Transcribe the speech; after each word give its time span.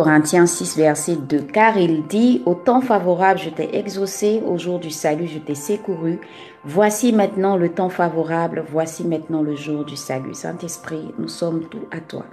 à 0.00 0.04
2 0.04 0.10
Corinthiens 0.10 0.46
6, 0.46 0.76
verset 0.76 1.16
2. 1.16 1.40
Car 1.52 1.76
il 1.76 2.06
dit, 2.06 2.42
au 2.46 2.54
temps 2.54 2.80
favorable, 2.80 3.38
je 3.38 3.50
t'ai 3.50 3.76
exaucé, 3.76 4.42
au 4.46 4.58
jour 4.58 4.78
du 4.78 4.90
salut, 4.90 5.26
je 5.26 5.38
t'ai 5.38 5.54
secouru. 5.54 6.20
Voici 6.64 7.12
maintenant 7.12 7.56
le 7.56 7.68
temps 7.68 7.90
favorable, 7.90 8.64
voici 8.70 9.06
maintenant 9.06 9.42
le 9.42 9.56
jour 9.56 9.84
du 9.84 9.96
salut. 9.96 10.34
Saint-Esprit, 10.34 11.14
nous 11.18 11.28
sommes 11.28 11.68
tout 11.68 11.86
à 11.90 12.00
toi. 12.00 12.24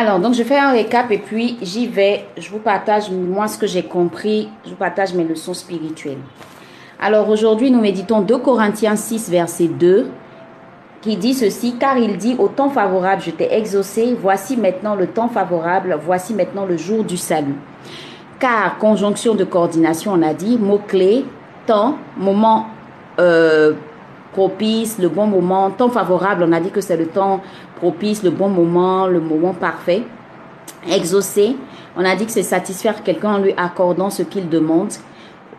Alors, 0.00 0.18
donc 0.18 0.32
je 0.32 0.42
fais 0.42 0.56
un 0.56 0.72
récap 0.72 1.10
et 1.10 1.18
puis 1.18 1.58
j'y 1.60 1.86
vais. 1.86 2.24
Je 2.38 2.48
vous 2.48 2.58
partage 2.58 3.10
moi 3.10 3.48
ce 3.48 3.58
que 3.58 3.66
j'ai 3.66 3.82
compris. 3.82 4.48
Je 4.64 4.70
vous 4.70 4.76
partage 4.76 5.12
mes 5.12 5.24
leçons 5.24 5.52
spirituelles. 5.52 6.22
Alors 6.98 7.28
aujourd'hui, 7.28 7.70
nous 7.70 7.82
méditons 7.82 8.22
2 8.22 8.38
Corinthiens 8.38 8.96
6, 8.96 9.28
verset 9.28 9.68
2, 9.68 10.08
qui 11.02 11.18
dit 11.18 11.34
ceci, 11.34 11.74
car 11.78 11.98
il 11.98 12.16
dit, 12.16 12.34
au 12.38 12.48
temps 12.48 12.70
favorable, 12.70 13.20
je 13.20 13.30
t'ai 13.30 13.52
exaucé, 13.52 14.16
voici 14.18 14.56
maintenant 14.56 14.94
le 14.94 15.06
temps 15.06 15.28
favorable, 15.28 15.98
voici 16.02 16.32
maintenant 16.32 16.64
le 16.64 16.78
jour 16.78 17.04
du 17.04 17.18
salut. 17.18 17.56
Car, 18.38 18.78
conjonction 18.78 19.34
de 19.34 19.44
coordination, 19.44 20.14
on 20.14 20.22
a 20.22 20.32
dit, 20.32 20.56
mot-clé, 20.56 21.26
temps, 21.66 21.96
moment 22.16 22.68
euh, 23.18 23.74
propice, 24.32 24.98
le 24.98 25.08
bon 25.08 25.26
moment, 25.26 25.70
temps 25.70 25.90
favorable, 25.90 26.44
on 26.46 26.52
a 26.52 26.60
dit 26.60 26.70
que 26.70 26.80
c'est 26.80 26.96
le 26.96 27.06
temps 27.06 27.42
propice, 27.80 28.22
le 28.22 28.30
bon 28.30 28.48
moment, 28.48 29.06
le 29.06 29.20
moment 29.20 29.54
parfait. 29.54 30.02
Exaucer, 30.90 31.56
on 31.96 32.04
a 32.04 32.14
dit 32.14 32.26
que 32.26 32.32
c'est 32.32 32.42
satisfaire 32.42 33.02
quelqu'un 33.02 33.34
en 33.34 33.38
lui 33.38 33.54
accordant 33.56 34.10
ce 34.10 34.22
qu'il 34.22 34.48
demande. 34.48 34.92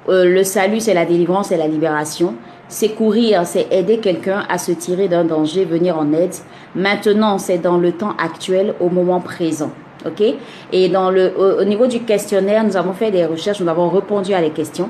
Euh, 0.07 0.25
le 0.25 0.43
salut, 0.43 0.79
c'est 0.79 0.93
la 0.93 1.05
délivrance 1.05 1.51
et 1.51 1.57
la 1.57 1.67
libération. 1.67 2.35
Secourir, 2.69 3.45
c'est 3.45 3.67
aider 3.71 3.97
quelqu'un 3.97 4.45
à 4.49 4.57
se 4.57 4.71
tirer 4.71 5.07
d'un 5.07 5.25
danger, 5.25 5.65
venir 5.65 5.97
en 5.97 6.13
aide. 6.13 6.33
Maintenant, 6.75 7.37
c'est 7.37 7.57
dans 7.57 7.77
le 7.77 7.91
temps 7.91 8.15
actuel, 8.17 8.75
au 8.79 8.89
moment 8.89 9.19
présent. 9.19 9.71
OK? 10.05 10.23
Et 10.71 10.89
dans 10.89 11.11
le, 11.11 11.33
au, 11.59 11.63
niveau 11.63 11.87
du 11.87 12.01
questionnaire, 12.01 12.63
nous 12.63 12.77
avons 12.77 12.93
fait 12.93 13.11
des 13.11 13.25
recherches, 13.25 13.59
nous 13.59 13.67
avons 13.67 13.89
répondu 13.89 14.33
à 14.33 14.41
les 14.41 14.51
questions. 14.51 14.89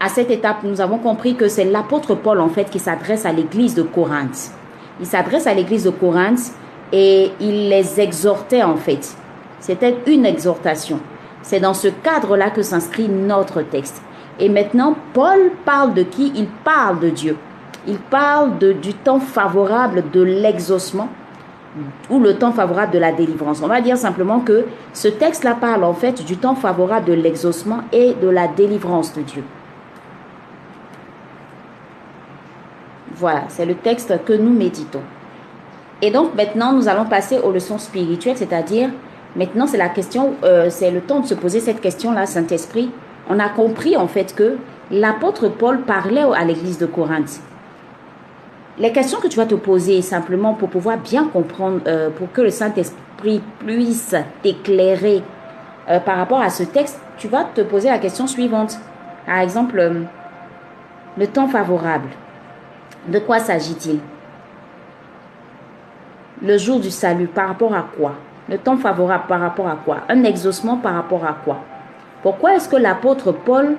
À 0.00 0.08
cette 0.08 0.30
étape, 0.30 0.58
nous 0.64 0.80
avons 0.80 0.98
compris 0.98 1.34
que 1.34 1.48
c'est 1.48 1.64
l'apôtre 1.64 2.14
Paul, 2.14 2.40
en 2.40 2.48
fait, 2.48 2.70
qui 2.70 2.78
s'adresse 2.78 3.26
à 3.26 3.32
l'église 3.32 3.74
de 3.74 3.82
Corinthe. 3.82 4.52
Il 5.00 5.06
s'adresse 5.06 5.46
à 5.46 5.54
l'église 5.54 5.84
de 5.84 5.90
Corinthe 5.90 6.52
et 6.92 7.30
il 7.40 7.68
les 7.68 8.00
exhortait, 8.00 8.62
en 8.62 8.76
fait. 8.76 9.16
C'était 9.60 9.96
une 10.06 10.26
exhortation. 10.26 11.00
C'est 11.42 11.60
dans 11.60 11.74
ce 11.74 11.88
cadre-là 11.88 12.50
que 12.50 12.62
s'inscrit 12.62 13.08
notre 13.08 13.62
texte. 13.62 14.02
Et 14.40 14.48
maintenant, 14.48 14.96
Paul 15.14 15.50
parle 15.64 15.94
de 15.94 16.02
qui? 16.02 16.32
Il 16.34 16.46
parle 16.64 17.00
de 17.00 17.10
Dieu. 17.10 17.36
Il 17.86 17.98
parle 17.98 18.58
du 18.58 18.94
temps 18.94 19.20
favorable 19.20 20.04
de 20.12 20.22
l'exaucement 20.22 21.08
ou 22.10 22.18
le 22.18 22.34
temps 22.34 22.52
favorable 22.52 22.92
de 22.92 22.98
la 22.98 23.12
délivrance. 23.12 23.60
On 23.62 23.68
va 23.68 23.80
dire 23.80 23.96
simplement 23.96 24.40
que 24.40 24.66
ce 24.92 25.08
texte-là 25.08 25.54
parle 25.54 25.84
en 25.84 25.94
fait 25.94 26.24
du 26.24 26.36
temps 26.36 26.54
favorable 26.54 27.06
de 27.06 27.12
l'exaucement 27.12 27.80
et 27.92 28.14
de 28.14 28.28
la 28.28 28.48
délivrance 28.48 29.14
de 29.14 29.22
Dieu. 29.22 29.44
Voilà, 33.18 33.42
c'est 33.48 33.66
le 33.66 33.74
texte 33.74 34.24
que 34.24 34.32
nous 34.32 34.52
méditons. 34.52 35.02
Et 36.02 36.12
donc 36.12 36.36
maintenant, 36.36 36.72
nous 36.72 36.88
allons 36.88 37.04
passer 37.04 37.40
aux 37.40 37.50
leçons 37.50 37.78
spirituelles, 37.78 38.36
c'est-à-dire 38.36 38.90
maintenant 39.34 39.66
c'est 39.66 39.76
la 39.76 39.88
question, 39.88 40.34
euh, 40.44 40.70
c'est 40.70 40.92
le 40.92 41.00
temps 41.00 41.18
de 41.18 41.26
se 41.26 41.34
poser 41.34 41.58
cette 41.58 41.80
question-là, 41.80 42.26
Saint-Esprit. 42.26 42.92
On 43.28 43.40
a 43.40 43.48
compris 43.48 43.96
en 43.96 44.06
fait 44.06 44.36
que 44.36 44.58
l'apôtre 44.92 45.48
Paul 45.48 45.80
parlait 45.80 46.22
à 46.22 46.44
l'église 46.44 46.78
de 46.78 46.86
Corinthe. 46.86 47.40
Les 48.78 48.92
questions 48.92 49.18
que 49.18 49.26
tu 49.26 49.36
vas 49.36 49.46
te 49.46 49.56
poser 49.56 50.00
simplement 50.00 50.54
pour 50.54 50.68
pouvoir 50.68 50.98
bien 50.98 51.24
comprendre, 51.24 51.80
euh, 51.88 52.10
pour 52.10 52.30
que 52.30 52.42
le 52.42 52.50
Saint-Esprit 52.50 53.42
puisse 53.66 54.14
t'éclairer 54.44 55.24
euh, 55.90 55.98
par 55.98 56.18
rapport 56.18 56.40
à 56.40 56.50
ce 56.50 56.62
texte, 56.62 57.00
tu 57.16 57.26
vas 57.26 57.42
te 57.42 57.62
poser 57.62 57.88
la 57.88 57.98
question 57.98 58.28
suivante. 58.28 58.78
Par 59.26 59.40
exemple, 59.40 59.92
le 61.18 61.26
temps 61.26 61.48
favorable. 61.48 62.08
De 63.08 63.18
quoi 63.18 63.38
s'agit-il? 63.38 64.00
Le 66.42 66.58
jour 66.58 66.78
du 66.78 66.90
salut, 66.90 67.26
par 67.26 67.48
rapport 67.48 67.74
à 67.74 67.86
quoi? 67.96 68.12
Le 68.50 68.58
temps 68.58 68.76
favorable, 68.76 69.24
par 69.26 69.40
rapport 69.40 69.66
à 69.66 69.76
quoi? 69.82 70.00
Un 70.10 70.24
exaucement, 70.24 70.76
par 70.76 70.92
rapport 70.92 71.24
à 71.24 71.34
quoi? 71.42 71.58
Pourquoi 72.22 72.54
est-ce 72.56 72.68
que 72.68 72.76
l'apôtre 72.76 73.32
Paul 73.32 73.76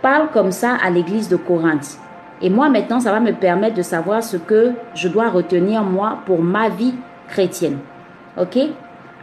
parle 0.00 0.28
comme 0.32 0.50
ça 0.50 0.76
à 0.82 0.88
l'église 0.88 1.28
de 1.28 1.36
Corinthe? 1.36 1.98
Et 2.40 2.48
moi, 2.48 2.70
maintenant, 2.70 3.00
ça 3.00 3.12
va 3.12 3.20
me 3.20 3.32
permettre 3.32 3.76
de 3.76 3.82
savoir 3.82 4.22
ce 4.22 4.38
que 4.38 4.72
je 4.94 5.08
dois 5.08 5.28
retenir, 5.28 5.82
moi, 5.82 6.20
pour 6.24 6.42
ma 6.42 6.70
vie 6.70 6.94
chrétienne. 7.28 7.78
OK? 8.38 8.58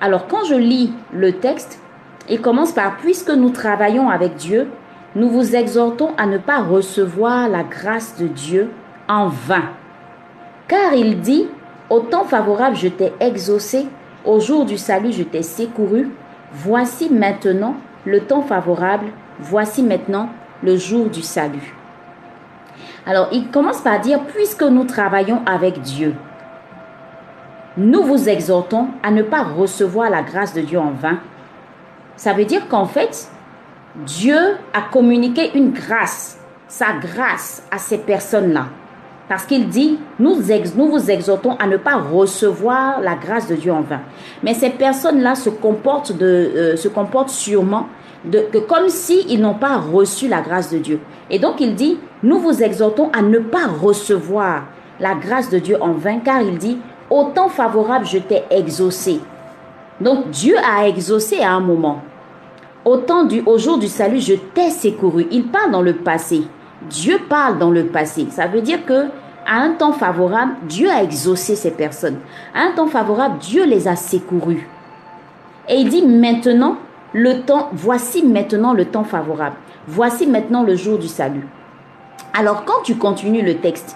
Alors, 0.02 0.28
quand 0.28 0.46
je 0.48 0.56
lis 0.56 0.94
le 1.12 1.34
texte, 1.34 1.82
il 2.30 2.42
commence 2.42 2.74
par 2.74 2.98
Puisque 2.98 3.32
nous 3.32 3.50
travaillons 3.50 4.12
avec 4.12 4.36
Dieu, 4.36 4.68
nous 5.16 5.30
vous 5.30 5.56
exhortons 5.56 6.12
à 6.20 6.28
ne 6.28 6.38
pas 6.38 6.60
recevoir 6.60 7.50
la 7.50 7.64
grâce 7.64 8.18
de 8.20 8.28
Dieu 8.28 8.70
en 9.08 9.28
vain. 9.28 9.64
Car 10.68 10.94
il 10.94 11.22
dit, 11.22 11.48
au 11.90 12.02
temps 12.02 12.26
favorable 12.26 12.76
je 12.76 12.88
t'ai 12.88 13.14
exaucé, 13.20 13.88
au 14.26 14.40
jour 14.40 14.66
du 14.66 14.78
salut 14.78 15.12
je 15.12 15.24
t'ai 15.24 15.44
secouru, 15.44 16.10
voici 16.52 17.10
maintenant 17.10 17.76
le 18.06 18.22
temps 18.22 18.42
favorable, 18.42 19.08
voici 19.40 19.84
maintenant 19.84 20.30
le 20.64 20.78
jour 20.78 21.10
du 21.10 21.22
salut. 21.22 21.76
Alors 23.06 23.30
il 23.32 23.50
commence 23.50 23.82
par 23.82 24.00
dire, 24.02 24.20
puisque 24.24 24.64
nous 24.64 24.84
travaillons 24.84 25.42
avec 25.46 25.82
Dieu, 25.82 26.14
nous 27.78 28.02
vous 28.02 28.28
exhortons 28.28 28.88
à 29.04 29.12
ne 29.12 29.22
pas 29.22 29.44
recevoir 29.44 30.10
la 30.10 30.24
grâce 30.24 30.54
de 30.54 30.62
Dieu 30.62 30.80
en 30.80 30.92
vain. 30.92 31.20
Ça 32.16 32.34
veut 32.34 32.46
dire 32.46 32.68
qu'en 32.68 32.86
fait, 32.86 33.30
Dieu 33.98 34.58
a 34.74 34.82
communiqué 34.82 35.56
une 35.56 35.72
grâce, 35.72 36.40
sa 36.68 36.94
grâce 36.94 37.64
à 37.70 37.78
ces 37.78 38.00
personnes-là. 38.00 38.66
Parce 39.30 39.46
qu'il 39.46 39.68
dit, 39.68 40.00
nous, 40.20 40.36
vous 40.36 41.12
exhortons 41.12 41.58
à 41.60 41.68
ne 41.68 41.78
pas 41.78 41.98
recevoir 41.98 43.02
la 43.02 43.16
grâce 43.16 43.48
de 43.48 43.56
Dieu 43.56 43.74
en 43.74 43.82
vain. 43.82 44.00
Mais 44.42 44.54
ces 44.54 44.70
personnes-là 44.70 45.36
se 45.36 45.50
comportent, 45.50 46.14
euh, 46.22 46.78
se 46.78 46.88
comportent 46.88 47.30
sûrement 47.30 47.88
de, 48.24 48.40
que 48.52 48.58
comme 48.58 48.88
s'ils 48.88 49.42
n'ont 49.42 49.54
pas 49.54 49.78
reçu 49.78 50.28
la 50.28 50.42
grâce 50.42 50.72
de 50.72 50.78
Dieu. 50.78 51.00
Et 51.30 51.40
donc 51.40 51.60
il 51.60 51.76
dit, 51.76 52.00
nous 52.24 52.40
vous 52.40 52.64
exhortons 52.64 53.10
à 53.12 53.22
ne 53.22 53.40
pas 53.40 53.68
recevoir 53.68 54.64
la 55.00 55.14
grâce 55.14 55.50
de 55.50 55.60
Dieu 55.60 55.78
en 55.82 55.92
vain, 55.92 56.20
car 56.20 56.42
il 56.42 56.58
dit, 56.58 56.78
au 57.10 57.26
temps 57.26 57.50
favorable, 57.50 58.06
je 58.06 58.18
t'ai 58.18 58.44
exaucé. 58.50 59.20
Donc 60.00 60.30
Dieu 60.30 60.56
a 60.58 60.88
exaucé 60.88 61.40
à 61.42 61.52
un 61.52 61.60
moment. 61.60 62.02
Au, 62.86 62.98
temps 62.98 63.26
du, 63.26 63.42
au 63.46 63.58
jour 63.58 63.78
du 63.78 63.88
salut, 63.88 64.22
je 64.22 64.36
t'ai 64.36 64.70
secouru. 64.70 65.28
Il 65.32 65.48
parle 65.48 65.72
dans 65.72 65.82
le 65.82 65.94
passé. 65.94 66.44
Dieu 66.84 67.20
parle 67.28 67.58
dans 67.58 67.72
le 67.72 67.88
passé. 67.88 68.28
Ça 68.30 68.48
veut 68.48 68.62
dire 68.62 68.86
que 68.86 69.08
à 69.46 69.62
un 69.62 69.72
temps 69.72 69.94
favorable, 69.94 70.54
Dieu 70.64 70.90
a 70.90 71.04
exaucé 71.04 71.56
ces 71.56 71.72
personnes. 71.72 72.18
À 72.54 72.62
un 72.62 72.72
temps 72.72 72.88
favorable, 72.88 73.40
Dieu 73.40 73.66
les 73.66 73.88
a 73.88 73.96
secourus. 73.96 74.68
Et 75.70 75.76
il 75.76 75.90
dit 75.90 76.06
maintenant, 76.06 76.78
le 77.14 77.42
temps, 77.42 77.70
voici 77.72 78.24
maintenant 78.24 78.74
le 78.74 78.86
temps 78.86 79.06
favorable. 79.06 79.56
Voici 79.88 80.28
maintenant 80.28 80.64
le 80.64 80.76
jour 80.76 80.98
du 80.98 81.08
salut. 81.08 81.48
Alors 82.34 82.66
quand 82.66 82.84
tu 82.84 82.96
continues 82.96 83.42
le 83.42 83.58
texte, 83.58 83.96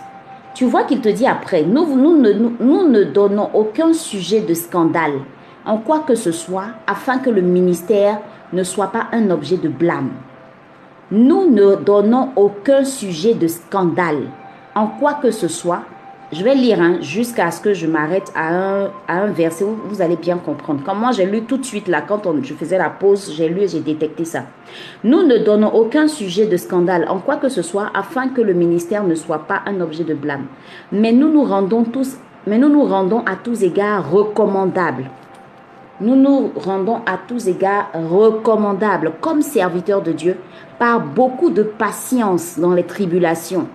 tu 0.53 0.65
vois 0.65 0.83
qu'il 0.83 1.01
te 1.01 1.09
dit 1.09 1.27
après, 1.27 1.63
nous, 1.63 1.95
nous, 1.95 2.15
nous 2.59 2.87
ne 2.87 3.03
donnons 3.03 3.49
aucun 3.53 3.93
sujet 3.93 4.41
de 4.41 4.53
scandale 4.53 5.19
en 5.65 5.77
quoi 5.77 5.99
que 5.99 6.15
ce 6.15 6.31
soit 6.31 6.67
afin 6.87 7.19
que 7.19 7.29
le 7.29 7.41
ministère 7.41 8.19
ne 8.53 8.63
soit 8.63 8.91
pas 8.91 9.07
un 9.11 9.29
objet 9.29 9.57
de 9.57 9.69
blâme. 9.69 10.11
Nous 11.11 11.51
ne 11.51 11.75
donnons 11.75 12.29
aucun 12.37 12.85
sujet 12.85 13.33
de 13.33 13.47
scandale 13.47 14.29
en 14.75 14.87
quoi 14.87 15.15
que 15.15 15.29
ce 15.29 15.49
soit 15.49 15.81
je 16.31 16.45
vais 16.45 16.55
lire 16.55 16.79
hein, 16.79 17.01
jusqu'à 17.01 17.51
ce 17.51 17.59
que 17.59 17.73
je 17.73 17.85
m'arrête 17.85 18.31
à 18.33 18.87
un, 19.09 19.27
verset 19.27 19.65
vous 19.65 20.01
allez 20.01 20.15
bien 20.15 20.37
comprendre. 20.37 20.81
Comme 20.85 20.99
moi, 20.99 21.11
j'ai 21.11 21.25
lu 21.25 21.41
tout 21.41 21.57
de 21.57 21.65
suite 21.65 21.89
là, 21.89 21.99
quand 21.99 22.21
je 22.41 22.53
faisais 22.53 22.77
la 22.77 22.89
pause, 22.89 23.33
j'ai 23.35 23.49
lu 23.49 23.63
et 23.63 23.67
j'ai 23.67 23.81
détecté 23.81 24.23
ça. 24.23 24.43
Nous 25.03 25.23
ne 25.23 25.39
donnons 25.39 25.73
aucun 25.73 26.07
sujet 26.07 26.45
de 26.45 26.55
scandale 26.55 27.05
en 27.09 27.19
quoi 27.19 27.35
que 27.35 27.49
ce 27.49 27.61
soit 27.61 27.91
afin 27.93 28.29
que 28.29 28.39
le 28.39 28.53
ministère 28.53 29.03
ne 29.03 29.15
soit 29.15 29.39
pas 29.39 29.61
un 29.65 29.81
objet 29.81 30.05
de 30.05 30.13
blâme. 30.13 30.45
Mais 30.93 31.11
nous 31.11 31.27
nous 31.27 31.43
rendons 31.43 31.83
tous, 31.83 32.15
mais 32.47 32.57
nous 32.57 32.69
nous 32.69 32.85
rendons 32.85 33.25
à 33.25 33.35
tous 33.35 33.61
égards 33.63 34.09
recommandables. 34.09 35.09
Nous 35.99 36.15
nous 36.15 36.51
rendons 36.55 37.01
à 37.05 37.19
tous 37.27 37.47
égards 37.47 37.89
recommandables 37.93 39.11
comme 39.19 39.41
serviteurs 39.41 40.01
de 40.01 40.13
Dieu 40.13 40.37
par 40.81 40.99
beaucoup 40.99 41.51
de 41.51 41.61
patience 41.61 42.57
dans 42.57 42.73
les 42.73 42.85
tribulations, 42.85 43.67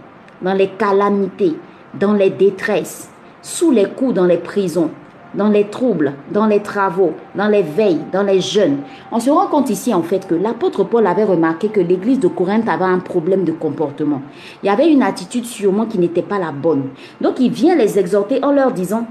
dans 0.43 0.55
les 0.55 0.71
calamités 0.71 1.55
dans 1.95 2.15
les 2.15 2.31
détresses, 2.31 3.09
sous 3.43 3.71
les 3.71 3.85
coups 3.85 4.13
dans 4.13 4.25
les 4.25 4.39
prisons, 4.39 4.91
dans 5.35 5.49
les 5.49 5.69
troubles, 5.69 6.15
dans 6.33 6.47
les 6.47 6.61
travaux, 6.63 7.13
dans 7.37 7.47
les 7.47 7.63
veilles, 7.63 8.01
dans 8.13 8.25
les 8.25 8.41
jeûnes. 8.41 8.79
On 9.13 9.21
se 9.21 9.31
rend 9.31 9.47
compte 9.47 9.71
ici 9.71 9.95
en 9.95 10.03
fait 10.03 10.27
que 10.27 10.35
l'apôtre 10.35 10.83
Paul 10.83 11.07
avait 11.07 11.23
remarqué 11.23 11.69
que 11.69 11.81
l'église 11.81 12.19
de 12.19 12.27
Corinthe 12.27 12.69
avait 12.69 12.85
un 12.85 12.99
problème 12.99 13.45
de 13.45 13.53
comportement. 13.53 14.23
Il 14.65 14.67
y 14.67 14.71
avait 14.71 14.91
une 14.91 15.05
attitude 15.05 15.45
sûrement 15.45 15.87
qui 15.87 16.01
n'était 16.01 16.23
pas 16.23 16.41
la 16.41 16.51
bonne. 16.51 16.89
Donc 17.21 17.39
il 17.39 17.53
vient 17.53 17.77
les 17.77 18.01
exhorter 18.01 18.45
en 18.45 18.51
leur 18.51 18.73
disant, 18.73 19.07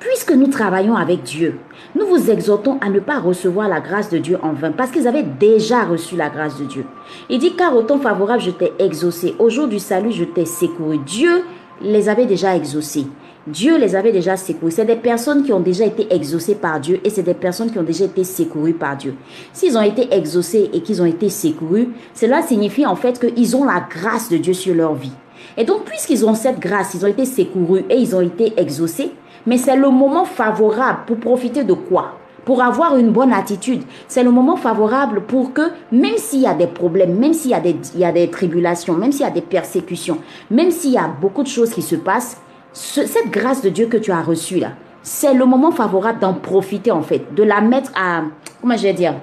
puisque 0.00 0.32
nous 0.32 0.48
travaillons 0.48 0.94
avec 0.94 1.22
Dieu, 1.22 1.58
nous 1.94 2.06
vous 2.06 2.30
exhortons 2.30 2.78
à 2.80 2.90
ne 2.90 3.00
pas 3.00 3.18
recevoir 3.18 3.68
la 3.68 3.80
grâce 3.80 4.10
de 4.10 4.18
Dieu 4.18 4.38
en 4.42 4.52
vain, 4.52 4.72
parce 4.72 4.90
qu'ils 4.90 5.08
avaient 5.08 5.22
déjà 5.22 5.84
reçu 5.84 6.16
la 6.16 6.28
grâce 6.28 6.58
de 6.58 6.64
Dieu. 6.64 6.84
Il 7.30 7.38
dit, 7.38 7.54
car 7.56 7.76
au 7.76 7.82
temps 7.82 7.98
favorable, 7.98 8.42
je 8.42 8.50
t'ai 8.50 8.72
exaucé, 8.78 9.34
au 9.38 9.48
jour 9.48 9.68
du 9.68 9.78
salut, 9.78 10.12
je 10.12 10.24
t'ai 10.24 10.44
secouru. 10.44 10.98
Dieu 10.98 11.44
les 11.82 12.08
avait 12.08 12.26
déjà 12.26 12.56
exaucés. 12.56 13.06
Dieu 13.46 13.78
les 13.78 13.94
avait 13.94 14.10
déjà 14.10 14.36
secourus. 14.36 14.72
C'est 14.72 14.84
des 14.84 14.96
personnes 14.96 15.44
qui 15.44 15.52
ont 15.52 15.60
déjà 15.60 15.84
été 15.84 16.12
exaucées 16.12 16.56
par 16.56 16.80
Dieu 16.80 16.98
et 17.04 17.10
c'est 17.10 17.22
des 17.22 17.34
personnes 17.34 17.70
qui 17.70 17.78
ont 17.78 17.84
déjà 17.84 18.06
été 18.06 18.24
secourues 18.24 18.72
par 18.72 18.96
Dieu. 18.96 19.14
S'ils 19.52 19.78
ont 19.78 19.82
été 19.82 20.12
exaucés 20.12 20.68
et 20.72 20.80
qu'ils 20.80 21.00
ont 21.00 21.06
été 21.06 21.28
secourus, 21.28 21.88
cela 22.12 22.42
signifie 22.42 22.86
en 22.86 22.96
fait 22.96 23.20
qu'ils 23.20 23.54
ont 23.54 23.64
la 23.64 23.86
grâce 23.88 24.28
de 24.30 24.36
Dieu 24.36 24.52
sur 24.52 24.74
leur 24.74 24.94
vie. 24.94 25.12
Et 25.56 25.64
donc, 25.64 25.84
puisqu'ils 25.84 26.26
ont 26.26 26.34
cette 26.34 26.58
grâce, 26.58 26.94
ils 26.94 27.04
ont 27.04 27.08
été 27.08 27.24
secourus 27.24 27.84
et 27.88 27.96
ils 27.96 28.16
ont 28.16 28.20
été 28.20 28.52
exaucés, 28.56 29.12
mais 29.46 29.58
c'est 29.58 29.76
le 29.76 29.90
moment 29.90 30.24
favorable 30.24 31.00
pour 31.06 31.18
profiter 31.18 31.64
de 31.64 31.72
quoi? 31.72 32.12
Pour 32.44 32.62
avoir 32.62 32.96
une 32.96 33.10
bonne 33.10 33.32
attitude. 33.32 33.82
C'est 34.06 34.22
le 34.22 34.30
moment 34.30 34.56
favorable 34.56 35.22
pour 35.22 35.52
que, 35.52 35.62
même 35.90 36.16
s'il 36.16 36.42
y 36.42 36.46
a 36.46 36.54
des 36.54 36.68
problèmes, 36.68 37.16
même 37.18 37.32
s'il 37.32 37.50
y, 37.50 37.54
a 37.54 37.60
des, 37.60 37.76
y 37.96 38.04
a 38.04 38.12
des 38.12 38.28
tribulations, 38.30 38.94
même 38.94 39.10
s'il 39.10 39.22
y 39.22 39.28
a 39.28 39.32
des 39.32 39.40
persécutions, 39.40 40.18
même 40.50 40.70
s'il 40.70 40.92
y 40.92 40.98
a 40.98 41.08
beaucoup 41.20 41.42
de 41.42 41.48
choses 41.48 41.70
qui 41.70 41.82
se 41.82 41.96
passent, 41.96 42.40
cette 42.72 43.30
grâce 43.30 43.62
de 43.62 43.70
Dieu 43.70 43.86
que 43.86 43.96
tu 43.96 44.12
as 44.12 44.22
reçue 44.22 44.58
là, 44.58 44.72
c'est 45.02 45.34
le 45.34 45.44
moment 45.44 45.70
favorable 45.70 46.20
d'en 46.20 46.34
profiter 46.34 46.90
en 46.90 47.02
fait, 47.02 47.34
de 47.34 47.42
la 47.42 47.60
mettre 47.60 47.90
à, 47.96 48.22
comment 48.60 48.76
je 48.76 48.82
vais 48.82 48.92
dire, 48.92 49.14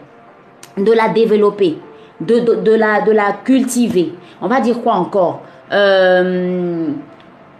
de 0.78 0.92
la 0.92 1.08
développer, 1.10 1.78
de, 2.20 2.40
de, 2.40 2.72
la, 2.72 3.02
de 3.02 3.12
la 3.12 3.34
cultiver. 3.44 4.14
On 4.42 4.48
va 4.48 4.60
dire 4.60 4.82
quoi 4.82 4.94
encore? 4.94 5.42
Euh, 5.72 6.90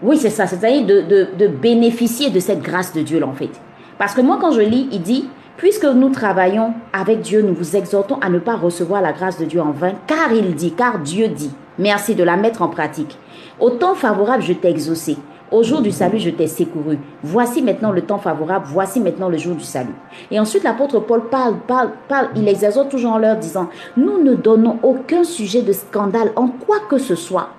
Oui, 0.04 0.18
c'est 0.18 0.30
ça, 0.30 0.48
c'est-à-dire 0.48 0.86
de, 0.86 1.48
bénéficier 1.48 2.30
de 2.30 2.40
cette 2.40 2.62
grâce 2.62 2.94
de 2.94 3.02
Dieu 3.02 3.24
en 3.24 3.34
fait. 3.34 3.52
Parce 3.98 4.14
que 4.14 4.22
moi 4.22 4.38
quand 4.40 4.52
je 4.52 4.62
lis, 4.62 4.88
il 4.92 5.02
dit, 5.02 5.30
Puisque 5.56 5.86
nous 5.86 6.10
travaillons 6.10 6.74
avec 6.94 7.22
Dieu, 7.22 7.44
nous 7.44 7.54
vous 7.54 7.76
exhortons 7.76 8.18
à 8.22 8.30
ne 8.30 8.40
pas 8.40 8.56
recevoir 8.56 9.04
la 9.04 9.14
grâce 9.14 9.38
de 9.38 9.46
Dieu 9.46 9.62
en 9.62 9.72
vain, 9.72 9.94
car 10.08 10.34
il 10.34 10.56
dit, 10.56 10.72
car 10.74 10.98
Dieu 10.98 11.28
dit. 11.28 11.52
Merci 11.78 12.16
de 12.16 12.24
la 12.24 12.38
mettre 12.38 12.64
en 12.64 12.70
pratique. 12.70 13.18
Au 13.60 13.70
temps 13.70 13.94
favorable, 13.94 14.42
je 14.42 14.54
t'ai 14.54 14.70
exaucé. 14.70 15.16
Au 15.52 15.62
jour 15.62 15.82
du 15.82 15.92
salut, 15.92 16.18
je 16.18 16.32
t'ai 16.32 16.48
secouru. 16.48 16.98
Voici 17.22 17.62
maintenant 17.62 17.92
le 17.92 18.02
temps 18.02 18.18
favorable, 18.18 18.66
voici 18.68 19.00
maintenant 19.00 19.30
le 19.30 19.38
jour 19.38 19.56
du 19.56 19.64
salut. 19.64 19.94
Et 20.32 20.40
ensuite, 20.40 20.64
l'apôtre 20.64 21.00
Paul 21.00 21.30
parle, 21.30 21.58
parle, 21.68 21.92
parle, 22.08 22.30
il 22.36 22.48
exhorte 22.48 22.90
toujours 22.90 23.12
en 23.12 23.20
leur 23.20 23.38
disant, 23.38 23.70
nous 23.96 24.24
ne 24.24 24.34
donnons 24.34 24.80
aucun 24.82 25.24
sujet 25.24 25.62
de 25.62 25.72
scandale 25.72 26.32
en 26.36 26.48
quoi 26.48 26.78
que 26.90 26.98
ce 26.98 27.14
soit, 27.14 27.50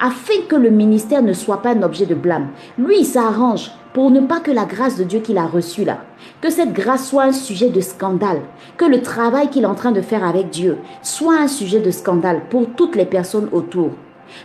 afin 0.00 0.42
que 0.48 0.56
le 0.56 0.70
ministère 0.70 1.22
ne 1.22 1.32
soit 1.32 1.62
pas 1.62 1.74
un 1.74 1.82
objet 1.82 2.06
de 2.06 2.14
blâme. 2.14 2.48
Lui, 2.78 3.00
il 3.00 3.04
s'arrange 3.04 3.70
pour 3.92 4.10
ne 4.10 4.20
pas 4.20 4.40
que 4.40 4.50
la 4.50 4.64
grâce 4.64 4.96
de 4.96 5.04
Dieu 5.04 5.20
qu'il 5.20 5.38
a 5.38 5.46
reçue 5.46 5.84
là, 5.84 5.98
que 6.40 6.50
cette 6.50 6.72
grâce 6.72 7.08
soit 7.08 7.24
un 7.24 7.32
sujet 7.32 7.70
de 7.70 7.80
scandale, 7.80 8.40
que 8.76 8.84
le 8.84 9.02
travail 9.02 9.50
qu'il 9.50 9.64
est 9.64 9.66
en 9.66 9.74
train 9.74 9.92
de 9.92 10.00
faire 10.00 10.24
avec 10.24 10.50
Dieu 10.50 10.78
soit 11.02 11.38
un 11.38 11.48
sujet 11.48 11.80
de 11.80 11.90
scandale 11.90 12.42
pour 12.50 12.66
toutes 12.76 12.96
les 12.96 13.04
personnes 13.04 13.48
autour. 13.52 13.90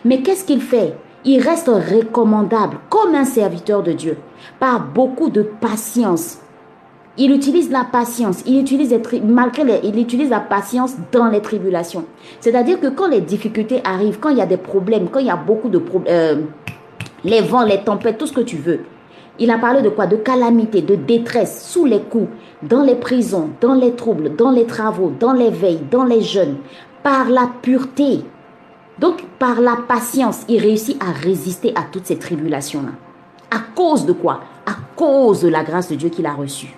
Mais 0.04 0.22
qu'est-ce 0.22 0.46
qu'il 0.46 0.62
fait? 0.62 0.96
Il 1.24 1.42
reste 1.42 1.68
recommandable 1.68 2.78
comme 2.90 3.16
un 3.16 3.26
serviteur 3.26 3.82
de 3.82 3.94
Dieu, 3.94 4.18
par 4.60 4.86
beaucoup 4.88 5.30
de 5.30 5.42
patience. 5.42 6.40
Il 7.18 7.32
utilise 7.32 7.72
la 7.72 7.86
patience, 7.86 8.44
il 8.46 8.60
utilise, 8.60 8.94
malgré 9.24 9.80
il 9.84 9.98
utilise 9.98 10.30
la 10.30 10.42
patience 10.42 10.96
dans 11.14 11.28
les 11.28 11.42
tribulations. 11.42 12.04
C'est-à-dire 12.42 12.80
que 12.80 12.88
quand 12.88 13.08
les 13.08 13.22
difficultés 13.22 13.80
arrivent, 13.86 14.20
quand 14.20 14.30
il 14.30 14.38
y 14.38 14.42
a 14.42 14.46
des 14.46 14.58
problèmes, 14.58 15.08
quand 15.10 15.20
il 15.20 15.28
y 15.28 15.32
a 15.32 15.38
beaucoup 15.38 15.70
de 15.70 15.78
problèmes, 15.78 16.14
euh, 16.14 16.36
les 17.24 17.40
vents, 17.42 17.64
les 17.64 17.80
tempêtes, 17.80 18.18
tout 18.18 18.28
ce 18.28 18.34
que 18.34 18.42
tu 18.42 18.58
veux, 18.58 18.82
il 19.40 19.50
a 19.50 19.58
parlé 19.58 19.82
de 19.82 19.90
quoi? 19.90 20.08
De 20.08 20.18
calamité, 20.18 20.82
de 20.82 20.96
détresse, 20.96 21.70
sous 21.70 21.86
les 21.86 22.02
coups, 22.02 22.28
dans 22.64 22.84
les 22.84 22.96
prisons, 22.96 23.50
dans 23.62 23.74
les 23.74 23.94
troubles, 23.94 24.36
dans 24.36 24.52
les 24.52 24.66
travaux, 24.66 25.14
dans 25.18 25.34
les 25.34 25.50
veilles, 25.50 25.82
dans 25.90 26.04
les 26.04 26.22
jeûnes, 26.22 26.58
par 27.02 27.30
la 27.30 27.50
pureté. 27.62 28.22
Donc, 29.00 29.24
par 29.40 29.60
la 29.62 29.78
patience, 29.88 30.44
il 30.48 30.60
réussit 30.62 31.02
à 31.02 31.12
résister 31.12 31.74
à 31.76 31.84
toutes 31.92 32.06
ces 32.06 32.18
tribulations-là. 32.18 32.92
À 33.52 33.60
cause 33.76 34.06
de 34.06 34.14
quoi? 34.14 34.42
À 34.66 34.76
cause 34.96 35.42
de 35.42 35.50
la 35.50 35.64
grâce 35.64 35.90
de 35.90 35.96
Dieu 35.96 36.10
qu'il 36.10 36.26
a 36.26 36.34
reçue. 36.34 36.74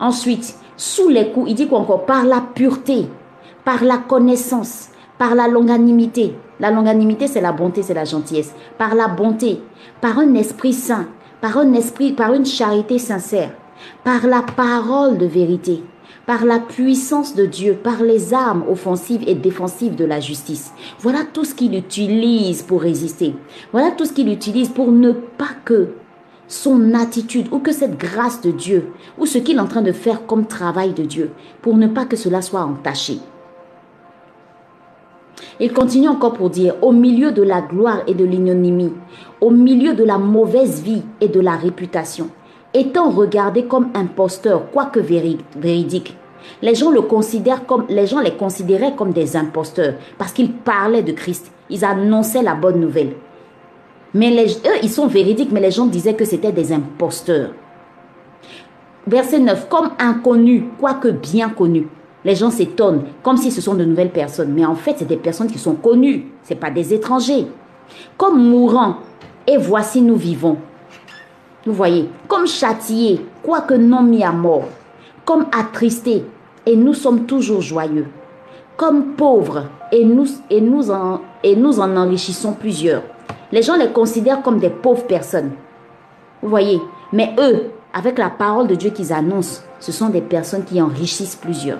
Ensuite, 0.00 0.56
sous 0.76 1.08
les 1.08 1.30
coups, 1.30 1.50
il 1.50 1.54
dit 1.54 1.68
quoi 1.68 1.80
encore? 1.80 2.06
Par 2.06 2.24
la 2.24 2.40
pureté, 2.40 3.06
par 3.64 3.84
la 3.84 3.98
connaissance, 3.98 4.88
par 5.18 5.34
la 5.34 5.48
longanimité. 5.48 6.34
La 6.60 6.70
longanimité, 6.70 7.26
c'est 7.26 7.40
la 7.40 7.52
bonté, 7.52 7.82
c'est 7.82 7.94
la 7.94 8.04
gentillesse. 8.04 8.54
Par 8.78 8.94
la 8.94 9.08
bonté, 9.08 9.60
par 10.00 10.18
un 10.18 10.34
esprit 10.34 10.72
saint, 10.72 11.06
par 11.40 11.58
un 11.58 11.72
esprit, 11.74 12.12
par 12.12 12.32
une 12.32 12.46
charité 12.46 12.98
sincère, 12.98 13.52
par 14.02 14.26
la 14.26 14.42
parole 14.42 15.18
de 15.18 15.26
vérité, 15.26 15.82
par 16.26 16.44
la 16.44 16.58
puissance 16.58 17.34
de 17.34 17.46
Dieu, 17.46 17.74
par 17.74 18.02
les 18.02 18.32
armes 18.34 18.64
offensives 18.68 19.22
et 19.26 19.34
défensives 19.34 19.94
de 19.94 20.04
la 20.04 20.20
justice. 20.20 20.72
Voilà 21.00 21.20
tout 21.32 21.44
ce 21.44 21.54
qu'il 21.54 21.74
utilise 21.74 22.62
pour 22.62 22.82
résister. 22.82 23.34
Voilà 23.72 23.90
tout 23.90 24.06
ce 24.06 24.12
qu'il 24.12 24.28
utilise 24.32 24.70
pour 24.70 24.90
ne 24.90 25.12
pas 25.12 25.50
que 25.64 25.90
son 26.54 26.94
attitude 26.94 27.48
ou 27.50 27.58
que 27.58 27.72
cette 27.72 27.98
grâce 27.98 28.40
de 28.40 28.52
Dieu 28.52 28.92
ou 29.18 29.26
ce 29.26 29.38
qu'il 29.38 29.56
est 29.56 29.60
en 29.60 29.66
train 29.66 29.82
de 29.82 29.92
faire 29.92 30.24
comme 30.26 30.46
travail 30.46 30.92
de 30.92 31.02
Dieu, 31.02 31.32
pour 31.62 31.76
ne 31.76 31.88
pas 31.88 32.04
que 32.04 32.16
cela 32.16 32.42
soit 32.42 32.62
entaché. 32.62 33.18
Il 35.58 35.72
continue 35.72 36.08
encore 36.08 36.34
pour 36.34 36.50
dire, 36.50 36.74
au 36.80 36.92
milieu 36.92 37.32
de 37.32 37.42
la 37.42 37.60
gloire 37.60 38.02
et 38.06 38.14
de 38.14 38.24
l'ignominie, 38.24 38.92
au 39.40 39.50
milieu 39.50 39.94
de 39.94 40.04
la 40.04 40.18
mauvaise 40.18 40.82
vie 40.82 41.02
et 41.20 41.28
de 41.28 41.40
la 41.40 41.56
réputation, 41.56 42.28
étant 42.72 43.10
regardé 43.10 43.64
comme 43.64 43.88
imposteur, 43.94 44.70
quoique 44.70 45.00
véridique. 45.00 46.16
Les 46.62 46.74
gens, 46.74 46.90
le 46.90 47.02
considèrent 47.02 47.66
comme, 47.66 47.86
les 47.88 48.06
gens 48.06 48.20
les 48.20 48.36
considéraient 48.36 48.94
comme 48.94 49.12
des 49.12 49.36
imposteurs 49.36 49.94
parce 50.18 50.32
qu'ils 50.32 50.52
parlaient 50.52 51.02
de 51.02 51.12
Christ. 51.12 51.50
Ils 51.70 51.84
annonçaient 51.84 52.42
la 52.42 52.54
bonne 52.54 52.80
nouvelle. 52.80 53.14
Mais 54.14 54.46
eux, 54.64 54.78
ils 54.82 54.90
sont 54.90 55.08
véridiques, 55.08 55.50
mais 55.52 55.60
les 55.60 55.72
gens 55.72 55.86
disaient 55.86 56.14
que 56.14 56.24
c'était 56.24 56.52
des 56.52 56.72
imposteurs. 56.72 57.50
Verset 59.06 59.40
9, 59.40 59.68
comme 59.68 59.90
inconnus, 59.98 60.62
quoique 60.78 61.08
bien 61.08 61.50
connus 61.50 61.88
les 62.24 62.34
gens 62.34 62.50
s'étonnent 62.50 63.04
comme 63.22 63.36
si 63.36 63.50
ce 63.50 63.60
sont 63.60 63.74
de 63.74 63.84
nouvelles 63.84 64.10
personnes. 64.10 64.52
Mais 64.52 64.64
en 64.64 64.74
fait, 64.74 64.94
c'est 64.98 65.04
des 65.04 65.16
personnes 65.16 65.50
qui 65.50 65.58
sont 65.58 65.74
connues. 65.74 66.26
Ce 66.42 66.54
pas 66.54 66.70
des 66.70 66.94
étrangers. 66.94 67.46
Comme 68.16 68.42
mourants, 68.42 68.96
et 69.46 69.58
voici 69.58 70.00
nous 70.00 70.16
vivons. 70.16 70.56
Vous 71.66 71.74
voyez, 71.74 72.08
comme 72.28 72.46
châtiés, 72.46 73.20
quoique 73.42 73.74
non 73.74 74.02
mis 74.02 74.24
à 74.24 74.32
mort. 74.32 74.68
Comme 75.24 75.46
attristés, 75.56 76.24
et 76.66 76.76
nous 76.76 76.94
sommes 76.94 77.26
toujours 77.26 77.60
joyeux. 77.60 78.06
Comme 78.76 79.12
pauvres, 79.12 79.64
et 79.92 80.04
nous, 80.04 80.26
et 80.50 80.60
nous 80.60 80.90
en 80.90 81.96
enrichissons 81.96 82.52
plusieurs. 82.52 83.02
Les 83.54 83.62
gens 83.62 83.76
les 83.76 83.92
considèrent 83.92 84.42
comme 84.42 84.58
des 84.58 84.68
pauvres 84.68 85.06
personnes. 85.06 85.52
Vous 86.42 86.48
voyez, 86.48 86.80
mais 87.12 87.36
eux, 87.38 87.70
avec 87.92 88.18
la 88.18 88.28
parole 88.28 88.66
de 88.66 88.74
Dieu 88.74 88.90
qu'ils 88.90 89.12
annoncent, 89.12 89.62
ce 89.78 89.92
sont 89.92 90.08
des 90.08 90.22
personnes 90.22 90.64
qui 90.64 90.82
enrichissent 90.82 91.36
plusieurs. 91.36 91.78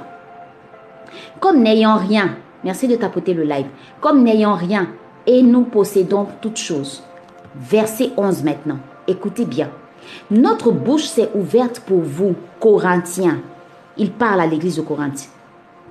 Comme 1.40 1.64
n'ayant 1.64 1.96
rien, 1.96 2.36
merci 2.62 2.86
de 2.86 2.94
tapoter 2.94 3.34
le 3.34 3.42
live, 3.42 3.66
comme 4.00 4.22
n'ayant 4.22 4.54
rien, 4.54 4.86
et 5.26 5.42
nous 5.42 5.62
possédons 5.62 6.28
toutes 6.40 6.58
choses. 6.58 7.02
Verset 7.56 8.12
11 8.16 8.44
maintenant. 8.44 8.78
Écoutez 9.08 9.44
bien. 9.44 9.68
Notre 10.30 10.70
bouche 10.70 11.06
s'est 11.06 11.30
ouverte 11.34 11.80
pour 11.80 12.02
vous, 12.02 12.36
Corinthiens. 12.60 13.40
Il 13.96 14.12
parle 14.12 14.42
à 14.42 14.46
l'église 14.46 14.76
de 14.76 14.82
Corinthe. 14.82 15.28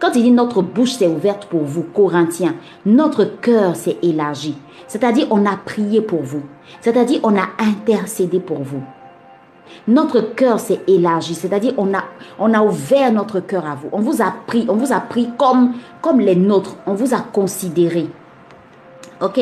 Quand 0.03 0.11
il 0.15 0.23
dit 0.23 0.31
notre 0.31 0.61
bouche 0.61 0.95
s'est 0.95 1.07
ouverte 1.07 1.45
pour 1.45 1.63
vous, 1.63 1.83
Corinthiens, 1.83 2.55
notre 2.85 3.23
cœur 3.23 3.77
s'est 3.77 3.95
élargi. 4.01 4.57
C'est-à-dire 4.85 5.27
on 5.31 5.45
a 5.45 5.55
prié 5.55 6.01
pour 6.01 6.23
vous. 6.23 6.41
C'est-à-dire 6.81 7.21
on 7.23 7.37
a 7.37 7.47
intercédé 7.57 8.41
pour 8.41 8.63
vous. 8.63 8.83
Notre 9.87 10.19
cœur 10.19 10.59
s'est 10.59 10.81
élargi, 10.87 11.35
c'est-à-dire 11.35 11.71
on 11.77 11.93
a, 11.93 12.03
on 12.37 12.53
a 12.53 12.61
ouvert 12.61 13.13
notre 13.13 13.39
cœur 13.39 13.65
à 13.65 13.75
vous. 13.75 13.87
On 13.93 14.01
vous 14.01 14.21
a 14.21 14.33
pris, 14.45 14.65
on 14.67 14.75
vous 14.75 14.91
a 14.91 14.99
pris 14.99 15.29
comme, 15.37 15.71
comme 16.01 16.19
les 16.19 16.35
nôtres. 16.35 16.75
On 16.85 16.95
vous 16.95 17.13
a 17.13 17.19
considéré. 17.19 18.09
Ok? 19.21 19.39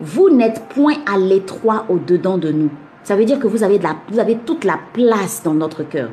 Vous 0.00 0.30
n'êtes 0.30 0.70
point 0.70 0.94
à 1.04 1.18
l'étroit 1.18 1.84
au-dedans 1.90 2.38
de 2.38 2.50
nous. 2.50 2.70
Ça 3.02 3.14
veut 3.14 3.26
dire 3.26 3.38
que 3.38 3.46
vous 3.46 3.62
avez, 3.62 3.76
de 3.78 3.84
la, 3.84 3.96
vous 4.10 4.20
avez 4.20 4.36
toute 4.36 4.64
la 4.64 4.78
place 4.94 5.42
dans 5.42 5.52
notre 5.52 5.82
cœur. 5.82 6.08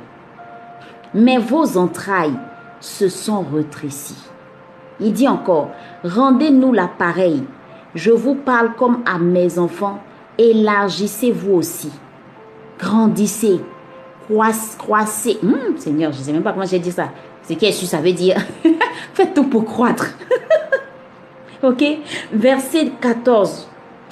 Mais 1.14 1.38
vos 1.38 1.78
entrailles 1.78 2.36
se 2.84 3.10
sont 3.10 3.42
retrécies. 3.42 4.24
Il 5.00 5.14
dit 5.14 5.28
encore, 5.28 5.72
rendez-nous 6.04 6.74
l'appareil. 6.74 7.44
Je 7.96 8.12
vous 8.12 8.36
parle 8.36 8.74
comme 8.76 9.04
à 9.06 9.20
mes 9.20 9.58
enfants. 9.60 10.00
Élargissez-vous 10.38 11.54
aussi 11.54 11.92
grandissez, 12.84 13.60
croissez. 14.78 15.40
Hum, 15.44 15.78
Seigneur, 15.78 16.12
je 16.12 16.20
ne 16.20 16.24
sais 16.24 16.32
même 16.32 16.44
pas 16.44 16.54
comment 16.54 16.66
j'ai 16.66 16.80
dit 16.80 16.92
ça. 16.92 17.10
C'est 17.44 17.56
qu'est-ce 17.56 17.82
que 17.82 17.88
ça 17.88 18.00
veut 18.00 18.14
dire 18.14 18.38
Faites 19.14 19.34
tout 19.34 19.46
pour 19.46 19.66
croître. 19.66 20.18
ok? 21.64 21.84
Verset 22.32 22.92
14. 23.02 23.70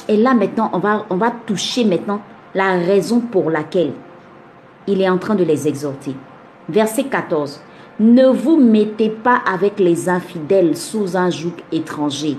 Et 0.07 0.17
là 0.17 0.33
maintenant, 0.33 0.69
on 0.73 0.79
va, 0.79 1.05
on 1.09 1.15
va 1.15 1.31
toucher 1.45 1.85
maintenant 1.85 2.21
la 2.53 2.73
raison 2.73 3.19
pour 3.19 3.49
laquelle 3.49 3.93
il 4.87 5.01
est 5.01 5.09
en 5.09 5.17
train 5.17 5.35
de 5.35 5.43
les 5.43 5.67
exhorter. 5.67 6.15
Verset 6.67 7.05
14. 7.05 7.61
Ne 8.01 8.25
vous 8.25 8.57
mettez 8.57 9.09
pas 9.09 9.39
avec 9.45 9.79
les 9.79 10.09
infidèles 10.09 10.75
sous 10.75 11.15
un 11.15 11.29
joug 11.29 11.53
étranger. 11.71 12.35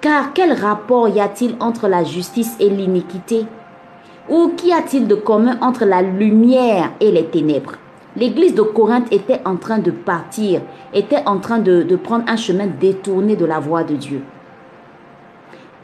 Car 0.00 0.32
quel 0.32 0.54
rapport 0.54 1.10
y 1.10 1.20
a-t-il 1.20 1.56
entre 1.60 1.88
la 1.88 2.04
justice 2.04 2.56
et 2.58 2.70
l'iniquité? 2.70 3.44
Ou 4.30 4.52
qu'y 4.56 4.72
a-t-il 4.72 5.06
de 5.06 5.14
commun 5.14 5.58
entre 5.60 5.84
la 5.84 6.00
lumière 6.00 6.92
et 7.00 7.12
les 7.12 7.26
ténèbres? 7.26 7.74
L'église 8.16 8.54
de 8.54 8.62
Corinthe 8.62 9.12
était 9.12 9.42
en 9.44 9.56
train 9.56 9.78
de 9.78 9.90
partir, 9.90 10.62
était 10.94 11.22
en 11.26 11.38
train 11.38 11.58
de, 11.58 11.84
prendre 11.96 12.24
un 12.26 12.36
chemin 12.36 12.66
détourné 12.66 13.36
de 13.36 13.44
la 13.44 13.60
voie 13.60 13.84
de 13.84 13.94
Dieu. 13.94 14.22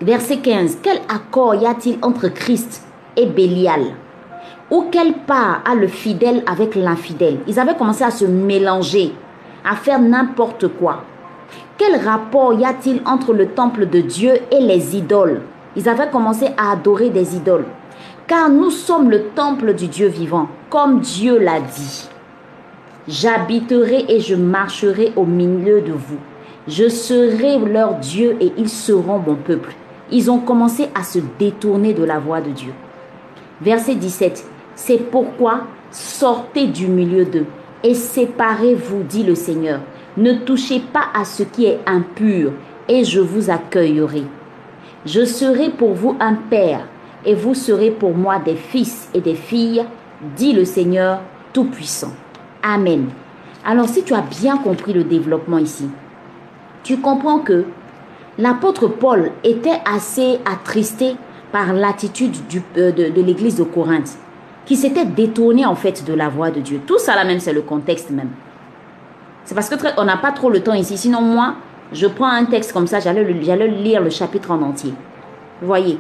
Verset 0.01 0.39
15. 0.39 0.79
Quel 0.83 1.01
accord 1.15 1.55
y 1.57 1.67
a-t-il 1.67 1.99
entre 2.01 2.29
Christ 2.29 2.83
et 3.19 3.27
Bélial? 3.27 3.83
Ou 4.71 4.87
quelle 4.91 5.13
part 5.13 5.63
a 5.65 5.75
le 5.75 5.87
fidèle 5.87 6.43
avec 6.47 6.75
l'infidèle? 6.75 7.39
Ils 7.47 7.61
avaient 7.61 7.77
commencé 7.77 8.05
à 8.05 8.11
se 8.11 8.25
mélanger, 8.25 9.13
à 9.65 9.77
faire 9.77 10.01
n'importe 10.01 10.69
quoi. 10.69 11.05
Quel 11.77 12.01
rapport 12.05 12.55
y 12.55 12.65
a-t-il 12.65 13.03
entre 13.05 13.33
le 13.33 13.49
temple 13.49 13.87
de 13.87 14.01
Dieu 14.01 14.35
et 14.51 14.61
les 14.61 14.97
idoles? 14.97 15.43
Ils 15.77 15.89
avaient 15.89 16.11
commencé 16.11 16.47
à 16.57 16.73
adorer 16.73 17.11
des 17.11 17.37
idoles 17.37 17.67
car 18.27 18.49
nous 18.49 18.71
sommes 18.71 19.11
le 19.11 19.25
temple 19.35 19.75
du 19.75 19.89
Dieu 19.89 20.09
vivant, 20.09 20.49
comme 20.71 21.01
Dieu 21.01 21.39
l'a 21.39 21.61
dit. 21.61 22.09
J'habiterai 23.07 24.07
et 24.09 24.21
je 24.21 24.35
marcherai 24.35 25.13
au 25.17 25.25
milieu 25.25 25.83
de 25.83 25.93
vous. 25.93 26.19
Je 26.67 26.89
serai 26.89 27.59
leur 27.59 27.97
Dieu 27.97 28.37
et 28.41 28.53
ils 28.57 28.71
seront 28.71 29.19
mon 29.19 29.35
peuple. 29.35 29.75
Ils 30.11 30.31
ont 30.31 30.39
commencé 30.39 30.89
à 30.95 31.03
se 31.03 31.19
détourner 31.39 31.93
de 31.93 32.05
la 32.05 32.19
voie 32.19 32.41
de 32.41 32.51
Dieu. 32.51 32.73
Verset 33.61 33.97
17. 33.97 34.47
C'est 34.75 35.11
pourquoi 35.11 35.63
sortez 35.91 36.67
du 36.67 36.89
milieu 36.89 37.25
d'eux 37.25 37.47
et 37.83 37.95
séparez-vous, 37.95 39.03
dit 39.05 39.23
le 39.23 39.35
Seigneur. 39.35 39.81
Ne 40.17 40.33
touchez 40.35 40.81
pas 40.81 41.07
à 41.15 41.25
ce 41.25 41.43
qui 41.43 41.67
est 41.67 41.81
impur 41.87 42.53
et 42.89 43.05
je 43.05 43.21
vous 43.21 43.51
accueillerai. 43.51 44.25
Je 45.07 45.25
serai 45.25 45.71
pour 45.71 45.93
vous 45.93 46.17
un 46.19 46.35
père 46.35 46.87
et 47.25 47.35
vous 47.35 47.55
serez 47.55 47.91
pour 47.91 48.15
moi 48.15 48.39
des 48.39 48.57
fils 48.57 49.09
et 49.15 49.21
des 49.21 49.35
filles, 49.35 49.85
dit 50.37 50.53
le 50.53 50.65
Seigneur 50.65 51.21
Tout-Puissant. 51.53 52.13
Amen. 52.63 53.09
Alors 53.65 53.89
si 53.89 54.03
tu 54.03 54.15
as 54.15 54.23
bien 54.23 54.57
compris 54.59 54.93
le 54.93 55.05
développement 55.05 55.59
ici, 55.59 55.89
tu 56.83 56.99
comprends 56.99 57.39
que 57.39 57.65
l'apôtre 58.39 58.89
Paul 58.89 59.31
était 59.43 59.81
assez 59.85 60.39
attristé 60.45 61.17
par 61.53 61.73
l'attitude 61.73 62.35
euh, 62.77 62.93
de, 62.93 63.09
de 63.09 63.23
l'église 63.23 63.57
de 63.57 63.65
Corinthe, 63.65 64.19
qui 64.67 64.77
s'était 64.77 65.05
détournée 65.05 65.67
en 65.67 65.75
fait 65.75 66.05
de 66.05 66.15
la 66.15 66.29
voix 66.29 66.51
de 66.51 66.61
Dieu. 66.61 66.81
Tout 66.87 66.99
ça 66.99 67.15
là 67.15 67.25
même, 67.25 67.41
c'est 67.41 67.53
le 67.53 67.63
contexte 67.63 68.11
même. 68.11 68.31
C'est 69.45 69.55
parce 69.55 69.69
que 69.69 69.77
on 69.99 70.05
n'a 70.05 70.17
pas 70.17 70.33
trop 70.33 70.51
le 70.51 70.61
temps 70.61 70.75
ici. 70.75 70.97
Sinon 70.97 71.21
moi, 71.21 71.55
je 71.93 72.07
prends 72.07 72.31
un 72.31 72.45
texte 72.47 72.73
comme 72.73 72.87
ça, 72.87 73.01
j'allais 73.01 73.25
lire 73.33 74.03
le 74.03 74.11
chapitre 74.11 74.51
en 74.51 74.63
entier. 74.63 74.95
Vous 75.61 75.67
voyez 75.67 75.99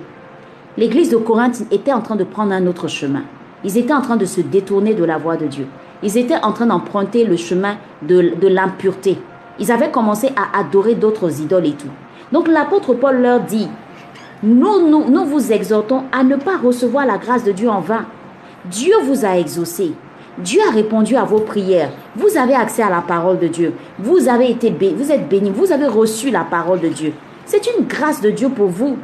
L'église 0.76 1.11
de 1.11 1.16
Corinthe 1.16 1.62
était 1.71 1.92
en 1.92 2.00
train 2.00 2.16
de 2.16 2.25
prendre 2.25 2.52
un 2.52 2.66
autre 2.66 2.88
chemin. 2.88 3.23
Ils 3.62 3.78
étaient 3.78 3.92
en 3.92 4.00
train 4.00 4.16
de 4.16 4.25
se 4.25 4.40
détourner 4.40 4.94
de 4.94 5.04
la 5.04 5.18
voie 5.18 5.37
de 5.37 5.47
Dieu. 5.47 5.68
Ils 6.02 6.18
étaient 6.18 6.42
en 6.42 6.52
train 6.52 6.66
d'emprunter 6.66 7.25
le 7.25 7.37
chemin 7.37 7.76
de, 8.02 8.49
l'impureté. 8.49 9.18
Ils 9.61 9.71
avaient 9.71 9.90
commencé 9.90 10.30
à 10.37 10.59
adorer 10.59 10.97
d'autres 10.97 11.40
idoles 11.40 11.66
et 11.66 11.73
tout. 11.73 11.88
Donc 12.33 12.49
l'apôtre 12.49 12.94
Paul 12.94 13.23
leur 13.23 13.40
dit, 13.40 13.68
nous, 14.42 14.88
nous, 14.88 15.09
nous 15.09 15.25
vous 15.25 15.52
exhortons 15.52 16.02
à 16.11 16.25
ne 16.25 16.35
pas 16.35 16.59
recevoir 16.59 17.06
la 17.06 17.18
grâce 17.18 17.44
de 17.44 17.52
Dieu 17.52 17.71
en 17.71 17.80
vain. 17.80 18.04
Dieu 18.71 18.94
vous 19.04 19.25
a 19.25 19.38
exaucé. 19.38 19.92
Dieu 20.38 20.61
a 20.66 20.73
répondu 20.73 21.16
à 21.16 21.25
vos 21.25 21.40
prières. 21.40 21.90
Vous 22.16 22.37
avez 22.37 22.54
accès 22.54 22.83
à 22.83 22.90
la 22.90 23.02
parole 23.02 23.38
de 23.38 23.47
Dieu. 23.47 23.75
Vous 23.99 24.28
avez 24.28 24.50
été 24.50 24.71
vous 24.71 25.12
êtes 25.12 25.28
béni. 25.28 25.50
vous 25.50 25.73
avez 25.73 25.87
reçu 25.87 26.30
la 26.30 26.44
parole 26.44 26.80
de 26.80 26.88
Dieu. 26.88 27.12
C'est 27.44 27.66
une 27.66 27.87
grâce 27.87 28.21
de 28.21 28.30
Dieu 28.30 28.49
pour 28.49 28.68
vous. 28.68 28.97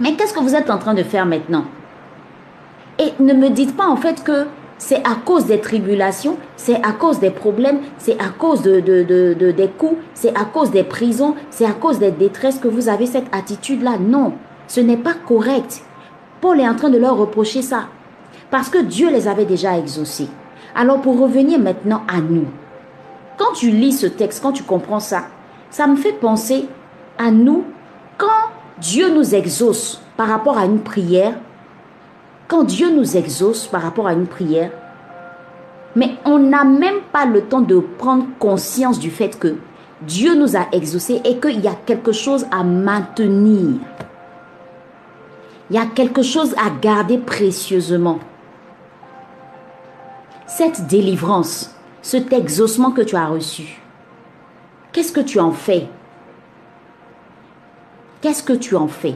Mais 0.00 0.14
qu'est-ce 0.14 0.34
que 0.34 0.40
vous 0.40 0.54
êtes 0.54 0.70
en 0.70 0.78
train 0.78 0.94
de 0.94 1.02
faire 1.02 1.24
maintenant? 1.24 1.64
Et 2.98 3.12
ne 3.20 3.32
me 3.32 3.48
dites 3.48 3.76
pas 3.76 3.86
en 3.86 3.96
fait 3.96 4.22
que 4.22 4.46
c'est 4.76 5.06
à 5.06 5.14
cause 5.24 5.46
des 5.46 5.60
tribulations, 5.60 6.36
c'est 6.56 6.84
à 6.84 6.92
cause 6.92 7.20
des 7.20 7.30
problèmes, 7.30 7.78
c'est 7.98 8.20
à 8.20 8.28
cause 8.36 8.62
de, 8.62 8.80
des 8.80 9.68
coups, 9.68 9.96
c'est 10.12 10.36
à 10.36 10.44
cause 10.44 10.72
des 10.72 10.82
prisons, 10.82 11.36
c'est 11.50 11.64
à 11.64 11.72
cause 11.72 12.00
des 12.00 12.10
détresses 12.10 12.58
que 12.58 12.68
vous 12.68 12.88
avez 12.88 13.06
cette 13.06 13.32
attitude-là. 13.32 13.92
Non, 14.00 14.32
ce 14.66 14.80
n'est 14.80 14.96
pas 14.96 15.14
correct. 15.14 15.82
Paul 16.40 16.58
est 16.60 16.68
en 16.68 16.74
train 16.74 16.90
de 16.90 16.98
leur 16.98 17.16
reprocher 17.16 17.62
ça. 17.62 17.84
Parce 18.52 18.68
que 18.68 18.82
Dieu 18.82 19.10
les 19.10 19.28
avait 19.28 19.46
déjà 19.46 19.78
exaucés. 19.78 20.28
Alors 20.74 21.00
pour 21.00 21.18
revenir 21.18 21.58
maintenant 21.58 22.02
à 22.06 22.20
nous, 22.20 22.44
quand 23.38 23.54
tu 23.54 23.70
lis 23.70 23.94
ce 23.94 24.06
texte, 24.06 24.42
quand 24.42 24.52
tu 24.52 24.62
comprends 24.62 25.00
ça, 25.00 25.22
ça 25.70 25.86
me 25.86 25.96
fait 25.96 26.12
penser 26.12 26.68
à 27.16 27.30
nous 27.30 27.64
quand 28.18 28.50
Dieu 28.78 29.08
nous 29.08 29.34
exauce 29.34 30.02
par 30.18 30.28
rapport 30.28 30.58
à 30.58 30.66
une 30.66 30.80
prière, 30.80 31.32
quand 32.46 32.64
Dieu 32.64 32.90
nous 32.94 33.16
exauce 33.16 33.66
par 33.66 33.80
rapport 33.80 34.06
à 34.06 34.12
une 34.12 34.26
prière, 34.26 34.70
mais 35.96 36.10
on 36.26 36.38
n'a 36.38 36.64
même 36.64 37.00
pas 37.10 37.24
le 37.24 37.40
temps 37.40 37.62
de 37.62 37.78
prendre 37.78 38.26
conscience 38.38 38.98
du 38.98 39.10
fait 39.10 39.38
que 39.38 39.56
Dieu 40.02 40.34
nous 40.34 40.58
a 40.58 40.66
exaucés 40.72 41.22
et 41.24 41.38
qu'il 41.38 41.60
y 41.60 41.68
a 41.68 41.76
quelque 41.86 42.12
chose 42.12 42.44
à 42.50 42.64
maintenir. 42.64 43.78
Il 45.70 45.76
y 45.76 45.78
a 45.78 45.86
quelque 45.86 46.22
chose 46.22 46.54
à 46.62 46.68
garder 46.68 47.16
précieusement. 47.16 48.18
Cette 50.54 50.86
délivrance, 50.86 51.74
cet 52.02 52.30
exaucement 52.30 52.90
que 52.90 53.00
tu 53.00 53.16
as 53.16 53.24
reçu, 53.24 53.80
qu'est-ce 54.92 55.10
que 55.10 55.22
tu 55.22 55.40
en 55.40 55.50
fais? 55.50 55.88
Qu'est-ce 58.20 58.42
que 58.42 58.52
tu 58.52 58.76
en 58.76 58.86
fais? 58.86 59.14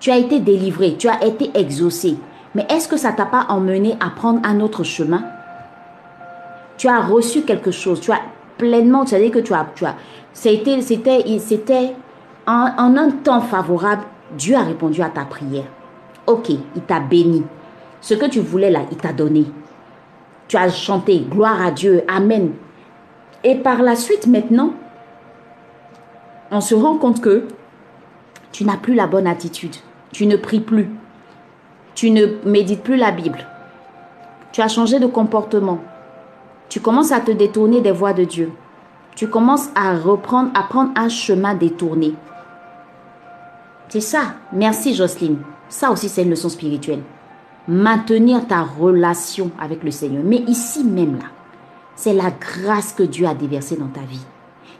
Tu 0.00 0.10
as 0.10 0.16
été 0.16 0.40
délivré, 0.40 0.96
tu 0.96 1.08
as 1.08 1.24
été 1.24 1.52
exaucé. 1.54 2.16
Mais 2.56 2.66
est-ce 2.68 2.88
que 2.88 2.96
ça 2.96 3.12
t'a 3.12 3.26
pas 3.26 3.46
emmené 3.48 3.96
à 4.00 4.10
prendre 4.10 4.40
un 4.42 4.58
autre 4.58 4.82
chemin? 4.82 5.22
Tu 6.76 6.88
as 6.88 7.02
reçu 7.02 7.42
quelque 7.42 7.70
chose, 7.70 8.00
tu 8.00 8.10
as 8.10 8.22
pleinement, 8.58 9.04
dit 9.04 9.30
que 9.30 9.38
tu 9.38 9.54
as, 9.54 9.68
tu 9.76 9.86
as, 9.86 9.94
c'était, 10.32 10.82
c'était, 10.82 11.38
c'était 11.38 11.94
en 12.48 12.96
un 12.96 13.10
temps 13.12 13.40
favorable, 13.40 14.02
Dieu 14.36 14.56
a 14.56 14.64
répondu 14.64 15.00
à 15.00 15.10
ta 15.10 15.24
prière. 15.24 15.66
Ok, 16.26 16.48
il 16.48 16.82
t'a 16.88 16.98
béni. 16.98 17.44
Ce 18.00 18.14
que 18.14 18.26
tu 18.26 18.40
voulais 18.40 18.70
là, 18.70 18.80
il 18.90 18.96
t'a 18.96 19.12
donné. 19.12 19.44
Tu 20.50 20.56
as 20.56 20.68
chanté, 20.68 21.20
gloire 21.20 21.62
à 21.62 21.70
Dieu, 21.70 22.02
Amen. 22.08 22.50
Et 23.44 23.54
par 23.54 23.82
la 23.82 23.94
suite 23.94 24.26
maintenant, 24.26 24.72
on 26.50 26.60
se 26.60 26.74
rend 26.74 26.96
compte 26.96 27.20
que 27.20 27.46
tu 28.50 28.64
n'as 28.64 28.76
plus 28.76 28.94
la 28.94 29.06
bonne 29.06 29.28
attitude. 29.28 29.76
Tu 30.10 30.26
ne 30.26 30.34
pries 30.34 30.58
plus. 30.58 30.90
Tu 31.94 32.10
ne 32.10 32.26
médites 32.44 32.82
plus 32.82 32.96
la 32.96 33.12
Bible. 33.12 33.46
Tu 34.50 34.60
as 34.60 34.66
changé 34.66 34.98
de 34.98 35.06
comportement. 35.06 35.78
Tu 36.68 36.80
commences 36.80 37.12
à 37.12 37.20
te 37.20 37.30
détourner 37.30 37.80
des 37.80 37.92
voies 37.92 38.12
de 38.12 38.24
Dieu. 38.24 38.50
Tu 39.14 39.28
commences 39.28 39.68
à 39.76 39.94
reprendre, 39.94 40.50
à 40.54 40.64
prendre 40.64 40.90
un 40.96 41.08
chemin 41.08 41.54
détourné. 41.54 42.14
C'est 43.88 44.00
ça. 44.00 44.34
Merci 44.52 44.96
Jocelyne. 44.96 45.38
Ça 45.68 45.92
aussi, 45.92 46.08
c'est 46.08 46.24
une 46.24 46.30
leçon 46.30 46.48
spirituelle. 46.48 47.02
Maintenir 47.68 48.46
ta 48.46 48.62
relation 48.62 49.50
avec 49.60 49.84
le 49.84 49.90
Seigneur. 49.90 50.22
Mais 50.24 50.38
ici 50.46 50.84
même 50.84 51.16
là, 51.16 51.26
c'est 51.94 52.14
la 52.14 52.30
grâce 52.30 52.92
que 52.92 53.02
Dieu 53.02 53.26
a 53.26 53.34
déversée 53.34 53.76
dans 53.76 53.88
ta 53.88 54.00
vie. 54.00 54.24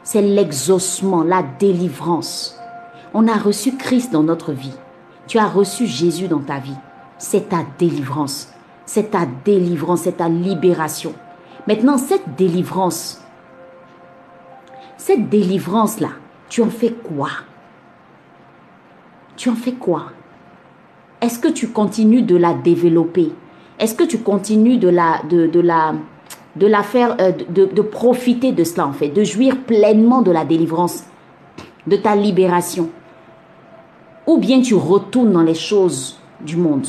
C'est 0.03 0.21
l'exaucement, 0.21 1.23
la 1.23 1.43
délivrance. 1.43 2.59
On 3.13 3.27
a 3.27 3.37
reçu 3.37 3.77
Christ 3.77 4.11
dans 4.11 4.23
notre 4.23 4.51
vie. 4.51 4.73
Tu 5.27 5.37
as 5.37 5.47
reçu 5.47 5.85
Jésus 5.85 6.27
dans 6.27 6.39
ta 6.39 6.57
vie. 6.57 6.75
C'est 7.17 7.49
ta 7.49 7.63
délivrance. 7.77 8.49
C'est 8.85 9.11
ta 9.11 9.25
délivrance, 9.45 10.01
c'est 10.01 10.17
ta 10.17 10.27
libération. 10.27 11.13
Maintenant, 11.67 11.97
cette 11.97 12.35
délivrance, 12.35 13.21
cette 14.97 15.29
délivrance-là, 15.29 16.09
tu 16.49 16.61
en 16.61 16.69
fais 16.69 16.91
quoi? 16.91 17.29
Tu 19.37 19.49
en 19.49 19.55
fais 19.55 19.73
quoi? 19.73 20.11
Est-ce 21.21 21.39
que 21.39 21.47
tu 21.47 21.69
continues 21.69 22.23
de 22.23 22.35
la 22.35 22.53
développer? 22.53 23.31
Est-ce 23.79 23.95
que 23.95 24.03
tu 24.03 24.19
continues 24.19 24.77
de 24.77 24.89
la, 24.89 25.21
faire, 26.83 27.17
euh, 27.21 27.83
profiter 27.91 28.51
de 28.51 28.63
cela 28.63 28.87
en 28.87 28.93
fait, 28.93 29.09
de 29.09 29.23
jouir 29.23 29.57
pleinement 29.63 30.21
de 30.21 30.31
la 30.31 30.45
délivrance, 30.45 31.03
de 31.87 31.95
ta 31.95 32.15
libération? 32.15 32.89
Ou 34.27 34.37
bien 34.37 34.61
tu 34.61 34.75
retournes 34.75 35.31
dans 35.31 35.43
les 35.43 35.55
choses 35.55 36.19
du 36.41 36.57
monde? 36.57 36.87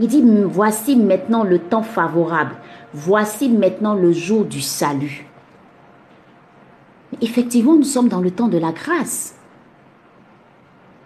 Il 0.00 0.08
dit, 0.08 0.24
voici 0.44 0.96
maintenant 0.96 1.44
le 1.44 1.60
temps 1.60 1.82
favorable. 1.82 2.56
Voici 2.92 3.48
maintenant 3.48 3.94
le 3.94 4.12
jour 4.12 4.44
du 4.44 4.60
salut. 4.60 5.26
Effectivement, 7.20 7.76
nous 7.76 7.84
sommes 7.84 8.08
dans 8.08 8.20
le 8.20 8.32
temps 8.32 8.48
de 8.48 8.58
la 8.58 8.72
grâce. 8.72 9.33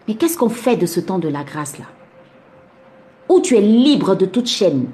Mais 0.09 0.15
qu'est-ce 0.15 0.39
qu'on 0.39 0.49
fait 0.49 0.77
de 0.77 0.87
ce 0.87 1.01
temps 1.01 1.19
de 1.19 1.29
la 1.29 1.45
grâce-là? 1.45 1.85
Où 3.29 3.41
tu 3.41 3.57
es 3.57 3.61
libre 3.61 4.17
de 4.17 4.25
toute 4.25 4.47
chaîne, 4.47 4.87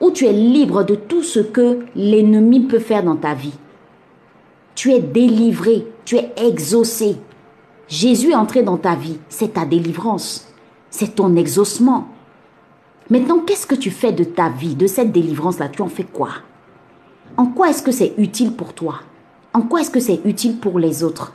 où 0.00 0.12
tu 0.12 0.24
es 0.24 0.32
libre 0.32 0.84
de 0.84 0.94
tout 0.94 1.24
ce 1.24 1.40
que 1.40 1.80
l'ennemi 1.96 2.60
peut 2.60 2.78
faire 2.78 3.02
dans 3.02 3.16
ta 3.16 3.34
vie. 3.34 3.58
Tu 4.76 4.92
es 4.92 5.00
délivré, 5.00 5.84
tu 6.04 6.16
es 6.16 6.32
exaucé. 6.36 7.16
Jésus 7.88 8.30
est 8.30 8.36
entré 8.36 8.62
dans 8.62 8.78
ta 8.78 8.94
vie, 8.94 9.18
c'est 9.28 9.54
ta 9.54 9.64
délivrance, 9.64 10.48
c'est 10.90 11.16
ton 11.16 11.34
exaucement. 11.34 12.06
Maintenant, 13.10 13.40
qu'est-ce 13.40 13.66
que 13.66 13.74
tu 13.74 13.90
fais 13.90 14.12
de 14.12 14.22
ta 14.22 14.48
vie, 14.48 14.76
de 14.76 14.86
cette 14.86 15.10
délivrance-là? 15.10 15.68
Tu 15.68 15.82
en 15.82 15.88
fais 15.88 16.04
quoi? 16.04 16.30
En 17.36 17.46
quoi 17.46 17.70
est-ce 17.70 17.82
que 17.82 17.90
c'est 17.90 18.14
utile 18.16 18.52
pour 18.52 18.74
toi? 18.74 19.00
En 19.52 19.62
quoi 19.62 19.80
est-ce 19.80 19.90
que 19.90 19.98
c'est 19.98 20.20
utile 20.24 20.58
pour 20.58 20.78
les 20.78 21.02
autres? 21.02 21.32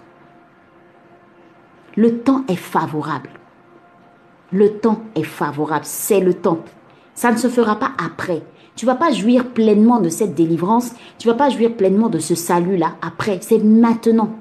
Le 1.96 2.20
temps 2.20 2.44
est 2.48 2.56
favorable. 2.56 3.30
Le 4.52 4.78
temps 4.78 5.02
est 5.16 5.24
favorable, 5.24 5.86
c'est 5.86 6.20
le 6.20 6.34
temps. 6.34 6.60
Ça 7.14 7.32
ne 7.32 7.38
se 7.38 7.48
fera 7.48 7.78
pas 7.78 7.92
après. 8.04 8.44
Tu 8.76 8.86
vas 8.86 8.96
pas 8.96 9.12
jouir 9.12 9.50
pleinement 9.50 10.02
de 10.02 10.10
cette 10.10 10.36
délivrance, 10.36 10.92
tu 11.18 11.28
vas 11.28 11.34
pas 11.34 11.50
jouir 11.50 11.76
pleinement 11.76 12.10
de 12.10 12.20
ce 12.20 12.36
salut-là 12.36 12.96
après. 13.02 13.40
C'est 13.42 13.64
maintenant. 13.64 14.36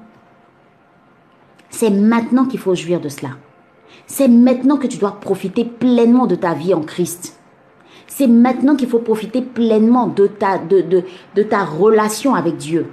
C'est 1.69 1.89
maintenant 1.89 2.45
qu'il 2.45 2.59
faut 2.59 2.75
jouir 2.75 2.99
de 2.99 3.09
cela. 3.09 3.31
C'est 4.07 4.27
maintenant 4.27 4.77
que 4.77 4.87
tu 4.87 4.97
dois 4.97 5.19
profiter 5.19 5.65
pleinement 5.65 6.27
de 6.27 6.35
ta 6.35 6.53
vie 6.53 6.73
en 6.73 6.81
Christ. 6.81 7.39
C'est 8.07 8.27
maintenant 8.27 8.75
qu'il 8.75 8.87
faut 8.87 8.99
profiter 8.99 9.41
pleinement 9.41 10.07
de 10.07 10.27
ta, 10.27 10.57
de, 10.57 11.43
ta 11.43 11.65
relation 11.65 12.35
avec 12.35 12.57
Dieu. 12.57 12.87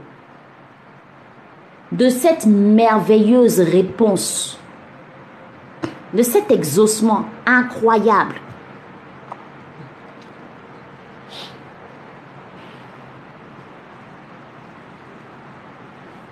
De 1.93 2.09
cette 2.09 2.47
merveilleuse 2.47 3.61
réponse. 3.61 4.59
De 6.15 6.23
cet 6.23 6.51
exaucement 6.51 7.27
incroyable. 7.45 8.37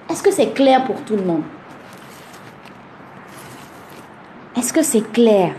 Est-ce 0.08 0.22
que 0.22 0.30
c'est 0.30 0.54
clair 0.54 0.84
pour 0.84 1.02
tout 1.02 1.16
le 1.16 1.24
monde? 1.24 1.42
Est-ce 4.56 4.72
que 4.72 4.82
c'est 4.82 5.12
clair? 5.12 5.52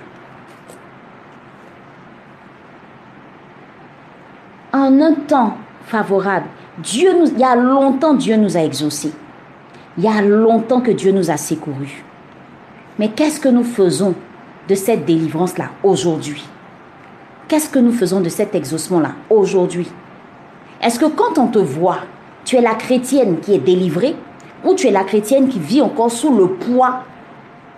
En 4.73 4.99
un 4.99 5.13
temps 5.13 5.57
favorable, 5.85 6.47
Dieu 6.79 7.13
nous, 7.19 7.27
il 7.27 7.39
y 7.39 7.43
a 7.43 7.55
longtemps 7.55 8.15
Dieu 8.15 8.35
nous 8.35 8.57
a 8.57 8.61
exaucés. 8.61 9.13
Il 9.97 10.05
y 10.05 10.07
a 10.07 10.21
longtemps 10.21 10.79
que 10.79 10.91
Dieu 10.91 11.11
nous 11.11 11.31
a 11.31 11.37
secourus. 11.37 12.03
Mais 12.97 13.09
qu'est-ce 13.09 13.41
que 13.41 13.49
nous 13.49 13.65
faisons 13.65 14.15
de 14.69 14.75
cette 14.75 15.05
délivrance-là 15.05 15.65
aujourd'hui? 15.83 16.45
Qu'est-ce 17.49 17.67
que 17.67 17.79
nous 17.79 17.91
faisons 17.91 18.21
de 18.21 18.29
cet 18.29 18.55
exaucement-là 18.55 19.11
aujourd'hui? 19.29 19.91
Est-ce 20.81 20.97
que 20.97 21.07
quand 21.07 21.37
on 21.37 21.47
te 21.47 21.59
voit, 21.59 21.99
tu 22.45 22.55
es 22.55 22.61
la 22.61 22.75
chrétienne 22.75 23.39
qui 23.41 23.53
est 23.53 23.59
délivrée 23.59 24.15
ou 24.63 24.75
tu 24.75 24.87
es 24.87 24.91
la 24.91 25.03
chrétienne 25.03 25.49
qui 25.49 25.59
vit 25.59 25.81
encore 25.81 26.11
sous 26.11 26.33
le 26.33 26.47
poids? 26.47 27.03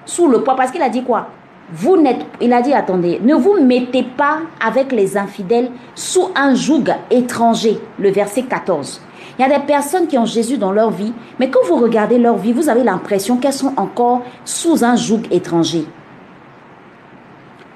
Sous 0.06 0.28
le 0.28 0.43
poids. 0.43 0.56
Parce 0.56 0.69
qu'il 0.69 0.84
a 0.84 0.89
dit 0.89 1.04
quoi? 1.04 1.30
Vous 1.71 1.97
n'êtes, 1.97 2.23
il 2.39 2.54
a 2.54 2.62
dit, 2.62 2.73
attendez, 2.73 3.19
ne 3.23 3.34
vous 3.34 3.60
mettez 3.60 4.04
pas 4.04 4.41
avec 4.63 4.91
les 4.91 5.17
infidèles 5.17 5.71
sous 5.95 6.30
un 6.36 6.54
joug 6.54 6.84
étranger. 7.10 7.80
Le 7.97 8.12
verset 8.12 8.43
14. 8.43 9.02
Il 9.37 9.41
y 9.41 9.45
a 9.45 9.59
des 9.59 9.65
personnes 9.65 10.07
qui 10.07 10.17
ont 10.17 10.25
Jésus 10.25 10.57
dans 10.57 10.71
leur 10.71 10.91
vie, 10.91 11.13
mais 11.39 11.49
quand 11.49 11.65
vous 11.67 11.77
regardez 11.77 12.19
leur 12.19 12.37
vie, 12.37 12.53
vous 12.53 12.69
avez 12.69 12.83
l'impression 12.83 13.37
qu'elles 13.37 13.53
sont 13.53 13.73
encore 13.77 14.21
sous 14.45 14.83
un 14.83 14.95
joug 14.95 15.21
étranger. 15.31 15.85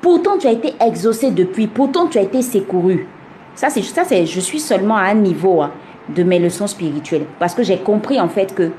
Pourtant, 0.02 0.38
tu 0.38 0.48
as 0.48 0.52
été 0.52 0.76
exaucé 0.80 1.32
depuis, 1.32 1.68
pourtant, 1.68 2.08
tu 2.08 2.20
as 2.20 2.22
été 2.22 2.42
secouru. 2.42 3.08
Ça, 3.56 3.70
c'est, 3.70 4.26
je 4.26 4.40
suis 4.40 4.60
seulement 4.60 4.98
à 4.98 5.06
un 5.06 5.16
niveau 5.16 5.64
hein, 5.64 5.72
de 6.10 6.22
mes 6.22 6.38
leçons 6.38 6.68
spirituelles, 6.68 7.26
parce 7.40 7.56
que 7.56 7.64
j'ai 7.64 7.78
compris 7.78 8.22
en 8.22 8.30
fait 8.30 8.54
que 8.54 8.72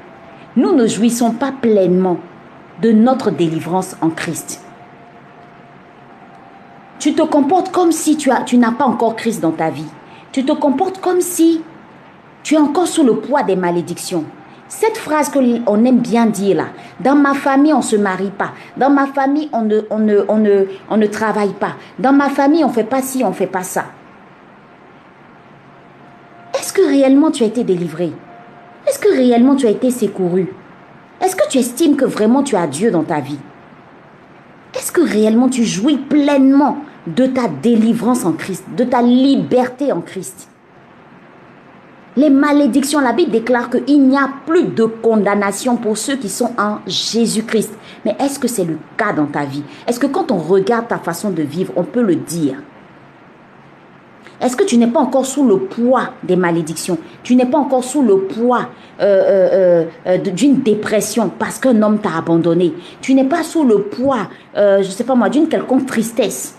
nous 0.56 0.72
ne 0.72 0.86
jouissons 0.86 1.32
pas 1.32 1.52
pleinement 1.52 2.18
de 2.80 2.92
notre 2.92 3.32
délivrance 3.32 3.96
en 4.00 4.10
Christ. 4.10 4.62
Tu 7.00 7.14
te 7.14 7.22
comportes 7.22 7.72
comme 7.72 7.92
si 7.92 8.16
tu 8.16 8.30
n'as 8.30 8.72
pas 8.72 8.84
encore 8.84 9.16
Christ 9.16 9.40
dans 9.40 9.52
ta 9.52 9.70
vie. 9.70 9.86
Tu 10.30 10.44
te 10.44 10.52
comportes 10.52 11.00
comme 11.00 11.20
si 11.20 11.62
tu 12.42 12.55
es 12.55 12.59
encore 12.59 12.87
sous 12.87 13.05
le 13.05 13.16
poids 13.16 13.42
des 13.42 13.57
malédictions. 13.57 14.24
Cette 14.68 14.98
phrase 14.98 15.31
qu'on 15.31 15.85
aime 15.85 16.01
bien 16.01 16.27
dire 16.27 16.57
là, 16.57 16.66
dans 17.01 17.14
ma 17.14 17.35
famille 17.35 17.72
on 17.72 17.81
se 17.81 17.96
marie 17.96 18.31
pas, 18.31 18.53
dans 18.77 18.90
ma 18.90 19.07
famille 19.07 19.48
on 19.53 19.62
ne, 19.62 19.81
on 19.88 20.07
on 20.29 20.68
on 20.90 21.09
travaille 21.09 21.55
pas, 21.55 21.77
dans 21.98 22.12
ma 22.12 22.29
famille 22.29 22.64
on 22.64 22.68
fait 22.68 22.85
pas 22.85 23.01
ci, 23.01 23.24
on 23.24 23.33
fait 23.33 23.46
pas 23.46 23.62
ça. 23.62 23.87
Est-ce 26.59 26.72
que 26.72 26.83
réellement 26.83 27.31
tu 27.31 27.44
as 27.44 27.46
été 27.46 27.64
délivré? 27.64 28.12
Est-ce 28.87 28.98
que 28.98 29.09
réellement 29.09 29.57
tu 29.57 29.66
as 29.66 29.70
été 29.70 29.90
secouru? 29.90 30.53
Est-ce 31.22 31.35
que 31.35 31.48
tu 31.48 31.59
estimes 31.59 31.96
que 31.96 32.05
vraiment 32.05 32.42
tu 32.42 32.55
as 32.55 32.66
Dieu 32.66 32.90
dans 32.90 33.05
ta 33.05 33.20
vie? 33.20 33.38
Est-ce 34.74 34.92
que 34.92 35.01
réellement 35.01 35.48
tu 35.48 35.64
jouis 35.64 35.96
pleinement 35.96 36.79
de 37.07 37.27
ta 37.27 37.48
délivrance 37.48 38.24
en 38.24 38.33
Christ, 38.33 38.64
de 38.77 38.85
ta 38.85 39.01
liberté 39.01 39.92
en 39.92 40.03
Christ? 40.03 40.48
Les 42.18 42.31
malédictions, 42.31 42.98
la 42.98 43.12
Bible 43.12 43.31
déclare 43.31 43.70
qu'il 43.70 44.09
n'y 44.09 44.16
a 44.16 44.28
plus 44.44 44.64
de 44.64 44.87
condamnation 44.87 45.76
pour 45.76 45.96
ceux 45.96 46.16
qui 46.16 46.28
sont 46.28 46.50
en 46.59 46.78
Jésus-Christ. 46.85 47.72
Mais 48.04 48.16
est-ce 48.18 48.40
que 48.40 48.48
c'est 48.48 48.64
le 48.64 48.76
cas 48.96 49.12
dans 49.12 49.26
ta 49.26 49.44
vie? 49.44 49.62
Est-ce 49.87 50.00
que 50.00 50.09
quand 50.09 50.33
on 50.33 50.38
regarde 50.38 50.88
ta 50.88 50.98
façon 50.98 51.31
de 51.31 51.42
vivre, 51.42 51.72
on 51.76 51.85
peut 51.85 52.02
le 52.02 52.16
dire? 52.16 52.57
Est-ce 54.40 54.57
que 54.57 54.64
tu 54.64 54.78
n'es 54.78 54.88
pas 54.88 54.98
encore 54.98 55.26
sous 55.26 55.46
le 55.46 55.59
poids 55.59 56.11
des 56.24 56.35
malédictions? 56.35 56.98
Tu 57.22 57.37
n'es 57.37 57.46
pas 57.46 57.59
encore 57.59 57.85
sous 57.85 58.02
le 58.02 58.22
poids 58.22 58.62
euh, 59.00 59.04
euh, 59.04 59.85
euh, 60.09 60.18
d'une 60.18 60.62
dépression 60.62 61.31
parce 61.38 61.61
qu'un 61.61 61.81
homme 61.83 62.00
t'a 62.00 62.16
abandonné 62.18 62.74
Tu 63.00 63.14
n'es 63.14 63.26
pas 63.26 63.44
sous 63.44 63.62
le 63.62 63.83
poids, 63.83 64.28
je 64.57 64.78
ne 64.78 64.83
sais 64.83 65.04
pas 65.04 65.14
moi, 65.14 65.28
d'une 65.28 65.46
quelconque 65.46 65.87
tristesse. 65.87 66.57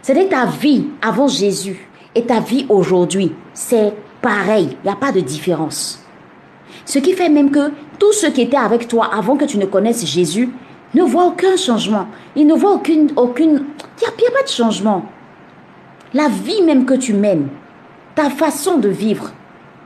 C'est 0.00 0.14
ta 0.30 0.46
vie 0.46 0.86
avant 1.02 1.28
Jésus 1.28 1.86
et 2.14 2.22
ta 2.22 2.40
vie 2.40 2.64
aujourd'hui. 2.70 3.32
C'est 3.52 3.92
pareil, 4.22 4.76
il 4.82 4.86
n'y 4.86 4.92
a 4.92 4.96
pas 4.96 5.12
de 5.12 5.20
différence. 5.20 6.04
Ce 6.84 6.98
qui 6.98 7.12
fait 7.12 7.28
même 7.28 7.50
que 7.50 7.70
tous 7.98 8.12
ceux 8.12 8.30
qui 8.30 8.42
étaient 8.42 8.56
avec 8.56 8.88
toi 8.88 9.10
avant 9.12 9.36
que 9.36 9.44
tu 9.44 9.58
ne 9.58 9.66
connaisses 9.66 10.04
Jésus 10.06 10.50
ne 10.94 11.02
voient 11.02 11.26
aucun 11.26 11.56
changement. 11.56 12.08
Ils 12.34 12.46
ne 12.46 12.54
voient 12.54 12.74
aucune... 12.74 13.12
aucune... 13.16 13.64
Il 14.00 14.22
n'y 14.22 14.26
a 14.26 14.30
pas 14.30 14.42
de 14.42 14.48
changement. 14.48 15.06
La 16.14 16.28
vie 16.28 16.62
même 16.62 16.86
que 16.86 16.94
tu 16.94 17.14
mènes, 17.14 17.48
ta 18.14 18.30
façon 18.30 18.78
de 18.78 18.88
vivre, 18.88 19.30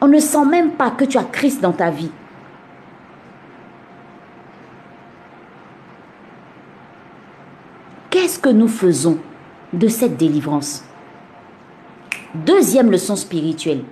on 0.00 0.06
ne 0.06 0.18
sent 0.18 0.44
même 0.46 0.72
pas 0.72 0.90
que 0.90 1.04
tu 1.04 1.18
as 1.18 1.24
Christ 1.24 1.60
dans 1.60 1.72
ta 1.72 1.90
vie. 1.90 2.10
Qu'est-ce 8.08 8.38
que 8.38 8.48
nous 8.48 8.68
faisons 8.68 9.18
de 9.72 9.88
cette 9.88 10.16
délivrance? 10.16 10.84
Deuxième 12.34 12.90
leçon 12.90 13.16
spirituelle. 13.16 13.84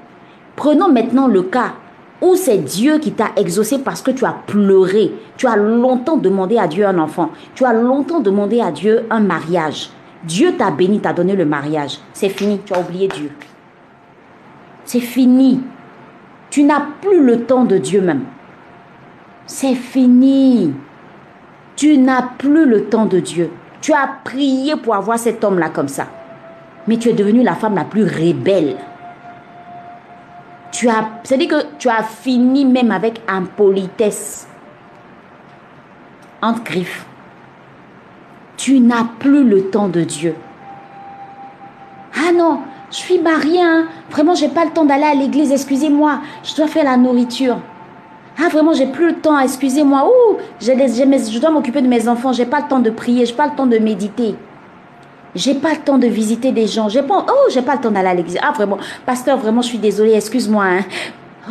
Prenons 0.57 0.93
maintenant 0.93 1.27
le 1.27 1.43
cas 1.43 1.75
ou 2.21 2.37
c'est 2.37 2.59
Dieu 2.59 2.99
qui 2.99 3.12
t'a 3.12 3.33
exaucé 3.37 3.79
parce 3.79 4.01
que 4.01 4.12
tu 4.12 4.25
as 4.25 4.37
pleuré, 4.47 5.12
tu 5.37 5.47
as 5.49 5.57
longtemps 5.57 6.17
demandé 6.17 6.57
à 6.57 6.69
Dieu 6.69 6.87
un 6.87 6.99
enfant, 6.99 7.31
tu 7.55 7.65
as 7.65 7.73
longtemps 7.73 8.21
demandé 8.21 8.61
à 8.61 8.71
Dieu 8.71 9.07
un 9.11 9.21
mariage. 9.21 9.91
Dieu 10.25 10.55
t'a 10.57 10.71
béni, 10.71 11.01
t'a 11.01 11.12
donné 11.12 11.35
le 11.35 11.45
mariage. 11.45 11.99
C'est 12.12 12.29
fini, 12.29 12.61
tu 12.65 12.73
as 12.73 12.81
oublié 12.81 13.09
Dieu. 13.09 13.33
C'est 14.85 15.01
fini. 15.01 15.61
Tu 16.49 16.62
n'as 16.62 16.87
plus 17.01 17.25
le 17.25 17.45
temps 17.45 17.65
de 17.65 17.79
Dieu 17.79 18.01
même. 18.01 18.23
C'est 19.47 19.75
fini. 19.75 20.73
Tu 21.75 21.99
n'as 21.99 22.23
plus 22.38 22.67
le 22.67 22.85
temps 22.85 23.07
de 23.07 23.19
Dieu. 23.19 23.51
Tu 23.81 23.93
as 23.93 24.09
prié 24.23 24.77
pour 24.77 24.95
avoir 24.95 25.19
cet 25.19 25.43
homme-là 25.43 25.71
comme 25.71 25.88
ça. 25.88 26.07
Mais 26.87 26.99
tu 26.99 27.09
es 27.09 27.15
devenue 27.15 27.43
la 27.43 27.55
femme 27.55 27.75
la 27.75 27.85
plus 27.85 28.05
rébelle. 28.05 28.77
Tu 30.83 30.88
as, 30.88 31.21
c'est-à-dire 31.23 31.47
que 31.47 31.64
tu 31.79 31.88
as 31.88 32.03
fini 32.03 32.64
même 32.64 32.90
avec 32.90 33.21
impolitesse. 33.29 34.49
Entre 36.42 36.64
griffes. 36.64 37.07
Tu 38.57 38.81
n'as 38.81 39.05
plus 39.21 39.45
le 39.45 39.71
temps 39.71 39.87
de 39.87 40.01
Dieu. 40.01 40.35
Ah 42.16 42.33
non, 42.33 42.62
je 42.90 42.97
suis 42.97 43.21
mariée, 43.21 43.62
hein. 43.62 43.87
vraiment, 44.11 44.35
j'ai 44.35 44.49
pas 44.49 44.64
le 44.64 44.73
temps 44.73 44.85
d'aller 44.85 45.05
à 45.05 45.14
l'église, 45.14 45.53
excusez-moi, 45.53 46.18
je 46.42 46.57
dois 46.57 46.66
faire 46.66 46.83
la 46.83 46.97
nourriture. 46.97 47.59
Ah, 48.37 48.49
vraiment, 48.49 48.73
j'ai 48.73 48.87
plus 48.87 49.07
le 49.07 49.21
temps, 49.21 49.38
excusez-moi. 49.38 50.09
Ouh, 50.09 50.38
je 50.61 51.38
dois 51.38 51.51
m'occuper 51.53 51.81
de 51.81 51.87
mes 51.87 52.09
enfants, 52.09 52.33
j'ai 52.33 52.47
pas 52.47 52.59
le 52.59 52.66
temps 52.66 52.81
de 52.81 52.90
prier, 52.90 53.25
j'ai 53.25 53.35
pas 53.35 53.47
le 53.47 53.55
temps 53.55 53.66
de 53.66 53.79
méditer. 53.79 54.35
J'ai 55.35 55.55
pas 55.55 55.71
le 55.71 55.81
temps 55.81 55.99
de 55.99 56.07
visiter 56.07 56.53
des 56.53 56.66
gens. 56.66 56.88
J'ai 56.88 57.03
pas, 57.03 57.25
oh, 57.29 57.49
j'ai 57.51 57.62
pas 57.62 57.77
le 57.77 57.81
temps 57.81 57.90
d'aller 57.90 58.09
à 58.09 58.14
l'église. 58.14 58.38
Ah, 58.42 58.53
vraiment, 58.53 58.79
pasteur, 59.07 59.38
vraiment, 59.38 59.62
je 59.62 59.68
suis 59.68 59.79
désolée, 59.79 60.14
excuse-moi. 60.14 60.64
Hein. 60.64 60.85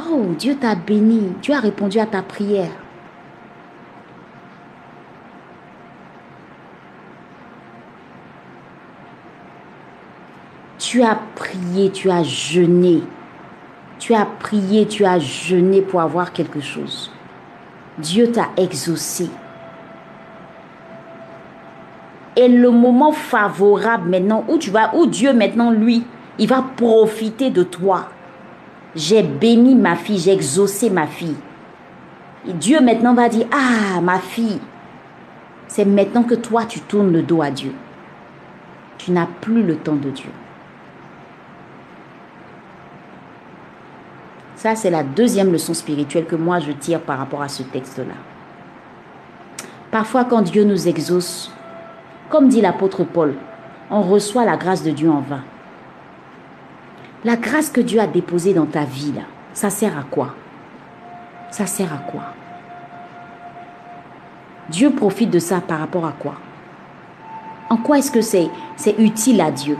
Oh, 0.09 0.27
Dieu 0.37 0.55
t'a 0.55 0.75
béni. 0.75 1.33
Dieu 1.41 1.53
a 1.53 1.59
répondu 1.59 1.99
à 1.99 2.05
ta 2.05 2.21
prière. 2.21 2.69
Tu 10.77 11.01
as 11.03 11.19
prié, 11.35 11.89
tu 11.91 12.11
as 12.11 12.23
jeûné. 12.23 13.01
Tu 13.97 14.13
as 14.13 14.25
prié, 14.25 14.87
tu 14.87 15.05
as 15.05 15.19
jeûné 15.19 15.81
pour 15.81 16.01
avoir 16.01 16.33
quelque 16.33 16.59
chose. 16.59 17.11
Dieu 17.97 18.31
t'a 18.31 18.49
exaucé. 18.57 19.29
Et 22.35 22.47
le 22.47 22.71
moment 22.71 23.11
favorable 23.11 24.09
maintenant 24.09 24.45
où 24.47 24.57
tu 24.57 24.69
vas, 24.69 24.95
où 24.95 25.05
Dieu 25.05 25.33
maintenant, 25.33 25.71
lui, 25.71 26.03
il 26.39 26.47
va 26.47 26.63
profiter 26.75 27.49
de 27.49 27.63
toi. 27.63 28.09
J'ai 28.95 29.23
béni 29.23 29.75
ma 29.75 29.95
fille, 29.95 30.17
j'ai 30.17 30.33
exaucé 30.33 30.89
ma 30.89 31.07
fille. 31.07 31.35
Dieu 32.45 32.81
maintenant 32.81 33.13
va 33.13 33.29
dire, 33.29 33.47
ah, 33.51 34.01
ma 34.01 34.19
fille, 34.19 34.59
c'est 35.67 35.85
maintenant 35.85 36.23
que 36.23 36.35
toi, 36.35 36.65
tu 36.65 36.79
tournes 36.81 37.11
le 37.11 37.21
dos 37.21 37.41
à 37.41 37.51
Dieu. 37.51 37.73
Tu 38.97 39.11
n'as 39.11 39.27
plus 39.27 39.63
le 39.63 39.77
temps 39.77 39.95
de 39.95 40.09
Dieu. 40.09 40.29
Ça, 44.55 44.75
c'est 44.75 44.91
la 44.91 45.03
deuxième 45.03 45.51
leçon 45.51 45.73
spirituelle 45.73 46.25
que 46.25 46.35
moi 46.35 46.59
je 46.59 46.71
tire 46.71 47.01
par 47.01 47.17
rapport 47.17 47.41
à 47.41 47.47
ce 47.47 47.63
texte-là. 47.63 48.13
Parfois, 49.89 50.23
quand 50.25 50.43
Dieu 50.43 50.63
nous 50.63 50.87
exauce, 50.87 51.51
comme 52.31 52.47
dit 52.47 52.61
l'apôtre 52.61 53.03
Paul, 53.03 53.35
on 53.91 54.01
reçoit 54.01 54.45
la 54.45 54.55
grâce 54.55 54.83
de 54.83 54.91
Dieu 54.91 55.11
en 55.11 55.19
vain. 55.19 55.43
La 57.25 57.35
grâce 57.35 57.69
que 57.69 57.81
Dieu 57.81 57.99
a 57.99 58.07
déposée 58.07 58.53
dans 58.53 58.65
ta 58.65 58.85
vie, 58.85 59.13
ça 59.53 59.69
sert 59.69 59.97
à 59.97 60.03
quoi? 60.03 60.33
Ça 61.51 61.65
sert 61.65 61.93
à 61.93 61.97
quoi? 61.97 62.23
Dieu 64.69 64.91
profite 64.91 65.29
de 65.29 65.39
ça 65.39 65.59
par 65.59 65.79
rapport 65.79 66.05
à 66.05 66.13
quoi? 66.13 66.35
En 67.69 67.75
quoi 67.75 67.99
est-ce 67.99 68.11
que 68.11 68.21
c'est 68.21 68.49
c'est 68.77 68.97
utile 68.97 69.41
à 69.41 69.51
Dieu? 69.51 69.77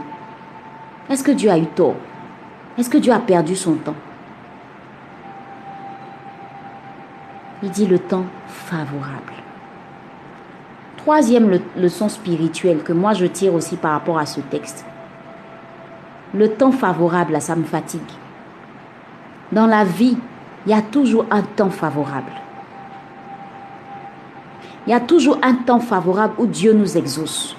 Est-ce 1.08 1.24
que 1.24 1.32
Dieu 1.32 1.50
a 1.50 1.58
eu 1.58 1.66
tort? 1.66 1.96
Est-ce 2.76 2.90
que 2.90 2.98
Dieu 2.98 3.12
a 3.12 3.18
perdu 3.18 3.56
son 3.56 3.76
temps? 3.76 3.96
Il 7.62 7.70
dit 7.70 7.86
le 7.86 7.98
temps 7.98 8.26
favorable. 8.46 9.41
Troisième 11.02 11.58
leçon 11.76 12.08
spirituelle 12.08 12.84
que 12.84 12.92
moi 12.92 13.12
je 13.12 13.26
tire 13.26 13.54
aussi 13.54 13.74
par 13.74 13.90
rapport 13.90 14.20
à 14.20 14.26
ce 14.26 14.40
texte. 14.40 14.84
Le 16.32 16.54
temps 16.54 16.70
favorable, 16.70 17.40
ça 17.40 17.56
me 17.56 17.64
fatigue. 17.64 18.00
Dans 19.50 19.66
la 19.66 19.82
vie, 19.82 20.16
il 20.64 20.70
y 20.70 20.74
a 20.74 20.80
toujours 20.80 21.26
un 21.32 21.42
temps 21.42 21.70
favorable. 21.70 22.30
Il 24.86 24.90
y 24.90 24.94
a 24.94 25.00
toujours 25.00 25.38
un 25.42 25.54
temps 25.54 25.80
favorable 25.80 26.34
où 26.38 26.46
Dieu 26.46 26.72
nous 26.72 26.96
exauce. 26.96 27.56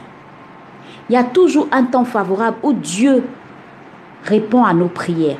Il 1.10 1.14
y 1.14 1.18
a 1.18 1.26
toujours 1.26 1.68
un 1.74 1.84
temps 1.84 2.06
favorable 2.06 2.56
où 2.64 2.72
Dieu 2.72 3.26
répond 4.24 4.64
à 4.64 4.74
nos 4.74 4.88
prières. 4.88 5.38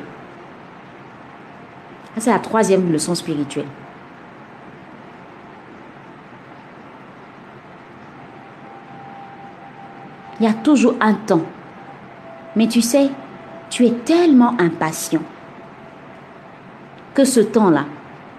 C'est 2.18 2.30
la 2.30 2.38
troisième 2.38 2.92
leçon 2.92 3.14
spirituelle. 3.14 3.64
Il 10.40 10.46
y 10.46 10.48
a 10.48 10.54
toujours 10.54 10.94
un 11.00 11.14
temps. 11.14 11.42
Mais 12.56 12.68
tu 12.68 12.82
sais, 12.82 13.10
tu 13.70 13.86
es 13.86 13.90
tellement 13.90 14.54
impatient 14.58 15.22
que 17.14 17.24
ce 17.24 17.40
temps-là, 17.40 17.84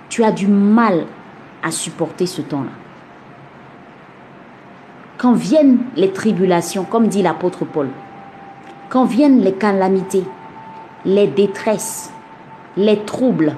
tu 0.10 0.23
as 0.23 0.31
du 0.31 0.47
mal 0.47 1.05
à 1.63 1.71
supporter 1.71 2.25
ce 2.25 2.41
temps-là. 2.41 2.71
Quand 5.17 5.34
viennent 5.34 5.79
les 5.95 6.12
tribulations, 6.12 6.84
comme 6.84 7.08
dit 7.08 7.21
l'apôtre 7.21 7.65
Paul, 7.65 7.89
quand 8.89 9.05
viennent 9.05 9.41
les 9.41 9.53
calamités, 9.53 10.25
les 11.05 11.27
détresses, 11.27 12.12
les 12.77 12.99
troubles, 12.99 13.55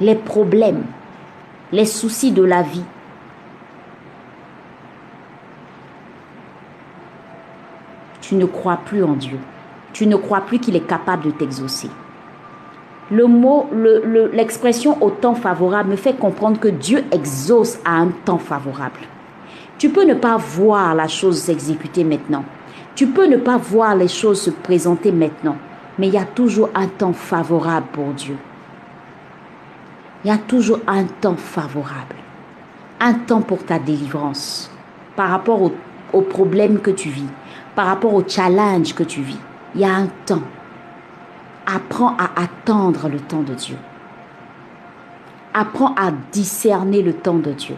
les 0.00 0.14
problèmes, 0.14 0.84
les 1.72 1.86
soucis 1.86 2.32
de 2.32 2.42
la 2.42 2.62
vie, 2.62 2.84
tu 8.32 8.38
ne 8.38 8.46
crois 8.46 8.78
plus 8.78 9.04
en 9.04 9.12
Dieu. 9.12 9.38
Tu 9.92 10.06
ne 10.06 10.16
crois 10.16 10.40
plus 10.40 10.58
qu'il 10.58 10.74
est 10.74 10.88
capable 10.88 11.24
de 11.24 11.30
t'exaucer. 11.32 11.90
Le 13.10 13.26
mot, 13.26 13.68
l'expression 14.32 14.96
au 15.02 15.10
temps 15.10 15.34
favorable 15.34 15.90
me 15.90 15.96
fait 15.96 16.14
comprendre 16.14 16.58
que 16.58 16.68
Dieu 16.68 17.04
exauce 17.12 17.78
à 17.84 17.96
un 17.96 18.08
temps 18.08 18.38
favorable. 18.38 19.00
Tu 19.76 19.90
peux 19.90 20.06
ne 20.06 20.14
pas 20.14 20.38
voir 20.38 20.94
la 20.94 21.08
chose 21.08 21.42
s'exécuter 21.42 22.04
maintenant. 22.04 22.42
Tu 22.94 23.06
peux 23.06 23.26
ne 23.26 23.36
pas 23.36 23.58
voir 23.58 23.96
les 23.96 24.08
choses 24.08 24.40
se 24.40 24.50
présenter 24.50 25.12
maintenant. 25.12 25.56
Mais 25.98 26.06
il 26.06 26.14
y 26.14 26.18
a 26.18 26.24
toujours 26.24 26.70
un 26.74 26.86
temps 26.86 27.12
favorable 27.12 27.88
pour 27.92 28.14
Dieu. 28.14 28.38
Il 30.24 30.28
y 30.28 30.34
a 30.34 30.38
toujours 30.38 30.80
un 30.86 31.04
temps 31.04 31.36
favorable. 31.36 32.16
Un 32.98 33.12
temps 33.12 33.42
pour 33.42 33.62
ta 33.66 33.78
délivrance 33.78 34.70
par 35.16 35.28
rapport 35.28 35.60
aux 35.60 35.72
au 36.12 36.20
problèmes 36.20 36.78
que 36.78 36.90
tu 36.90 37.08
vis 37.08 37.28
par 37.74 37.86
rapport 37.86 38.14
au 38.14 38.24
challenge 38.26 38.94
que 38.94 39.02
tu 39.02 39.22
vis. 39.22 39.38
Il 39.74 39.80
y 39.80 39.84
a 39.84 39.94
un 39.94 40.06
temps. 40.26 40.42
Apprends 41.66 42.16
à 42.18 42.30
attendre 42.40 43.08
le 43.08 43.20
temps 43.20 43.42
de 43.42 43.54
Dieu. 43.54 43.76
Apprends 45.54 45.94
à 45.94 46.10
discerner 46.32 47.02
le 47.02 47.14
temps 47.14 47.38
de 47.38 47.52
Dieu. 47.52 47.76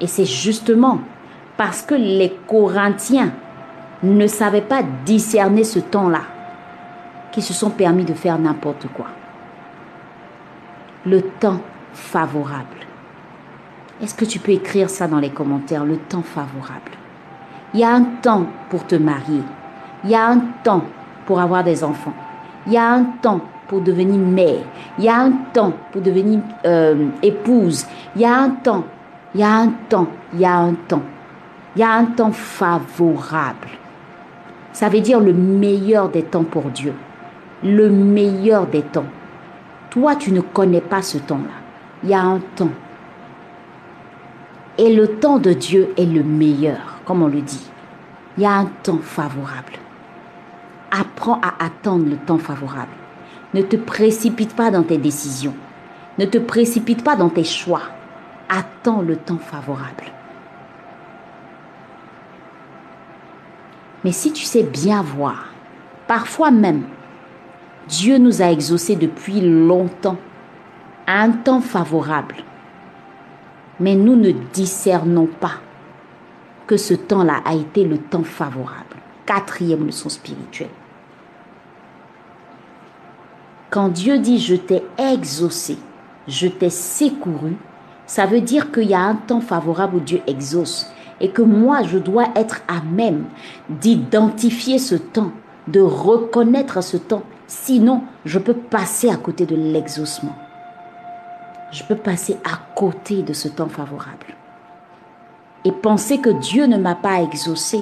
Et 0.00 0.06
c'est 0.06 0.24
justement 0.24 1.00
parce 1.56 1.82
que 1.82 1.94
les 1.94 2.36
Corinthiens 2.46 3.32
ne 4.02 4.26
savaient 4.26 4.60
pas 4.60 4.82
discerner 5.04 5.64
ce 5.64 5.78
temps-là 5.78 6.22
qu'ils 7.32 7.42
se 7.42 7.54
sont 7.54 7.70
permis 7.70 8.04
de 8.04 8.14
faire 8.14 8.38
n'importe 8.38 8.86
quoi. 8.94 9.06
Le 11.04 11.22
temps 11.22 11.60
favorable. 11.92 12.76
Est-ce 14.02 14.14
que 14.14 14.26
tu 14.26 14.38
peux 14.38 14.52
écrire 14.52 14.90
ça 14.90 15.08
dans 15.08 15.18
les 15.18 15.30
commentaires, 15.30 15.84
le 15.84 15.96
temps 15.96 16.22
favorable? 16.22 16.95
Il 17.74 17.80
y 17.80 17.84
a 17.84 17.92
un 17.92 18.04
temps 18.22 18.46
pour 18.70 18.86
te 18.86 18.94
marier. 18.94 19.42
Il 20.04 20.10
y 20.10 20.14
a 20.14 20.28
un 20.28 20.40
temps 20.62 20.84
pour 21.26 21.40
avoir 21.40 21.64
des 21.64 21.82
enfants. 21.82 22.14
Il 22.66 22.72
y 22.72 22.78
a 22.78 22.92
un 22.92 23.04
temps 23.20 23.40
pour 23.68 23.80
devenir 23.80 24.18
mère. 24.18 24.64
Il 24.98 25.04
y 25.04 25.08
a 25.08 25.18
un 25.18 25.32
temps 25.52 25.72
pour 25.92 26.02
devenir 26.02 26.40
euh, 26.64 27.08
épouse. 27.22 27.86
Il 28.14 28.22
y 28.22 28.24
a 28.24 28.36
un 28.36 28.50
temps. 28.50 28.84
Il 29.34 29.40
y 29.40 29.44
a 29.44 29.52
un 29.52 29.72
temps. 29.88 30.06
Il 30.32 30.40
y 30.40 30.44
a 30.44 30.56
un 30.56 30.74
temps. 30.74 31.02
Il 31.74 31.80
y 31.80 31.82
a 31.82 31.92
un 31.92 32.04
temps 32.06 32.32
favorable. 32.32 33.68
Ça 34.72 34.88
veut 34.88 35.00
dire 35.00 35.20
le 35.20 35.32
meilleur 35.32 36.08
des 36.08 36.22
temps 36.22 36.44
pour 36.44 36.64
Dieu. 36.64 36.94
Le 37.62 37.90
meilleur 37.90 38.66
des 38.66 38.82
temps. 38.82 39.06
Toi, 39.90 40.16
tu 40.16 40.32
ne 40.32 40.40
connais 40.40 40.80
pas 40.80 41.02
ce 41.02 41.18
temps-là. 41.18 41.54
Il 42.02 42.10
y 42.10 42.14
a 42.14 42.20
un 42.20 42.40
temps. 42.54 42.70
Et 44.78 44.94
le 44.94 45.18
temps 45.18 45.38
de 45.38 45.52
Dieu 45.52 45.94
est 45.96 46.04
le 46.04 46.22
meilleur 46.22 46.96
comme 47.06 47.22
on 47.22 47.28
le 47.28 47.40
dit. 47.40 47.70
Il 48.36 48.42
y 48.42 48.46
a 48.46 48.52
un 48.52 48.66
temps 48.82 48.98
favorable. 48.98 49.72
Apprends 50.90 51.40
à 51.40 51.64
attendre 51.64 52.04
le 52.10 52.16
temps 52.16 52.38
favorable. 52.38 52.92
Ne 53.54 53.62
te 53.62 53.76
précipite 53.76 54.54
pas 54.54 54.70
dans 54.70 54.82
tes 54.82 54.98
décisions. 54.98 55.54
Ne 56.18 56.26
te 56.26 56.36
précipite 56.36 57.02
pas 57.02 57.16
dans 57.16 57.30
tes 57.30 57.44
choix. 57.44 57.82
Attends 58.50 59.00
le 59.00 59.16
temps 59.16 59.38
favorable. 59.38 60.04
Mais 64.04 64.12
si 64.12 64.32
tu 64.32 64.44
sais 64.44 64.62
bien 64.62 65.02
voir, 65.02 65.46
parfois 66.06 66.50
même, 66.50 66.84
Dieu 67.88 68.18
nous 68.18 68.42
a 68.42 68.50
exaucés 68.50 68.96
depuis 68.96 69.40
longtemps, 69.40 70.18
à 71.06 71.22
un 71.22 71.30
temps 71.30 71.60
favorable. 71.60 72.36
Mais 73.80 73.94
nous 73.94 74.16
ne 74.16 74.30
discernons 74.30 75.26
pas 75.26 75.60
que 76.66 76.76
ce 76.76 76.94
temps-là 76.94 77.42
a 77.44 77.54
été 77.54 77.84
le 77.84 77.98
temps 77.98 78.24
favorable. 78.24 78.96
Quatrième 79.24 79.86
leçon 79.86 80.08
spirituelle. 80.08 80.70
Quand 83.70 83.88
Dieu 83.88 84.18
dit 84.18 84.38
je 84.38 84.54
t'ai 84.54 84.82
exaucé, 84.98 85.76
je 86.28 86.48
t'ai 86.48 86.70
secouru, 86.70 87.56
ça 88.06 88.26
veut 88.26 88.40
dire 88.40 88.70
qu'il 88.70 88.88
y 88.88 88.94
a 88.94 89.00
un 89.00 89.16
temps 89.16 89.40
favorable 89.40 89.96
où 89.96 90.00
Dieu 90.00 90.20
exauce 90.26 90.90
et 91.20 91.30
que 91.30 91.42
moi 91.42 91.82
je 91.82 91.98
dois 91.98 92.28
être 92.36 92.62
à 92.68 92.80
même 92.80 93.24
d'identifier 93.68 94.78
ce 94.78 94.94
temps, 94.94 95.32
de 95.66 95.80
reconnaître 95.80 96.82
ce 96.82 96.96
temps. 96.96 97.24
Sinon, 97.48 98.02
je 98.24 98.38
peux 98.38 98.54
passer 98.54 99.10
à 99.10 99.16
côté 99.16 99.46
de 99.46 99.56
l'exaucement. 99.56 100.36
Je 101.70 101.82
peux 101.82 101.96
passer 101.96 102.38
à 102.44 102.56
côté 102.74 103.22
de 103.22 103.32
ce 103.32 103.48
temps 103.48 103.68
favorable. 103.68 104.34
Et 105.64 105.72
penser 105.72 106.20
que 106.20 106.30
Dieu 106.30 106.66
ne 106.66 106.78
m'a 106.78 106.94
pas 106.94 107.22
exaucé 107.22 107.80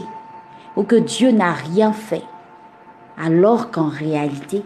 ou 0.76 0.84
que 0.84 0.96
Dieu 0.96 1.30
n'a 1.30 1.52
rien 1.52 1.92
fait. 1.92 2.24
Alors 3.18 3.70
qu'en 3.70 3.88
réalité, 3.88 4.64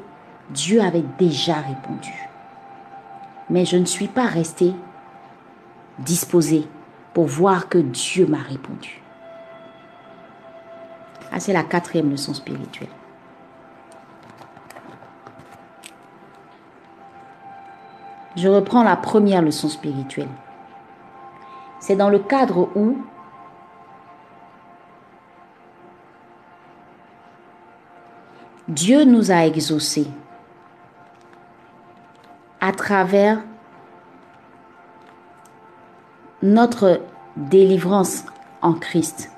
Dieu 0.50 0.80
avait 0.80 1.04
déjà 1.18 1.56
répondu. 1.56 2.14
Mais 3.50 3.64
je 3.64 3.76
ne 3.76 3.84
suis 3.84 4.08
pas 4.08 4.26
resté 4.26 4.72
disposé 5.98 6.66
pour 7.12 7.26
voir 7.26 7.68
que 7.68 7.78
Dieu 7.78 8.26
m'a 8.26 8.38
répondu. 8.38 9.02
Ah, 11.32 11.40
c'est 11.40 11.52
la 11.52 11.64
quatrième 11.64 12.10
leçon 12.10 12.34
spirituelle. 12.34 12.88
Je 18.38 18.48
reprends 18.48 18.84
la 18.84 18.94
première 18.94 19.42
leçon 19.42 19.68
spirituelle. 19.68 20.28
C'est 21.80 21.96
dans 21.96 22.08
le 22.08 22.20
cadre 22.20 22.68
où 22.76 22.96
Dieu 28.68 29.02
nous 29.02 29.32
a 29.32 29.44
exaucés 29.44 30.06
à 32.60 32.70
travers 32.70 33.40
notre 36.40 37.00
délivrance 37.36 38.24
en 38.62 38.74
Christ, 38.74 39.32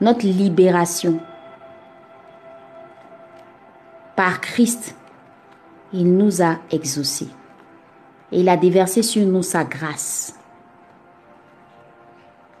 notre 0.00 0.26
libération. 0.26 1.18
Par 4.14 4.40
Christ, 4.40 4.94
il 5.92 6.16
nous 6.16 6.40
a 6.40 6.58
exaucés. 6.70 7.35
Et 8.32 8.40
il 8.40 8.48
a 8.48 8.56
déversé 8.56 9.02
sur 9.02 9.26
nous 9.26 9.42
sa 9.42 9.64
grâce. 9.64 10.34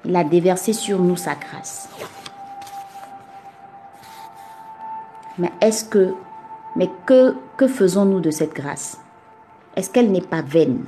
Il 0.04 0.14
a 0.14 0.22
déversé 0.22 0.72
sur 0.72 1.00
nous 1.00 1.16
sa 1.16 1.34
grâce. 1.34 1.88
Mais 5.38 5.50
est-ce 5.60 5.84
que, 5.84 6.14
mais 6.76 6.88
que, 7.04 7.34
que 7.56 7.66
faisons-nous 7.66 8.20
de 8.20 8.30
cette 8.30 8.54
grâce? 8.54 9.00
Est-ce 9.74 9.90
qu'elle 9.90 10.10
n'est 10.10 10.20
pas 10.20 10.42
vaine? 10.42 10.86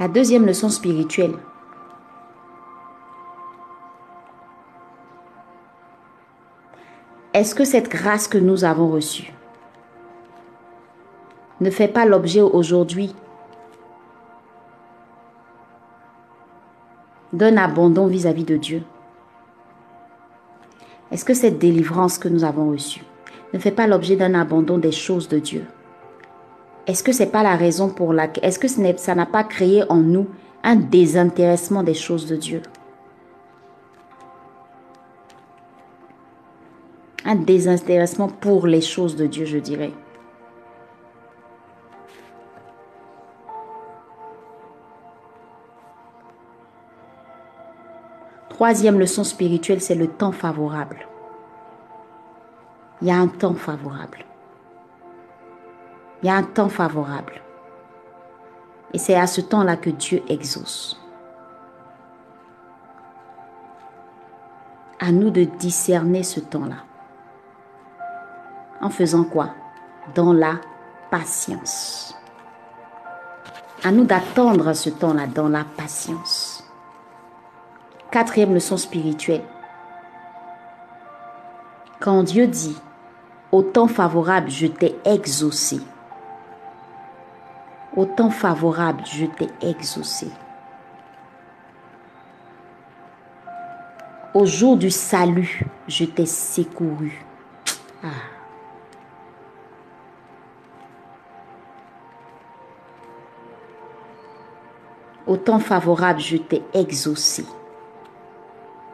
La 0.00 0.08
deuxième 0.08 0.46
leçon 0.46 0.68
spirituelle. 0.68 1.36
Est-ce 7.34 7.54
que 7.54 7.64
cette 7.64 7.88
grâce 7.88 8.28
que 8.28 8.36
nous 8.36 8.64
avons 8.64 8.90
reçue 8.90 9.32
ne 11.62 11.70
fait 11.70 11.88
pas 11.88 12.04
l'objet 12.04 12.42
aujourd'hui 12.42 13.14
d'un 17.32 17.56
abandon 17.56 18.06
vis-à-vis 18.06 18.44
de 18.44 18.58
Dieu? 18.58 18.82
Est-ce 21.10 21.24
que 21.24 21.32
cette 21.32 21.58
délivrance 21.58 22.18
que 22.18 22.28
nous 22.28 22.44
avons 22.44 22.70
reçue 22.70 23.02
ne 23.54 23.58
fait 23.58 23.70
pas 23.70 23.86
l'objet 23.86 24.16
d'un 24.16 24.34
abandon 24.34 24.76
des 24.76 24.92
choses 24.92 25.28
de 25.28 25.38
Dieu? 25.38 25.64
Est-ce 26.86 27.02
que 27.02 27.12
ce 27.12 27.22
n'est 27.22 27.30
pas 27.30 27.42
la 27.42 27.56
raison 27.56 27.88
pour 27.88 28.12
laquelle... 28.12 28.44
Est-ce 28.44 28.58
que 28.58 28.68
ça 28.98 29.14
n'a 29.14 29.26
pas 29.26 29.44
créé 29.44 29.84
en 29.88 29.96
nous 29.96 30.26
un 30.64 30.76
désintéressement 30.76 31.82
des 31.82 31.94
choses 31.94 32.26
de 32.26 32.36
Dieu? 32.36 32.60
Un 37.24 37.36
désintéressement 37.36 38.28
pour 38.28 38.66
les 38.66 38.80
choses 38.80 39.14
de 39.14 39.26
Dieu, 39.26 39.44
je 39.44 39.58
dirais. 39.58 39.92
Troisième 48.48 48.98
leçon 48.98 49.24
spirituelle, 49.24 49.80
c'est 49.80 49.94
le 49.94 50.08
temps 50.08 50.32
favorable. 50.32 51.06
Il 53.00 53.08
y 53.08 53.10
a 53.10 53.16
un 53.16 53.28
temps 53.28 53.54
favorable. 53.54 54.24
Il 56.22 56.26
y 56.26 56.30
a 56.30 56.36
un 56.36 56.42
temps 56.44 56.68
favorable. 56.68 57.40
Et 58.92 58.98
c'est 58.98 59.16
à 59.16 59.26
ce 59.26 59.40
temps-là 59.40 59.76
que 59.76 59.90
Dieu 59.90 60.22
exauce. 60.28 61.00
À 65.00 65.10
nous 65.10 65.30
de 65.30 65.44
discerner 65.44 66.22
ce 66.22 66.38
temps-là. 66.38 66.84
En 68.82 68.90
faisant 68.90 69.22
quoi? 69.22 69.50
Dans 70.14 70.32
la 70.32 70.54
patience. 71.10 72.16
À 73.84 73.92
nous 73.92 74.04
d'attendre 74.04 74.72
ce 74.72 74.90
temps-là 74.90 75.28
dans 75.28 75.48
la 75.48 75.64
patience. 75.64 76.64
Quatrième 78.10 78.54
leçon 78.54 78.76
spirituelle. 78.76 79.44
Quand 82.00 82.24
Dieu 82.24 82.48
dit, 82.48 82.76
au 83.52 83.62
temps 83.62 83.86
favorable, 83.86 84.50
je 84.50 84.66
t'ai 84.66 84.96
exaucé. 85.04 85.80
Au 87.94 88.04
temps 88.04 88.30
favorable, 88.30 89.04
je 89.06 89.26
t'ai 89.26 89.48
exaucé. 89.60 90.28
Au 94.34 94.44
jour 94.44 94.76
du 94.76 94.90
salut, 94.90 95.64
je 95.86 96.04
t'ai 96.04 96.26
secouru. 96.26 97.24
Ah. 98.02 98.08
Au 105.26 105.36
temps 105.36 105.60
favorable, 105.60 106.20
je 106.20 106.36
t'ai 106.36 106.62
exaucé. 106.74 107.44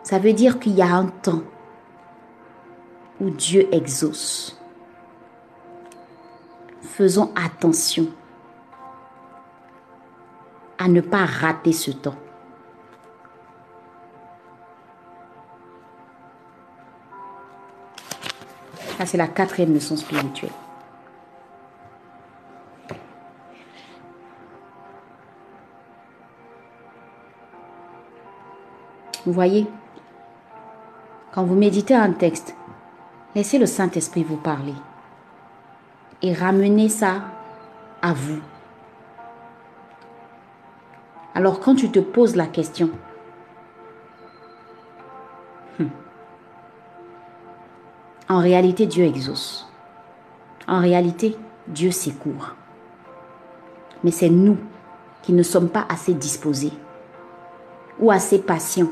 Ça 0.03 0.19
veut 0.19 0.33
dire 0.33 0.59
qu'il 0.59 0.75
y 0.75 0.83
a 0.83 0.95
un 0.95 1.07
temps 1.07 1.43
où 3.21 3.31
Dieu 3.31 3.69
exauce. 3.73 4.59
Faisons 6.83 7.33
attention 7.35 8.09
à 10.79 10.89
ne 10.89 11.01
pas 11.01 11.25
rater 11.25 11.73
ce 11.73 11.91
temps. 11.91 12.17
Ça, 18.97 19.07
c'est 19.07 19.17
la 19.17 19.29
quatrième 19.29 19.75
leçon 19.75 19.97
spirituelle. 19.97 20.51
Vous 29.29 29.35
voyez 29.35 29.67
quand 31.35 31.45
vous 31.45 31.55
méditez 31.55 31.95
un 31.95 32.13
texte, 32.13 32.57
laissez 33.35 33.59
le 33.59 33.67
Saint-Esprit 33.67 34.23
vous 34.23 34.39
parler 34.39 34.73
et 36.23 36.33
ramenez 36.33 36.89
ça 36.89 37.25
à 38.01 38.15
vous. 38.15 38.41
Alors 41.35 41.61
quand 41.61 41.75
tu 41.75 41.91
te 41.91 41.99
poses 41.99 42.37
la 42.37 42.47
question, 42.47 42.89
hmm, 45.79 45.89
en 48.31 48.39
réalité 48.39 48.87
Dieu 48.87 49.05
exauce. 49.05 49.71
En 50.67 50.81
réalité 50.81 51.37
Dieu 51.67 51.91
secourt. 51.91 52.55
Mais 54.03 54.11
c'est 54.11 54.31
nous 54.31 54.57
qui 55.21 55.35
ne 55.35 55.43
sommes 55.43 55.69
pas 55.69 55.85
assez 55.91 56.15
disposés 56.15 56.73
ou 58.01 58.11
assez 58.11 58.39
patient 58.39 58.89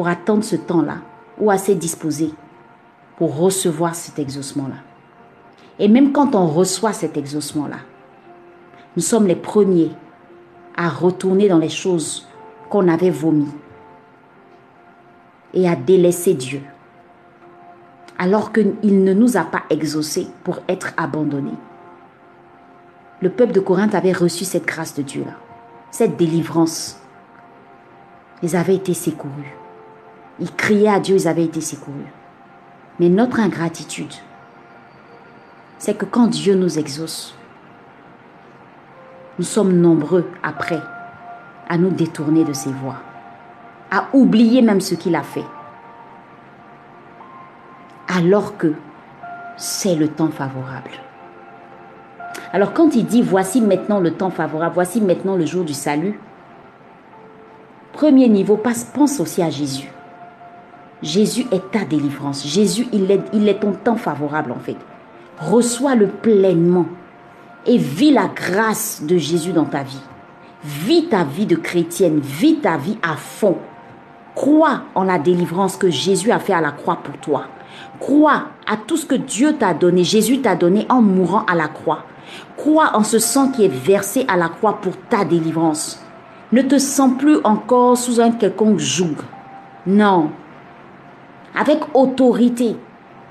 pour 0.00 0.08
attendre 0.08 0.42
ce 0.42 0.56
temps-là, 0.56 0.96
ou 1.38 1.50
assez 1.50 1.74
disposé 1.74 2.30
pour 3.18 3.36
recevoir 3.36 3.94
cet 3.94 4.18
exaucement-là. 4.18 4.76
Et 5.78 5.88
même 5.88 6.12
quand 6.12 6.34
on 6.34 6.46
reçoit 6.46 6.94
cet 6.94 7.18
exaucement-là, 7.18 7.76
nous 8.96 9.02
sommes 9.02 9.26
les 9.26 9.36
premiers 9.36 9.90
à 10.74 10.88
retourner 10.88 11.50
dans 11.50 11.58
les 11.58 11.68
choses 11.68 12.26
qu'on 12.70 12.88
avait 12.88 13.10
vomies 13.10 13.52
et 15.52 15.68
à 15.68 15.76
délaisser 15.76 16.32
Dieu, 16.32 16.62
alors 18.16 18.54
qu'il 18.54 19.04
ne 19.04 19.12
nous 19.12 19.36
a 19.36 19.44
pas 19.44 19.64
exaucés 19.68 20.28
pour 20.44 20.60
être 20.66 20.94
abandonnés. 20.96 21.58
Le 23.20 23.28
peuple 23.28 23.52
de 23.52 23.60
Corinthe 23.60 23.94
avait 23.94 24.12
reçu 24.12 24.46
cette 24.46 24.64
grâce 24.64 24.94
de 24.94 25.02
Dieu-là, 25.02 25.34
cette 25.90 26.16
délivrance. 26.16 26.98
Ils 28.42 28.56
avaient 28.56 28.76
été 28.76 28.94
secourus. 28.94 29.59
Ils 30.40 30.54
criaient 30.54 30.88
à 30.88 31.00
Dieu, 31.00 31.16
ils 31.16 31.28
avaient 31.28 31.44
été 31.44 31.60
secourus. 31.60 32.06
Mais 32.98 33.08
notre 33.08 33.40
ingratitude, 33.40 34.12
c'est 35.78 35.94
que 35.94 36.04
quand 36.04 36.26
Dieu 36.26 36.54
nous 36.54 36.78
exauce, 36.78 37.34
nous 39.38 39.44
sommes 39.44 39.72
nombreux 39.72 40.28
après 40.42 40.80
à 41.68 41.78
nous 41.78 41.90
détourner 41.90 42.44
de 42.44 42.52
ses 42.52 42.72
voies, 42.72 42.98
à 43.90 44.08
oublier 44.12 44.60
même 44.60 44.80
ce 44.80 44.94
qu'il 44.94 45.14
a 45.14 45.22
fait, 45.22 45.44
alors 48.08 48.56
que 48.56 48.74
c'est 49.56 49.94
le 49.94 50.08
temps 50.08 50.30
favorable. 50.30 50.90
Alors 52.52 52.72
quand 52.72 52.94
il 52.96 53.06
dit 53.06 53.22
voici 53.22 53.60
maintenant 53.60 54.00
le 54.00 54.12
temps 54.12 54.30
favorable, 54.30 54.74
voici 54.74 55.00
maintenant 55.00 55.36
le 55.36 55.46
jour 55.46 55.64
du 55.64 55.74
salut, 55.74 56.18
premier 57.92 58.28
niveau, 58.28 58.56
pense 58.56 59.20
aussi 59.20 59.42
à 59.42 59.50
Jésus. 59.50 59.88
Jésus 61.02 61.46
est 61.50 61.70
ta 61.70 61.84
délivrance. 61.84 62.46
Jésus, 62.46 62.86
il 62.92 63.10
est, 63.10 63.22
il 63.32 63.48
est 63.48 63.60
ton 63.60 63.72
temps 63.72 63.96
favorable 63.96 64.52
en 64.52 64.58
fait. 64.58 64.76
Reçois-le 65.38 66.08
pleinement 66.08 66.86
et 67.66 67.78
vis 67.78 68.12
la 68.12 68.26
grâce 68.26 69.02
de 69.02 69.16
Jésus 69.16 69.52
dans 69.52 69.64
ta 69.64 69.82
vie. 69.82 70.00
Vis 70.62 71.08
ta 71.08 71.24
vie 71.24 71.46
de 71.46 71.56
chrétienne, 71.56 72.20
vis 72.20 72.56
ta 72.56 72.76
vie 72.76 72.98
à 73.02 73.16
fond. 73.16 73.56
Crois 74.34 74.82
en 74.94 75.04
la 75.04 75.18
délivrance 75.18 75.76
que 75.76 75.90
Jésus 75.90 76.30
a 76.30 76.38
fait 76.38 76.52
à 76.52 76.60
la 76.60 76.72
croix 76.72 76.96
pour 76.96 77.16
toi. 77.18 77.44
Crois 77.98 78.44
à 78.66 78.76
tout 78.76 78.96
ce 78.96 79.06
que 79.06 79.14
Dieu 79.14 79.54
t'a 79.54 79.74
donné, 79.74 80.04
Jésus 80.04 80.40
t'a 80.40 80.56
donné 80.56 80.86
en 80.88 81.00
mourant 81.00 81.44
à 81.46 81.54
la 81.54 81.68
croix. 81.68 82.04
Crois 82.56 82.90
en 82.94 83.04
ce 83.04 83.18
sang 83.18 83.48
qui 83.48 83.64
est 83.64 83.68
versé 83.68 84.24
à 84.28 84.36
la 84.36 84.48
croix 84.48 84.78
pour 84.80 84.96
ta 85.08 85.24
délivrance. 85.24 86.02
Ne 86.52 86.62
te 86.62 86.78
sens 86.78 87.12
plus 87.18 87.38
encore 87.44 87.96
sous 87.96 88.20
un 88.20 88.32
quelconque 88.32 88.78
joug. 88.78 89.16
Non. 89.86 90.30
Avec 91.54 91.80
autorité, 91.94 92.76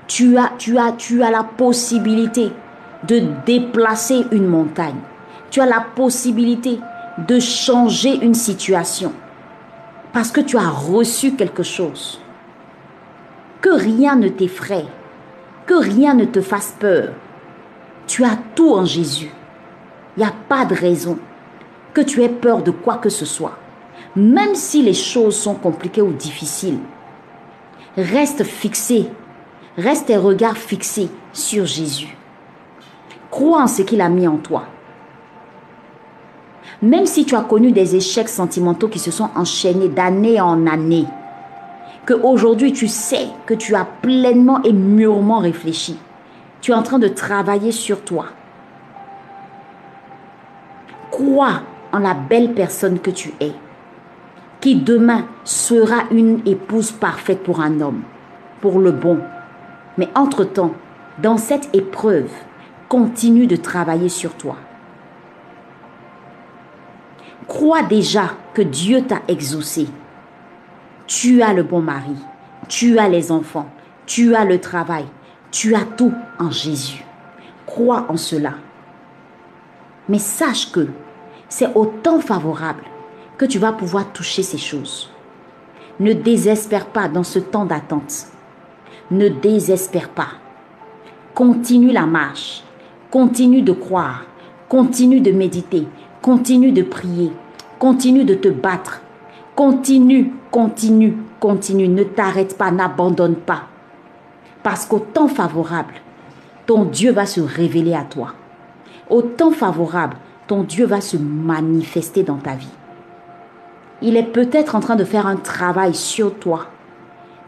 tu 0.06 0.36
as, 0.36 0.52
tu 0.58 0.78
as, 0.78 0.92
tu 0.92 1.22
as 1.22 1.30
la 1.30 1.44
possibilité 1.44 2.52
de 3.06 3.22
déplacer 3.46 4.26
une 4.32 4.46
montagne. 4.46 5.00
Tu 5.50 5.60
as 5.60 5.66
la 5.66 5.80
possibilité 5.80 6.78
de 7.26 7.38
changer 7.38 8.16
une 8.22 8.34
situation. 8.34 9.12
Parce 10.12 10.30
que 10.30 10.40
tu 10.40 10.56
as 10.56 10.68
reçu 10.68 11.32
quelque 11.32 11.62
chose. 11.62 12.20
Que 13.60 13.70
rien 13.70 14.16
ne 14.16 14.28
t'effraie. 14.28 14.86
Que 15.66 15.74
rien 15.74 16.14
ne 16.14 16.24
te 16.24 16.40
fasse 16.40 16.74
peur. 16.78 17.10
Tu 18.06 18.24
as 18.24 18.36
tout 18.54 18.74
en 18.74 18.84
Jésus. 18.84 19.30
Il 20.16 20.20
n'y 20.20 20.28
a 20.28 20.34
pas 20.48 20.64
de 20.64 20.74
raison 20.74 21.18
que 21.94 22.00
tu 22.00 22.22
aies 22.22 22.28
peur 22.28 22.62
de 22.62 22.70
quoi 22.70 22.96
que 22.96 23.08
ce 23.08 23.24
soit. 23.24 23.56
Même 24.16 24.54
si 24.54 24.82
les 24.82 24.94
choses 24.94 25.36
sont 25.36 25.54
compliquées 25.54 26.02
ou 26.02 26.12
difficiles, 26.12 26.78
reste 27.96 28.44
fixé, 28.44 29.08
reste 29.76 30.06
tes 30.06 30.16
regards 30.16 30.56
fixés 30.56 31.08
sur 31.32 31.66
Jésus. 31.66 32.16
Crois 33.30 33.62
en 33.62 33.66
ce 33.66 33.82
qu'il 33.82 34.00
a 34.00 34.08
mis 34.08 34.26
en 34.26 34.36
toi. 34.36 34.64
Même 36.82 37.06
si 37.06 37.24
tu 37.24 37.34
as 37.34 37.42
connu 37.42 37.72
des 37.72 37.96
échecs 37.96 38.28
sentimentaux 38.28 38.88
qui 38.88 38.98
se 38.98 39.10
sont 39.10 39.28
enchaînés 39.36 39.88
d'année 39.88 40.40
en 40.40 40.66
année, 40.66 41.06
que 42.06 42.14
aujourd'hui 42.14 42.72
tu 42.72 42.88
sais 42.88 43.28
que 43.46 43.54
tu 43.54 43.74
as 43.74 43.84
pleinement 43.84 44.62
et 44.62 44.72
mûrement 44.72 45.38
réfléchi, 45.38 45.98
tu 46.60 46.72
es 46.72 46.74
en 46.74 46.82
train 46.82 46.98
de 46.98 47.08
travailler 47.08 47.72
sur 47.72 48.02
toi. 48.02 48.26
Crois 51.10 51.62
en 51.92 51.98
la 51.98 52.14
belle 52.14 52.54
personne 52.54 52.98
que 52.98 53.10
tu 53.10 53.34
es, 53.40 53.52
qui 54.60 54.76
demain 54.76 55.26
sera 55.44 56.04
une 56.10 56.46
épouse 56.46 56.92
parfaite 56.92 57.42
pour 57.42 57.60
un 57.60 57.80
homme, 57.80 58.02
pour 58.60 58.78
le 58.78 58.92
bon. 58.92 59.20
Mais 59.96 60.08
entre-temps, 60.14 60.74
dans 61.18 61.38
cette 61.38 61.74
épreuve, 61.74 62.30
continue 62.88 63.46
de 63.46 63.56
travailler 63.56 64.08
sur 64.08 64.34
toi. 64.34 64.56
Crois 67.48 67.82
déjà 67.82 68.34
que 68.54 68.62
Dieu 68.62 69.02
t'a 69.02 69.22
exaucé. 69.28 69.88
Tu 71.06 71.42
as 71.42 71.52
le 71.52 71.62
bon 71.62 71.80
mari, 71.80 72.16
tu 72.68 72.98
as 72.98 73.08
les 73.08 73.32
enfants, 73.32 73.68
tu 74.06 74.34
as 74.34 74.44
le 74.44 74.60
travail, 74.60 75.06
tu 75.50 75.74
as 75.74 75.84
tout 75.84 76.12
en 76.38 76.50
Jésus. 76.50 77.04
Crois 77.66 78.06
en 78.08 78.16
cela. 78.16 78.54
Mais 80.08 80.18
sache 80.18 80.70
que 80.70 80.88
c'est 81.48 81.74
au 81.74 81.86
temps 81.86 82.20
favorable 82.20 82.84
que 83.40 83.46
tu 83.46 83.58
vas 83.58 83.72
pouvoir 83.72 84.12
toucher 84.12 84.42
ces 84.42 84.58
choses. 84.58 85.08
Ne 85.98 86.12
désespère 86.12 86.84
pas 86.84 87.08
dans 87.08 87.22
ce 87.22 87.38
temps 87.38 87.64
d'attente. 87.64 88.26
Ne 89.10 89.30
désespère 89.30 90.10
pas. 90.10 90.28
Continue 91.34 91.90
la 91.90 92.04
marche. 92.04 92.62
Continue 93.10 93.62
de 93.62 93.72
croire. 93.72 94.26
Continue 94.68 95.22
de 95.22 95.32
méditer. 95.32 95.86
Continue 96.20 96.70
de 96.70 96.82
prier. 96.82 97.32
Continue 97.78 98.24
de 98.24 98.34
te 98.34 98.48
battre. 98.48 99.00
Continue, 99.56 100.34
continue, 100.50 101.16
continue. 101.40 101.88
Ne 101.88 102.04
t'arrête 102.04 102.58
pas, 102.58 102.70
n'abandonne 102.70 103.36
pas. 103.36 103.68
Parce 104.62 104.84
qu'au 104.84 104.98
temps 104.98 105.28
favorable, 105.28 105.94
ton 106.66 106.84
Dieu 106.84 107.10
va 107.10 107.24
se 107.24 107.40
révéler 107.40 107.94
à 107.94 108.02
toi. 108.02 108.34
Au 109.08 109.22
temps 109.22 109.50
favorable, 109.50 110.18
ton 110.46 110.62
Dieu 110.62 110.84
va 110.84 111.00
se 111.00 111.16
manifester 111.16 112.22
dans 112.22 112.36
ta 112.36 112.54
vie. 112.54 112.68
Il 114.02 114.16
est 114.16 114.22
peut-être 114.22 114.74
en 114.74 114.80
train 114.80 114.96
de 114.96 115.04
faire 115.04 115.26
un 115.26 115.36
travail 115.36 115.94
sur 115.94 116.34
toi 116.38 116.66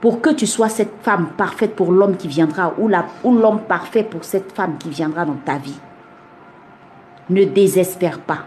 pour 0.03 0.21
que 0.21 0.31
tu 0.31 0.47
sois 0.47 0.69
cette 0.69 0.95
femme 1.03 1.29
parfaite 1.37 1.77
pour 1.77 1.93
l'homme 1.93 2.17
qui 2.17 2.29
viendra 2.29 2.75
ou 2.79 2.89
l'homme 2.89 3.61
parfait 3.61 4.03
pour 4.03 4.25
cette 4.25 4.53
femme 4.53 4.77
qui 4.79 4.91
viendra 4.91 5.25
dans 5.25 5.37
ta 5.45 5.59
vie. 5.59 5.79
Ne 7.31 7.45
désespère 7.45 8.19
pas. 8.19 8.41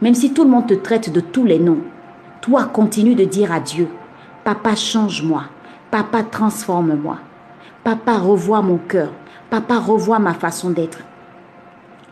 Même 0.00 0.14
si 0.14 0.32
tout 0.32 0.42
le 0.42 0.50
monde 0.50 0.66
te 0.66 0.74
traite 0.74 1.12
de 1.12 1.20
tous 1.20 1.44
les 1.44 1.58
noms, 1.58 1.82
toi 2.40 2.64
continue 2.64 3.14
de 3.14 3.24
dire 3.24 3.52
à 3.52 3.60
Dieu, 3.60 3.88
Papa 4.42 4.74
change-moi, 4.74 5.44
Papa 5.90 6.24
transforme-moi, 6.24 7.18
Papa 7.84 8.18
revois 8.18 8.62
mon 8.62 8.78
cœur, 8.78 9.12
Papa 9.50 9.78
revois 9.78 10.18
ma 10.18 10.34
façon 10.34 10.70
d'être. 10.70 11.00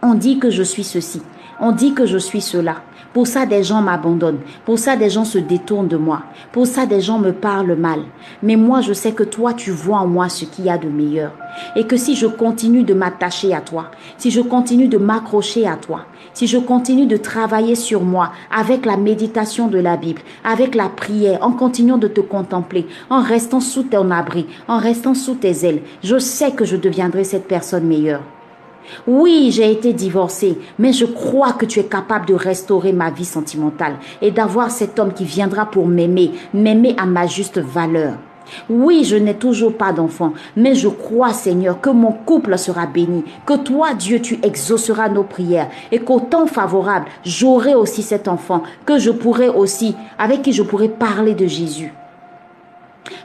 On 0.03 0.15
dit 0.15 0.39
que 0.39 0.51
je 0.51 0.63
suis 0.63 0.85
ceci, 0.85 1.23
on 1.59 1.73
dit 1.73 1.95
que 1.95 2.07
je 2.07 2.19
suis 2.19 2.41
cela. 2.41 2.77
Pour 3.13 3.27
ça, 3.27 3.45
des 3.45 3.65
gens 3.65 3.83
m'abandonnent. 3.83 4.39
Pour 4.65 4.79
ça, 4.79 4.95
des 4.95 5.11
gens 5.11 5.25
se 5.25 5.39
détournent 5.39 5.89
de 5.89 5.97
moi. 5.97 6.23
Pour 6.53 6.67
ça, 6.67 6.87
des 6.87 7.01
gens 7.01 7.19
me 7.19 7.33
parlent 7.33 7.75
mal. 7.75 8.03
Mais 8.41 8.55
moi, 8.55 8.83
je 8.83 8.93
sais 8.93 9.11
que 9.11 9.25
toi, 9.25 9.53
tu 9.53 9.73
vois 9.73 9.99
en 9.99 10.07
moi 10.07 10.29
ce 10.29 10.45
qu'il 10.45 10.67
y 10.67 10.71
a 10.71 10.79
de 10.79 10.89
meilleur. 10.89 11.33
Et 11.75 11.89
que 11.89 11.97
si 11.97 12.15
je 12.15 12.27
continue 12.27 12.85
de 12.85 12.95
m'attacher 12.95 13.53
à 13.53 13.61
toi, 13.61 13.91
si 14.17 14.31
je 14.31 14.41
continue 14.41 14.87
de 14.87 14.97
m'accrocher 14.97 15.67
à 15.67 15.75
toi, 15.75 16.07
si 16.35 16.47
je 16.47 16.59
continue 16.59 17.07
de 17.07 17.17
travailler 17.17 17.75
sur 17.75 18.03
moi 18.03 18.31
avec 18.55 18.87
la 18.87 18.97
méditation 18.97 19.67
de 19.67 19.79
la 19.79 19.97
Bible, 19.97 20.23
avec 20.45 20.77
la 20.77 20.89
prière, 20.89 21.41
en 21.43 21.51
continuant 21.51 21.99
de 21.99 22.07
te 22.07 22.21
contempler, 22.21 22.87
en 23.11 23.23
restant 23.23 23.61
sous 23.61 23.83
ton 23.83 24.13
abri, 24.13 24.47
en 24.69 24.79
restant 24.79 25.15
sous 25.15 25.35
tes 25.35 25.67
ailes, 25.67 25.83
je 26.05 26.19
sais 26.19 26.53
que 26.53 26.65
je 26.65 26.77
deviendrai 26.77 27.25
cette 27.25 27.49
personne 27.49 27.89
meilleure. 27.89 28.23
Oui, 29.07 29.51
j'ai 29.53 29.71
été 29.71 29.93
divorcée, 29.93 30.59
mais 30.79 30.93
je 30.93 31.05
crois 31.05 31.53
que 31.53 31.67
tu 31.67 31.81
es 31.81 31.85
capable 31.85 32.27
de 32.27 32.35
restaurer 32.35 32.93
ma 32.93 33.11
vie 33.11 33.25
sentimentale 33.25 33.97
et 34.23 34.31
d'avoir 34.31 34.71
cet 34.71 34.99
homme 34.99 35.13
qui 35.13 35.25
viendra 35.25 35.67
pour 35.67 35.87
m'aimer, 35.87 36.33
m'aimer 36.55 36.95
à 36.99 37.07
ma 37.07 37.27
juste 37.27 37.59
valeur. 37.59 38.15
Oui, 38.69 39.05
je 39.05 39.17
n'ai 39.17 39.35
toujours 39.35 39.77
pas 39.77 39.93
d'enfant, 39.93 40.33
mais 40.57 40.75
je 40.75 40.89
crois, 40.89 41.33
Seigneur, 41.33 41.81
que 41.81 41.91
mon 41.91 42.13
couple 42.13 42.59
sera 42.59 42.87
béni, 42.87 43.25
que 43.47 43.57
toi, 43.57 43.95
Dieu, 43.95 44.21
tu 44.21 44.39
exauceras 44.43 45.09
nos 45.09 45.25
prières 45.25 45.71
et 45.93 46.01
qu'au 46.01 46.21
temps 46.21 46.47
favorable, 46.47 47.07
j'aurai 47.25 47.75
aussi 47.75 48.03
cet 48.03 48.29
enfant, 48.29 48.63
que 48.87 48.99
je 48.99 49.11
pourrai 49.11 49.49
aussi, 49.49 49.95
avec 50.19 50.43
qui 50.43 50.53
je 50.53 50.63
pourrai 50.63 50.89
parler 50.89 51.35
de 51.35 51.47
Jésus. 51.47 51.93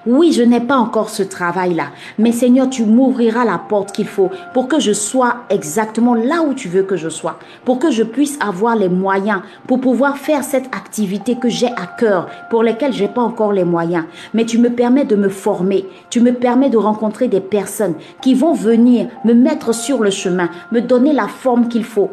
Oui, 0.08 0.34
je 0.34 0.44
n'ai 0.44 0.60
pas 0.60 0.76
encore 0.76 1.10
ce 1.10 1.24
travail-là, 1.24 1.88
mais 2.20 2.32
Seigneur, 2.32 2.70
tu 2.70 2.86
m'ouvriras 2.86 3.44
la 3.44 3.58
porte 3.58 3.92
qu'il 3.92 4.06
faut 4.06 4.30
pour 4.54 4.68
que 4.68 4.80
je 4.80 4.92
sois 4.92 5.38
exactement 5.50 6.14
là 6.14 6.44
où 6.44 6.54
tu 6.54 6.70
veux 6.70 6.84
que 6.84 6.96
je 6.96 7.10
sois, 7.10 7.40
pour 7.64 7.80
que 7.80 7.90
je 7.90 8.04
puisse 8.04 8.38
avoir 8.40 8.76
les 8.76 8.88
moyens 8.88 9.42
pour 9.68 9.82
pouvoir 9.82 10.20
faire 10.20 10.44
cette 10.44 10.68
activité 10.68 11.38
que 11.38 11.50
j'ai 11.50 11.70
à 11.70 11.88
cœur, 11.98 12.30
pour 12.52 12.62
laquelle 12.62 12.94
j'ai 12.94 13.08
pas 13.08 13.24
encore 13.24 13.52
les 13.52 13.64
moyens. 13.64 14.06
Mais 14.36 14.46
tu 14.46 14.60
me 14.60 14.70
permets 14.70 15.06
de 15.06 15.16
me 15.16 15.30
former, 15.30 15.88
tu 16.12 16.22
me 16.22 16.34
permets 16.34 16.70
de 16.70 16.78
rencontrer 16.78 17.28
des 17.28 17.42
personnes 17.42 17.96
qui 18.22 18.36
vont 18.36 18.54
venir 18.54 19.08
me 19.24 19.34
mettre 19.34 19.74
sur 19.74 20.04
le 20.04 20.12
chemin, 20.12 20.50
me 20.72 20.82
donner 20.82 21.14
la 21.14 21.28
forme 21.28 21.68
qu'il 21.68 21.84
faut. 21.84 22.12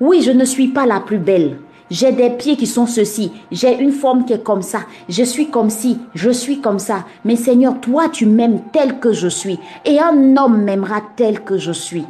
Oui, 0.00 0.22
je 0.22 0.32
ne 0.32 0.44
suis 0.44 0.68
pas 0.68 0.86
la 0.86 0.98
plus 0.98 1.18
belle. 1.18 1.58
J'ai 1.92 2.10
des 2.10 2.30
pieds 2.30 2.56
qui 2.56 2.66
sont 2.66 2.86
ceci. 2.86 3.32
J'ai 3.50 3.78
une 3.78 3.92
forme 3.92 4.24
qui 4.24 4.32
est 4.32 4.42
comme 4.42 4.62
ça. 4.62 4.78
Je 5.10 5.22
suis 5.22 5.50
comme 5.50 5.68
ci. 5.68 5.98
Je 6.14 6.30
suis 6.30 6.58
comme 6.58 6.78
ça. 6.78 7.04
Mais 7.22 7.36
Seigneur, 7.36 7.78
toi, 7.82 8.08
tu 8.08 8.24
m'aimes 8.24 8.62
tel 8.72 8.98
que 8.98 9.12
je 9.12 9.28
suis. 9.28 9.58
Et 9.84 10.00
un 10.00 10.34
homme 10.38 10.62
m'aimera 10.62 11.02
tel 11.16 11.40
que 11.40 11.58
je 11.58 11.72
suis. 11.72 12.06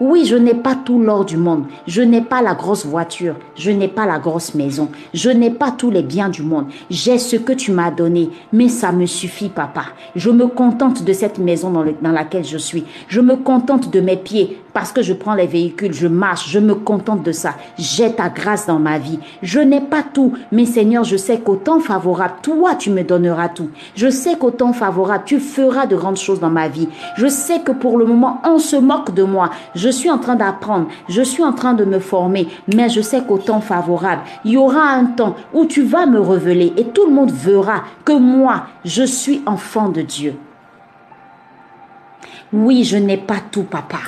Oui, 0.00 0.24
je 0.26 0.36
n'ai 0.36 0.54
pas 0.54 0.76
tout 0.76 1.00
l'or 1.00 1.24
du 1.24 1.36
monde. 1.36 1.64
Je 1.88 2.02
n'ai 2.02 2.22
pas 2.22 2.40
la 2.40 2.54
grosse 2.54 2.86
voiture. 2.86 3.34
Je 3.56 3.72
n'ai 3.72 3.88
pas 3.88 4.06
la 4.06 4.20
grosse 4.20 4.54
maison. 4.54 4.90
Je 5.12 5.30
n'ai 5.30 5.50
pas 5.50 5.72
tous 5.72 5.90
les 5.90 6.02
biens 6.02 6.28
du 6.28 6.42
monde. 6.42 6.66
J'ai 6.88 7.18
ce 7.18 7.34
que 7.34 7.52
tu 7.52 7.72
m'as 7.72 7.90
donné. 7.90 8.30
Mais 8.52 8.68
ça 8.68 8.92
me 8.92 9.06
suffit, 9.06 9.48
papa. 9.48 9.86
Je 10.14 10.30
me 10.30 10.46
contente 10.46 11.02
de 11.02 11.12
cette 11.12 11.38
maison 11.38 11.70
dans, 11.70 11.84
dans, 12.00 12.12
laquelle 12.12 12.44
je 12.44 12.58
suis. 12.58 12.84
Je 13.08 13.20
me 13.20 13.34
contente 13.34 13.92
de 13.92 14.00
mes 14.00 14.16
pieds 14.16 14.58
parce 14.72 14.92
que 14.92 15.02
je 15.02 15.12
prends 15.12 15.34
les 15.34 15.46
véhicules, 15.46 15.92
je 15.92 16.06
marche, 16.06 16.48
je 16.48 16.58
me 16.58 16.74
contente 16.74 17.22
de 17.22 17.32
ça. 17.32 17.54
J'ai 17.78 18.12
ta 18.12 18.28
grâce 18.28 18.66
dans 18.66 18.78
ma 18.78 18.98
vie. 18.98 19.18
Je 19.42 19.60
n'ai 19.60 19.80
pas 19.80 20.02
tout, 20.02 20.32
mais 20.50 20.64
Seigneur, 20.64 21.04
je 21.04 21.16
sais 21.16 21.40
qu'au 21.40 21.56
temps 21.56 21.80
favorable, 21.80 22.34
toi, 22.42 22.74
tu 22.74 22.90
me 22.90 23.02
donneras 23.02 23.48
tout. 23.48 23.70
Je 23.94 24.08
sais 24.08 24.36
qu'au 24.36 24.50
temps 24.50 24.72
favorable, 24.72 25.24
tu 25.26 25.40
feras 25.40 25.86
de 25.86 25.96
grandes 25.96 26.16
choses 26.16 26.40
dans 26.40 26.50
ma 26.50 26.68
vie. 26.68 26.88
Je 27.16 27.26
sais 27.26 27.60
que 27.60 27.72
pour 27.72 27.98
le 27.98 28.04
moment, 28.04 28.40
on 28.44 28.58
se 28.58 28.76
moque 28.76 29.14
de 29.14 29.22
moi. 29.22 29.50
Je 29.74 29.88
suis 29.88 30.10
en 30.10 30.18
train 30.18 30.36
d'apprendre, 30.36 30.88
je 31.08 31.22
suis 31.22 31.44
en 31.44 31.52
train 31.52 31.74
de 31.74 31.84
me 31.84 31.98
former, 31.98 32.48
mais 32.74 32.88
je 32.88 33.00
sais 33.00 33.22
qu'au 33.22 33.38
temps 33.38 33.60
favorable, 33.60 34.22
il 34.44 34.52
y 34.52 34.56
aura 34.56 34.82
un 34.82 35.04
temps 35.04 35.36
où 35.52 35.66
tu 35.66 35.82
vas 35.82 36.06
me 36.06 36.20
révéler 36.20 36.72
et 36.76 36.84
tout 36.84 37.06
le 37.06 37.12
monde 37.12 37.30
verra 37.30 37.84
que 38.04 38.12
moi, 38.12 38.66
je 38.84 39.02
suis 39.02 39.42
enfant 39.46 39.88
de 39.88 40.02
Dieu. 40.02 40.34
Oui, 42.52 42.84
je 42.84 42.98
n'ai 42.98 43.16
pas 43.16 43.38
tout, 43.50 43.62
papa. 43.62 43.98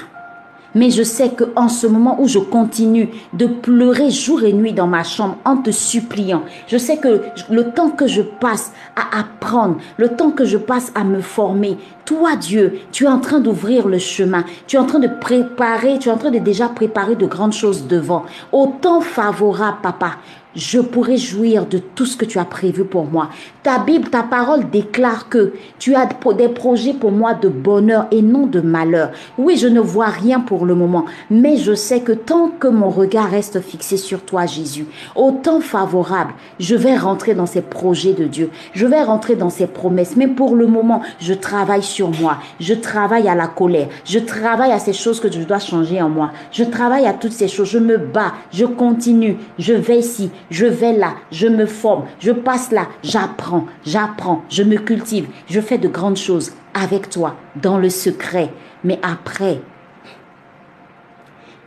Mais 0.75 0.91
je 0.91 1.03
sais 1.03 1.31
que 1.31 1.45
en 1.57 1.69
ce 1.69 1.87
moment 1.87 2.21
où 2.21 2.29
je 2.29 2.39
continue 2.39 3.11
de 3.33 3.47
pleurer 3.47 4.11
jour 4.11 4.43
et 4.43 4.53
nuit 4.53 4.73
dans 4.73 4.87
ma 4.87 5.05
chambre 5.05 5.37
en 5.45 5.57
te 5.57 5.71
suppliant, 5.71 6.43
je 6.67 6.79
sais 6.79 6.97
que 6.97 7.23
le 7.51 7.71
temps 7.71 7.91
que 7.91 8.07
je 8.07 8.23
passe 8.23 8.73
à 8.97 9.21
apprendre, 9.21 9.77
le 9.97 10.09
temps 10.09 10.31
que 10.31 10.45
je 10.45 10.59
passe 10.59 10.93
à 10.95 11.05
me 11.05 11.21
former, 11.21 11.79
toi 12.05 12.37
Dieu, 12.37 12.81
tu 12.93 13.05
es 13.05 13.09
en 13.09 13.21
train 13.21 13.41
d'ouvrir 13.41 13.87
le 13.89 13.99
chemin, 13.99 14.45
tu 14.67 14.77
es 14.77 14.79
en 14.79 14.87
train 14.87 14.99
de 14.99 15.09
préparer, 15.09 15.99
tu 15.99 16.09
es 16.09 16.13
en 16.13 16.19
train 16.19 16.31
de 16.31 16.39
déjà 16.39 16.69
préparer 16.69 17.17
de 17.17 17.27
grandes 17.27 17.53
choses 17.53 17.87
devant. 17.87 18.25
Au 18.53 18.75
temps 18.81 19.01
favorable, 19.01 19.79
papa, 19.83 20.17
je 20.55 20.81
pourrai 20.81 21.17
jouir 21.17 21.67
de 21.67 21.79
tout 21.79 22.07
ce 22.07 22.17
que 22.17 22.25
tu 22.25 22.39
as 22.39 22.45
prévu 22.45 22.85
pour 22.85 23.05
moi. 23.05 23.31
Ta 23.63 23.79
Bible, 23.79 24.09
ta 24.09 24.23
parole 24.23 24.71
déclare 24.71 25.29
que 25.29 25.55
tu 25.79 25.95
as 25.95 26.09
des 26.37 26.49
projets 26.49 26.93
pour 26.93 27.13
moi 27.13 27.35
de 27.35 27.49
bonheur 27.49 28.07
et 28.11 28.23
non 28.23 28.47
de 28.47 28.61
malheur. 28.61 29.11
Oui, 29.39 29.57
je 29.57 29.69
ne 29.69 29.81
vois 29.81 30.07
rien 30.07 30.41
pour 30.41 30.67
le 30.67 30.75
moment, 30.75 31.07
mais 31.31 31.57
je 31.57 31.75
sais 31.75 32.01
que 32.01 32.13
tant 32.13 32.49
que 32.49 32.69
mon 32.69 32.91
regard 32.91 33.31
reste 33.31 33.61
fixé 33.61 33.97
sur 33.97 34.23
toi, 34.23 34.47
Jésus, 34.47 34.87
au 35.15 35.33
temps 35.33 35.61
favorable, 35.61 36.35
je 36.59 36.75
vais 36.75 36.97
rentrer 36.97 37.35
dans 37.35 37.47
ces 37.47 37.63
projets 37.63 38.13
de 38.13 38.25
Dieu. 38.25 38.51
Je 38.73 38.87
vais 38.87 39.03
rentrer 39.03 39.37
dans 39.37 39.51
ces 39.51 39.67
promesses. 39.67 40.17
Mais 40.17 40.29
pour 40.29 40.55
le 40.55 40.67
moment, 40.67 41.03
je 41.21 41.35
travaille 41.35 41.83
sur 41.83 42.11
moi. 42.11 42.39
Je 42.61 42.75
travaille 42.75 43.29
à 43.29 43.35
la 43.35 43.47
colère. 43.47 43.89
Je 44.05 44.19
travaille 44.19 44.73
à 44.73 44.79
ces 44.79 44.93
choses 44.93 45.21
que 45.21 45.31
je 45.31 45.41
dois 45.41 45.59
changer 45.59 46.01
en 46.01 46.09
moi. 46.09 46.31
Je 46.53 46.65
travaille 46.65 47.07
à 47.07 47.13
toutes 47.13 47.33
ces 47.33 47.49
choses. 47.49 47.69
Je 47.69 47.79
me 47.79 47.99
bats. 47.99 48.35
Je 48.53 48.65
continue. 48.65 49.37
Je 49.59 49.73
vais 49.75 49.99
ici 49.99 50.31
je 50.51 50.67
vais 50.67 50.93
là, 50.93 51.15
je 51.31 51.47
me 51.47 51.67
forme, 51.67 52.07
je 52.21 52.33
passe 52.33 52.71
là, 52.71 52.89
j'apprends, 53.03 53.67
j'apprends, 53.85 54.45
je 54.49 54.63
me 54.63 54.77
cultive, 54.77 55.29
je 55.49 55.61
fais 55.61 55.79
de 55.79 55.89
grandes 55.89 56.17
choses 56.17 56.53
avec 56.75 57.11
toi, 57.11 57.37
dans 57.57 57.79
le 57.79 57.89
secret. 57.89 58.53
Mais 58.83 58.99
après, 59.03 59.61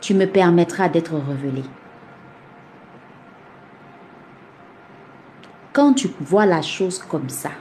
tu 0.01 0.13
me 0.13 0.25
permettras 0.25 0.89
d'être 0.89 1.13
révélé. 1.15 1.63
Quand 5.73 5.93
tu 5.93 6.09
vois 6.19 6.45
la 6.45 6.61
chose 6.61 6.99
comme 6.99 7.29
ça, 7.29 7.51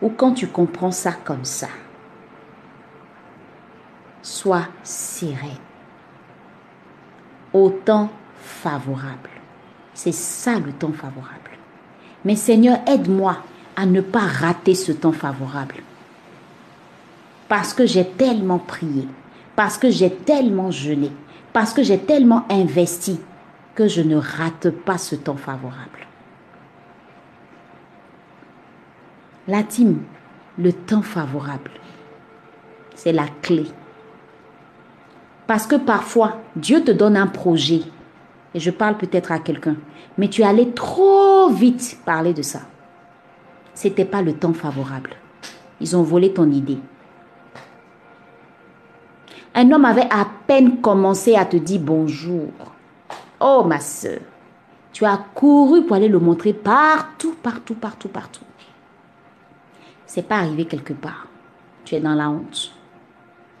ou 0.00 0.10
quand 0.10 0.32
tu 0.32 0.46
comprends 0.46 0.92
ça 0.92 1.12
comme 1.12 1.44
ça, 1.44 1.68
sois 4.22 4.66
serré. 4.82 5.52
Autant 7.52 8.10
favorable. 8.36 9.37
C'est 9.98 10.12
ça 10.12 10.60
le 10.60 10.70
temps 10.70 10.92
favorable. 10.92 11.58
Mais 12.24 12.36
Seigneur, 12.36 12.78
aide-moi 12.86 13.38
à 13.74 13.84
ne 13.84 14.00
pas 14.00 14.20
rater 14.20 14.76
ce 14.76 14.92
temps 14.92 15.10
favorable. 15.10 15.82
Parce 17.48 17.74
que 17.74 17.84
j'ai 17.84 18.06
tellement 18.06 18.60
prié, 18.60 19.08
parce 19.56 19.76
que 19.76 19.90
j'ai 19.90 20.14
tellement 20.14 20.70
jeûné, 20.70 21.10
parce 21.52 21.72
que 21.72 21.82
j'ai 21.82 21.98
tellement 21.98 22.46
investi 22.48 23.18
que 23.74 23.88
je 23.88 24.00
ne 24.00 24.14
rate 24.14 24.70
pas 24.70 24.98
ce 24.98 25.16
temps 25.16 25.36
favorable. 25.36 26.06
La 29.48 29.64
team, 29.64 30.02
le 30.58 30.72
temps 30.72 31.02
favorable, 31.02 31.72
c'est 32.94 33.10
la 33.10 33.26
clé. 33.42 33.66
Parce 35.48 35.66
que 35.66 35.74
parfois, 35.74 36.40
Dieu 36.54 36.84
te 36.84 36.92
donne 36.92 37.16
un 37.16 37.26
projet 37.26 37.82
et 38.54 38.60
je 38.60 38.70
parle 38.70 38.96
peut-être 38.96 39.32
à 39.32 39.38
quelqu'un, 39.38 39.76
mais 40.18 40.28
tu 40.28 40.42
allais 40.42 40.72
trop 40.72 41.48
vite 41.48 41.98
parler 42.04 42.34
de 42.34 42.42
ça. 42.42 42.60
C'était 43.72 44.04
pas 44.04 44.20
le 44.20 44.34
temps 44.34 44.52
favorable. 44.52 45.10
Ils 45.80 45.96
ont 45.96 46.02
volé 46.02 46.34
ton 46.34 46.50
idée. 46.50 46.78
Un 49.54 49.70
homme 49.70 49.84
avait 49.84 50.08
à 50.10 50.26
peine 50.46 50.80
commencé 50.80 51.36
à 51.36 51.44
te 51.44 51.56
dire 51.56 51.80
bonjour. 51.80 52.50
Oh 53.40 53.64
ma 53.64 53.78
soeur, 53.78 54.20
tu 54.92 55.04
as 55.04 55.16
couru 55.34 55.86
pour 55.86 55.96
aller 55.96 56.08
le 56.08 56.18
montrer 56.18 56.52
partout, 56.52 57.36
partout, 57.40 57.74
partout, 57.74 58.08
partout. 58.08 58.44
C'est 60.06 60.26
pas 60.26 60.38
arrivé 60.38 60.64
quelque 60.64 60.92
part. 60.92 61.28
Tu 61.84 61.94
es 61.94 62.00
dans 62.00 62.14
la 62.14 62.28
honte. 62.28 62.72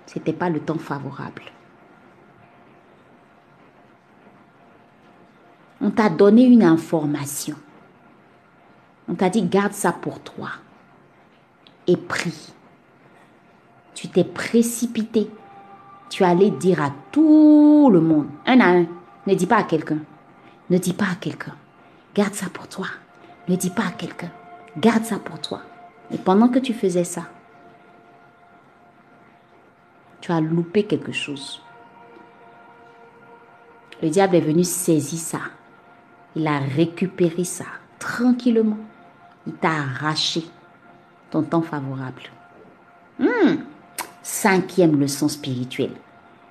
C'était 0.06 0.32
pas 0.32 0.50
le 0.50 0.60
temps 0.60 0.78
favorable. 0.78 1.42
On 5.80 5.90
t'a 5.90 6.08
donné 6.08 6.44
une 6.44 6.64
information. 6.64 7.56
On 9.08 9.14
t'a 9.14 9.30
dit 9.30 9.42
garde 9.42 9.72
ça 9.72 9.92
pour 9.92 10.20
toi. 10.20 10.50
Et 11.86 11.96
prie. 11.96 12.52
Tu 13.94 14.08
t'es 14.08 14.24
précipité. 14.24 15.30
Tu 16.10 16.24
allais 16.24 16.50
dire 16.50 16.82
à 16.82 16.92
tout 17.12 17.90
le 17.92 18.00
monde, 18.00 18.28
un 18.46 18.60
à 18.60 18.68
un. 18.68 18.86
Ne 19.26 19.34
dis 19.34 19.46
pas 19.46 19.58
à 19.58 19.62
quelqu'un. 19.62 19.98
Ne 20.70 20.78
dis 20.78 20.92
pas 20.92 21.06
à 21.12 21.14
quelqu'un. 21.14 21.54
Garde 22.14 22.34
ça 22.34 22.46
pour 22.52 22.66
toi. 22.66 22.86
Ne 23.48 23.56
dis 23.56 23.70
pas 23.70 23.86
à 23.86 23.90
quelqu'un. 23.92 24.30
Garde 24.76 25.04
ça 25.04 25.18
pour 25.18 25.40
toi. 25.40 25.62
Et 26.10 26.18
pendant 26.18 26.48
que 26.48 26.58
tu 26.58 26.74
faisais 26.74 27.04
ça, 27.04 27.22
tu 30.20 30.32
as 30.32 30.40
loupé 30.40 30.84
quelque 30.84 31.12
chose. 31.12 31.62
Le 34.02 34.10
diable 34.10 34.36
est 34.36 34.40
venu 34.40 34.64
saisir 34.64 35.18
ça 35.18 35.40
il 36.38 36.46
a 36.46 36.58
récupéré 36.58 37.44
ça 37.44 37.64
tranquillement. 37.98 38.78
Il 39.46 39.54
t'a 39.54 39.70
arraché 39.70 40.44
ton 41.30 41.42
temps 41.42 41.62
favorable. 41.62 42.22
Hmm. 43.18 43.56
Cinquième 44.22 45.00
leçon 45.00 45.28
spirituelle. 45.28 45.94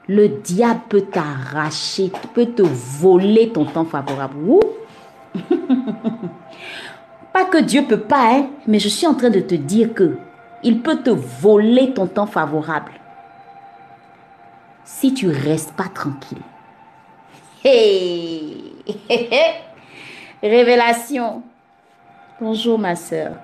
Le 0.10 0.28
diable 0.28 0.82
peut 0.90 1.02
t'arracher, 1.02 2.12
peut 2.34 2.48
te 2.48 2.62
voler 2.62 3.50
ton 3.50 3.66
temps 3.66 3.86
favorable. 3.86 4.36
pas 7.34 7.46
que 7.46 7.60
Dieu 7.60 7.84
peut 7.88 8.00
pas, 8.00 8.34
hein, 8.34 8.48
mais 8.68 8.80
je 8.80 8.90
suis 8.90 9.08
en 9.08 9.14
train 9.14 9.30
de 9.30 9.40
te 9.40 9.56
dire 9.56 9.94
que 9.94 10.18
il 10.64 10.82
peut 10.82 10.98
te 10.98 11.12
voler 11.12 11.94
ton 11.94 12.08
temps 12.08 12.26
favorable 12.26 12.94
si 14.84 15.14
tu 15.14 15.30
restes 15.30 15.74
pas 15.74 15.90
tranquille. 15.94 16.42
Révélation. 20.42 21.42
Bonjour 22.40 22.78
ma 22.78 22.96
soeur. 22.96 23.38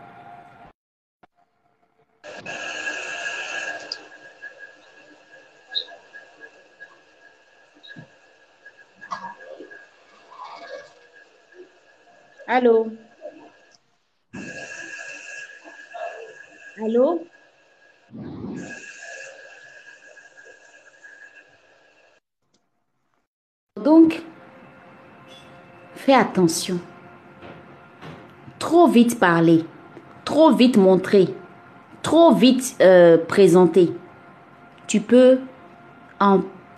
Allô? 12.47 12.91
Allô? 16.77 17.25
Donc, 23.83 24.21
fais 26.03 26.13
attention. 26.13 26.79
Trop 28.59 28.87
vite 28.87 29.19
parler, 29.19 29.63
trop 30.25 30.51
vite 30.51 30.75
montrer, 30.75 31.33
trop 32.01 32.33
vite 32.33 32.75
euh, 32.81 33.17
présenter. 33.17 33.93
Tu 34.85 34.99
peux, 34.99 35.39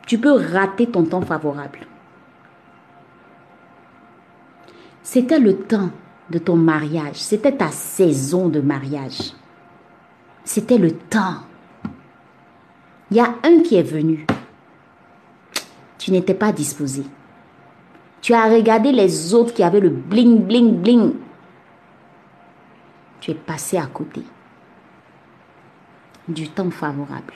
tu 0.06 0.20
peux 0.20 0.34
rater 0.34 0.88
ton 0.88 1.04
temps 1.06 1.22
favorable. 1.22 1.80
C'était 5.02 5.40
le 5.40 5.58
temps 5.58 5.90
de 6.30 6.38
ton 6.38 6.56
mariage. 6.56 7.16
C'était 7.16 7.52
ta 7.52 7.70
saison 7.70 8.48
de 8.48 8.62
mariage. 8.62 9.34
C'était 10.44 10.78
le 10.78 10.92
temps. 10.92 11.42
Il 13.10 13.18
y 13.18 13.20
a 13.20 13.34
un 13.44 13.62
qui 13.64 13.76
est 13.76 13.84
venu. 13.84 14.26
Tu 15.98 16.12
n'étais 16.12 16.34
pas 16.36 16.52
disposé. 16.52 17.04
Tu 18.26 18.34
as 18.34 18.48
regardé 18.48 18.92
les 18.92 19.36
autres 19.36 19.54
qui 19.54 19.62
avaient 19.62 19.80
le 19.80 19.92
bling, 19.92 20.40
bling, 20.48 20.82
bling. 20.82 21.14
Tu 23.20 23.30
es 23.30 23.36
passé 23.36 23.78
à 23.78 23.86
côté 23.86 24.24
du 26.28 26.50
temps 26.50 26.72
favorable. 26.72 27.36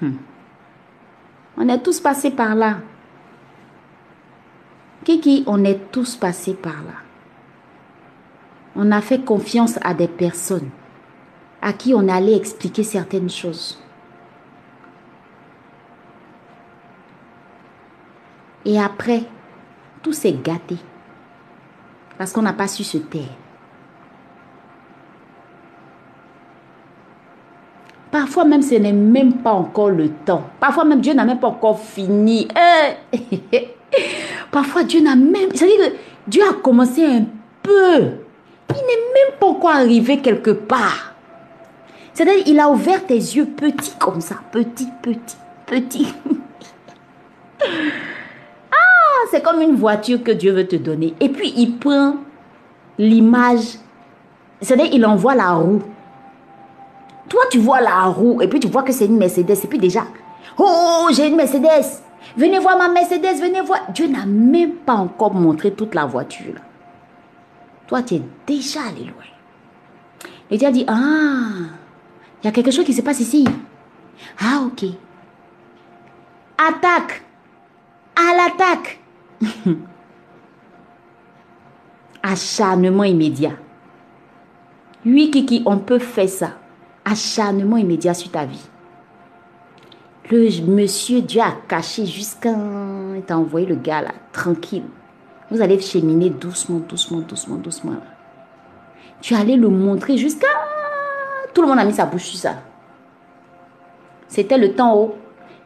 Hmm. 0.00 0.12
On 1.56 1.68
est 1.70 1.82
tous 1.82 1.98
passés 1.98 2.30
par 2.30 2.54
là. 2.54 2.76
Kiki, 5.02 5.42
on 5.48 5.64
est 5.64 5.90
tous 5.90 6.14
passés 6.14 6.54
par 6.54 6.84
là. 6.84 7.00
On 8.76 8.92
a 8.92 9.00
fait 9.00 9.24
confiance 9.24 9.76
à 9.82 9.92
des 9.92 10.06
personnes 10.06 10.70
à 11.60 11.72
qui 11.72 11.94
on 11.94 12.06
allait 12.06 12.36
expliquer 12.36 12.84
certaines 12.84 13.28
choses. 13.28 13.82
Et 18.66 18.80
après, 18.80 19.22
tout 20.02 20.12
s'est 20.12 20.36
gâté 20.42 20.76
parce 22.18 22.32
qu'on 22.32 22.42
n'a 22.42 22.52
pas 22.52 22.66
su 22.66 22.82
se 22.82 22.98
taire. 22.98 23.22
Parfois 28.10 28.44
même, 28.44 28.62
ce 28.62 28.74
n'est 28.74 28.92
même 28.92 29.34
pas 29.34 29.52
encore 29.52 29.90
le 29.90 30.08
temps. 30.08 30.42
Parfois 30.58 30.84
même, 30.84 31.00
Dieu 31.00 31.14
n'a 31.14 31.24
même 31.24 31.38
pas 31.38 31.48
encore 31.48 31.78
fini. 31.78 32.48
Eh! 33.12 33.68
Parfois, 34.50 34.82
Dieu 34.82 35.00
n'a 35.00 35.14
même... 35.14 35.50
C'est-à-dire 35.54 35.90
que 35.90 35.96
Dieu 36.26 36.42
a 36.42 36.54
commencé 36.54 37.04
un 37.04 37.24
peu. 37.62 37.98
Il 38.70 38.74
n'est 38.74 39.12
même 39.14 39.38
pas 39.38 39.46
encore 39.46 39.70
arrivé 39.70 40.18
quelque 40.20 40.50
part. 40.50 41.14
C'est-à-dire 42.14 42.42
il 42.46 42.58
a 42.58 42.68
ouvert 42.68 43.06
tes 43.06 43.14
yeux 43.14 43.46
petits 43.46 43.94
comme 43.98 44.20
ça. 44.20 44.36
Petit, 44.50 44.88
petit, 45.02 45.36
petit. 45.66 46.14
c'est 49.30 49.42
comme 49.42 49.60
une 49.60 49.76
voiture 49.76 50.22
que 50.22 50.32
Dieu 50.32 50.52
veut 50.52 50.66
te 50.66 50.76
donner. 50.76 51.14
Et 51.20 51.28
puis, 51.28 51.52
il 51.56 51.78
prend 51.78 52.16
l'image. 52.98 53.78
C'est-à-dire 54.60 54.88
il 54.92 55.04
envoie 55.04 55.34
la 55.34 55.52
roue. 55.52 55.82
Toi, 57.28 57.42
tu 57.50 57.58
vois 57.58 57.80
la 57.80 58.04
roue 58.04 58.40
et 58.40 58.48
puis 58.48 58.60
tu 58.60 58.68
vois 58.68 58.82
que 58.82 58.92
c'est 58.92 59.06
une 59.06 59.18
Mercedes. 59.18 59.50
Et 59.50 59.66
puis 59.66 59.78
déjà, 59.78 60.04
oh, 60.58 61.08
j'ai 61.12 61.28
une 61.28 61.36
Mercedes. 61.36 62.02
Venez 62.36 62.58
voir 62.58 62.76
ma 62.78 62.88
Mercedes, 62.88 63.40
venez 63.40 63.60
voir. 63.60 63.80
Dieu 63.92 64.06
n'a 64.06 64.26
même 64.26 64.72
pas 64.76 64.94
encore 64.94 65.34
montré 65.34 65.72
toute 65.72 65.94
la 65.94 66.06
voiture. 66.06 66.54
Toi, 67.86 68.02
tu 68.02 68.14
es 68.16 68.22
déjà 68.46 68.80
allé 68.88 69.04
loin. 69.04 69.24
Et 70.50 70.58
Dieu 70.58 70.68
a 70.68 70.72
dit, 70.72 70.84
ah, 70.88 71.66
il 72.42 72.46
y 72.46 72.48
a 72.48 72.52
quelque 72.52 72.70
chose 72.70 72.84
qui 72.84 72.94
se 72.94 73.02
passe 73.02 73.20
ici. 73.20 73.46
Ah, 74.40 74.62
ok. 74.66 74.88
Attaque. 76.58 77.22
À 78.16 78.34
l'attaque. 78.34 79.00
Acharnement 82.22 83.04
immédiat. 83.04 83.52
Oui, 85.04 85.30
Kiki, 85.30 85.62
on 85.66 85.78
peut 85.78 85.98
faire 85.98 86.28
ça 86.28 86.50
acharnement 87.06 87.76
immédiat 87.76 88.14
sur 88.14 88.30
ta 88.30 88.44
vie. 88.44 88.68
Le 90.28 90.66
monsieur, 90.66 91.22
Dieu 91.22 91.40
a 91.40 91.52
caché 91.68 92.04
jusqu'à... 92.04 92.50
Il 93.14 93.22
t'a 93.22 93.38
envoyé 93.38 93.64
le 93.64 93.76
gars 93.76 94.02
là, 94.02 94.10
tranquille. 94.32 94.82
Vous 95.50 95.62
allez 95.62 95.80
cheminer 95.80 96.30
doucement, 96.30 96.80
doucement, 96.80 97.20
doucement, 97.20 97.56
doucement. 97.56 97.94
Tu 99.20 99.34
allais 99.34 99.56
le 99.56 99.68
montrer 99.68 100.18
jusqu'à... 100.18 100.48
Tout 101.54 101.62
le 101.62 101.68
monde 101.68 101.78
a 101.78 101.84
mis 101.84 101.94
sa 101.94 102.06
bouche 102.06 102.24
sur 102.24 102.40
ça. 102.40 102.56
C'était 104.26 104.58
le 104.58 104.74
temps 104.74 104.96
haut. 104.96 105.14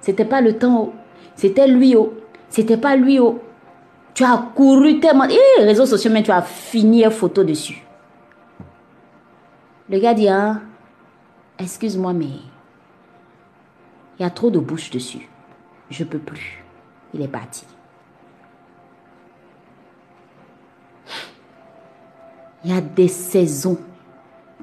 C'était 0.03 0.27
pas 0.27 0.43
le 0.43 0.59
temps 0.59 0.83
haut. 0.83 0.93
C'était 1.35 1.67
lui 1.67 1.97
haut. 1.97 2.13
C'était 2.51 2.77
pas 2.77 2.97
lui 2.97 3.19
haut. 3.19 3.41
Tu 4.15 4.25
as 4.25 4.51
couru 4.55 5.01
tellement... 5.01 5.27
Eh, 5.29 5.65
réseaux 5.65 5.87
sociaux, 5.87 6.11
mais 6.13 6.23
tu 6.23 6.31
as 6.31 6.43
fini 6.43 7.05
une 7.05 7.11
photo 7.11 7.45
dessus. 7.45 7.83
Le 9.89 9.99
gars 9.99 10.15
dit, 10.15 10.29
hein, 10.29 10.63
Excuse-moi, 11.61 12.15
mais 12.15 12.31
il 14.19 14.23
y 14.23 14.25
a 14.25 14.31
trop 14.31 14.51
de 14.51 14.59
bouche 14.59 14.91
dessus. 14.91 15.29
Je 15.91 16.05
peux 16.05 16.19
plus. 16.19 16.65
Il 17.13 17.21
est 17.21 17.29
parti. 17.29 17.67
Il 22.65 22.71
y 22.71 22.77
a 22.77 22.81
des 22.81 23.09
saisons 23.09 23.79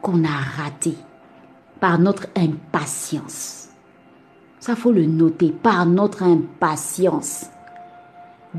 qu'on 0.02 0.24
a 0.24 0.62
ratées 0.62 0.98
par 1.80 2.00
notre 2.00 2.28
impatience. 2.36 3.70
Ça 4.60 4.76
faut 4.76 4.92
le 4.92 5.06
noter, 5.06 5.52
par 5.52 5.86
notre 5.86 6.24
impatience. 6.24 7.46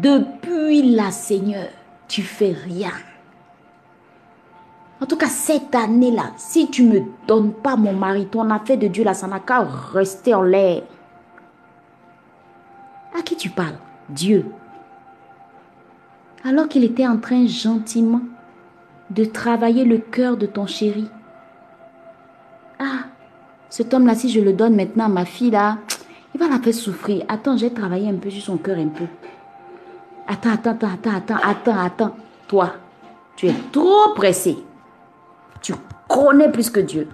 Depuis 0.00 0.94
la 0.94 1.10
Seigneur, 1.10 1.68
tu 2.06 2.22
fais 2.22 2.52
rien. 2.52 2.92
En 5.00 5.06
tout 5.06 5.16
cas, 5.16 5.26
cette 5.26 5.74
année-là, 5.74 6.32
si 6.36 6.70
tu 6.70 6.84
ne 6.84 6.92
me 6.92 7.00
donnes 7.26 7.52
pas 7.52 7.74
mon 7.74 7.94
mari, 7.94 8.26
ton 8.26 8.48
affaire 8.50 8.78
de 8.78 8.86
Dieu 8.86 9.02
là, 9.02 9.14
ça 9.14 9.26
n'a 9.26 9.40
qu'à 9.40 9.62
rester 9.62 10.34
en 10.34 10.42
l'air. 10.42 10.82
À 13.18 13.22
qui 13.22 13.34
tu 13.34 13.50
parles? 13.50 13.78
Dieu. 14.08 14.46
Alors 16.44 16.68
qu'il 16.68 16.84
était 16.84 17.06
en 17.06 17.18
train 17.18 17.46
gentiment 17.46 18.20
de 19.10 19.24
travailler 19.24 19.84
le 19.84 19.98
cœur 19.98 20.36
de 20.36 20.46
ton 20.46 20.66
chéri. 20.66 21.08
Ah, 22.78 23.06
cet 23.68 23.92
homme-là, 23.94 24.14
si 24.14 24.28
je 24.28 24.40
le 24.40 24.52
donne 24.52 24.76
maintenant 24.76 25.06
à 25.06 25.08
ma 25.08 25.24
fille 25.24 25.50
là, 25.50 25.78
il 26.34 26.40
va 26.40 26.46
la 26.48 26.60
faire 26.60 26.74
souffrir. 26.74 27.24
Attends, 27.28 27.56
j'ai 27.56 27.72
travaillé 27.72 28.08
un 28.08 28.14
peu 28.14 28.30
sur 28.30 28.42
son 28.42 28.58
cœur 28.58 28.78
un 28.78 28.88
peu. 28.88 29.06
Attends, 30.30 30.50
attends, 30.50 30.70
attends, 30.70 31.16
attends, 31.16 31.40
attends, 31.42 31.78
attends. 31.78 32.16
Toi, 32.46 32.74
tu 33.34 33.46
es 33.46 33.54
trop 33.72 34.12
pressé. 34.14 34.58
Tu 35.62 35.72
connais 36.06 36.52
plus 36.52 36.68
que 36.68 36.80
Dieu. 36.80 37.08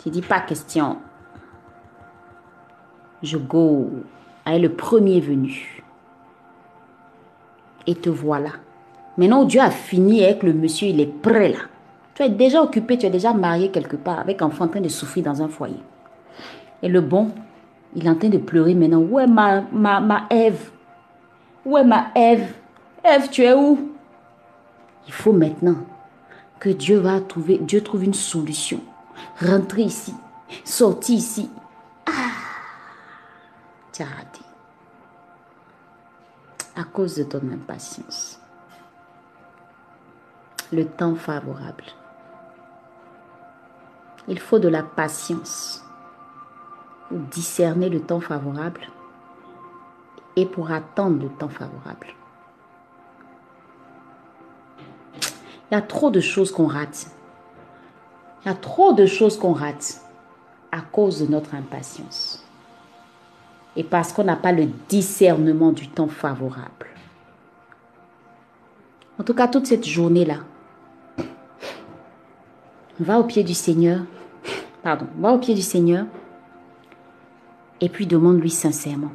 Tu 0.00 0.10
dis 0.10 0.20
pas 0.20 0.40
question. 0.40 0.98
Je 3.22 3.38
go 3.38 3.88
à 4.44 4.58
le 4.58 4.72
premier 4.72 5.20
venu. 5.20 5.84
Et 7.86 7.94
te 7.94 8.10
voilà. 8.10 8.50
Maintenant, 9.16 9.44
Dieu 9.44 9.60
a 9.60 9.70
fini 9.70 10.24
avec 10.24 10.42
le 10.42 10.52
monsieur, 10.52 10.88
il 10.88 11.00
est 11.00 11.06
prêt 11.06 11.50
là. 11.50 11.58
Tu 12.14 12.22
es 12.24 12.28
déjà 12.28 12.62
occupé, 12.62 12.98
tu 12.98 13.06
es 13.06 13.10
déjà 13.10 13.32
marié 13.32 13.70
quelque 13.70 13.96
part 13.96 14.18
avec 14.18 14.42
un 14.42 14.46
enfant 14.46 14.64
en 14.64 14.68
train 14.68 14.80
de 14.80 14.88
souffrir 14.88 15.24
dans 15.24 15.40
un 15.40 15.48
foyer. 15.48 15.80
Et 16.82 16.88
le 16.88 17.00
bon, 17.00 17.30
il 17.94 18.06
est 18.06 18.10
en 18.10 18.14
train 18.14 18.28
de 18.28 18.38
pleurer 18.38 18.74
maintenant. 18.74 19.00
Où 19.00 19.18
est 19.18 19.26
ma, 19.26 19.62
ma, 19.72 20.00
ma 20.00 20.26
Ève 20.30 20.70
Où 21.64 21.76
est 21.76 21.84
ma 21.84 22.08
Ève 22.14 22.54
Ève, 23.02 23.28
tu 23.30 23.42
es 23.42 23.54
où? 23.54 23.92
Il 25.06 25.12
faut 25.12 25.32
maintenant 25.32 25.76
que 26.58 26.68
Dieu 26.68 26.98
va 26.98 27.20
trouver, 27.20 27.58
Dieu 27.58 27.82
trouve 27.82 28.04
une 28.04 28.14
solution. 28.14 28.80
Rentrer 29.40 29.82
ici, 29.82 30.14
sortir 30.64 31.16
ici. 31.16 31.48
Ah, 32.06 32.10
tu 33.92 34.02
as 34.02 34.06
raté. 34.06 34.40
À 36.76 36.84
cause 36.84 37.16
de 37.16 37.24
ton 37.24 37.40
impatience. 37.52 38.40
Le 40.72 40.84
temps 40.84 41.14
favorable. 41.14 41.84
Il 44.28 44.38
faut 44.38 44.58
de 44.58 44.68
la 44.68 44.82
patience 44.82 45.82
discerner 47.10 47.88
le 47.88 48.00
temps 48.00 48.20
favorable 48.20 48.80
et 50.36 50.46
pour 50.46 50.70
attendre 50.70 51.22
le 51.22 51.28
temps 51.28 51.48
favorable. 51.48 52.08
Il 55.70 55.74
y 55.74 55.76
a 55.76 55.82
trop 55.82 56.10
de 56.10 56.20
choses 56.20 56.50
qu'on 56.52 56.66
rate. 56.66 57.10
Il 58.42 58.48
y 58.48 58.50
a 58.50 58.54
trop 58.54 58.92
de 58.92 59.06
choses 59.06 59.38
qu'on 59.38 59.52
rate 59.52 60.00
à 60.72 60.80
cause 60.80 61.20
de 61.20 61.26
notre 61.26 61.54
impatience. 61.54 62.44
Et 63.76 63.84
parce 63.84 64.12
qu'on 64.12 64.24
n'a 64.24 64.36
pas 64.36 64.52
le 64.52 64.66
discernement 64.88 65.72
du 65.72 65.88
temps 65.88 66.08
favorable. 66.08 66.86
En 69.18 69.24
tout 69.24 69.34
cas, 69.34 69.48
toute 69.48 69.66
cette 69.66 69.86
journée-là, 69.86 70.38
va 73.00 73.18
au 73.18 73.24
pied 73.24 73.42
du 73.42 73.54
Seigneur. 73.54 74.00
Pardon, 74.82 75.06
va 75.18 75.32
au 75.32 75.38
pied 75.38 75.54
du 75.54 75.62
Seigneur 75.62 76.06
et 77.80 77.88
puis 77.88 78.06
demande-lui 78.06 78.50
sincèrement 78.50 79.12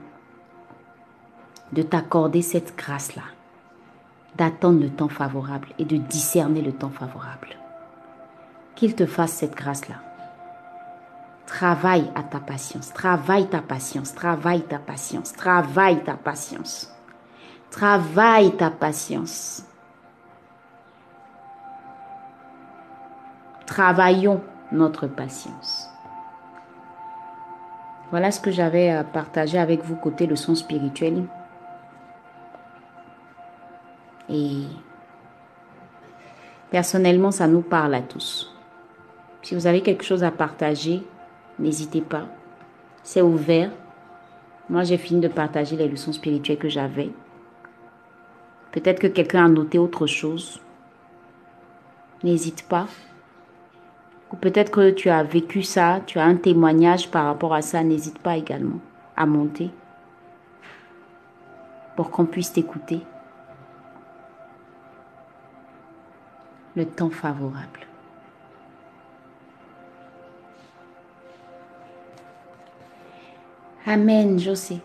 de 1.72 1.82
t'accorder 1.82 2.41
cette 2.41 2.76
grâce-là, 2.78 3.24
d'attendre 4.36 4.80
le 4.80 4.89
temps 4.89 5.09
favorable 5.09 5.70
et 5.80 5.86
de 5.86 5.97
discerner 5.97 6.61
le 6.61 6.72
temps 6.72 6.89
favorable. 6.89 7.49
Qu'il 8.76 8.95
te 8.95 9.05
fasse 9.05 9.34
cette 9.34 9.55
grâce-là. 9.55 9.95
Travaille 11.45 12.09
à 12.16 12.24
ta 12.24 12.39
patience, 12.39 12.93
travaille 12.93 13.47
ta 13.47 13.61
patience, 13.61 14.14
travaille 14.16 14.64
ta 14.64 14.80
patience, 14.80 15.34
travaille 15.34 16.03
ta 16.03 16.16
patience. 16.16 16.89
Travaille 17.70 18.55
ta 18.55 18.70
patience. 18.70 19.64
Travaillons 23.66 24.41
notre 24.72 25.07
patience. 25.07 25.93
Voilà 28.14 28.30
ce 28.30 28.39
que 28.39 28.51
j'avais 28.51 28.91
à 28.91 29.03
partager 29.03 29.57
avec 29.57 29.84
vous 29.84 29.95
côté 29.95 30.28
leçon 30.28 30.53
spirituelle. 30.53 31.24
Et 34.30 34.66
personnellement, 36.70 37.32
ça 37.32 37.47
nous 37.47 37.64
parle 37.64 37.95
à 37.95 38.03
tous. 38.03 38.55
Si 39.41 39.55
vous 39.55 39.66
avez 39.66 39.82
quelque 39.82 40.03
chose 40.03 40.24
à 40.24 40.30
partager, 40.30 41.01
n'hésitez 41.57 42.01
pas. 42.01 42.28
C'est 43.01 43.24
ouvert. 43.24 43.72
Moi, 44.70 44.84
j'ai 44.84 44.99
fini 44.99 45.20
de 45.20 45.28
partager 45.28 45.76
les 45.76 45.88
leçons 45.88 46.14
spirituelles 46.14 46.59
que 46.59 46.70
j'avais. 46.70 47.09
Peut-être 48.74 48.99
que 48.99 49.07
quelqu'un 49.07 49.45
a 49.45 49.49
noté 49.49 49.80
autre 49.80 50.05
chose. 50.05 50.61
N'hésite 52.24 52.68
pas. 52.70 52.86
Peut-être 54.42 54.72
que 54.72 54.92
tu 54.92 55.10
as 55.10 55.24
vécu 55.24 55.64
ça, 55.64 56.02
tu 56.06 56.20
as 56.20 56.26
un 56.26 56.36
témoignage 56.36 57.10
par 57.10 57.26
rapport 57.26 57.54
à 57.54 57.62
ça. 57.62 57.84
N'hésite 57.84 58.20
pas 58.20 58.36
également 58.36 58.80
à 59.16 59.26
monter 59.26 59.70
pour 61.96 62.10
qu'on 62.10 62.26
puisse 62.26 62.52
t'écouter. 62.52 63.02
Le 66.76 66.86
temps 66.86 67.12
favorable. 67.12 67.86
Amen, 73.86 74.40
José. 74.40 74.82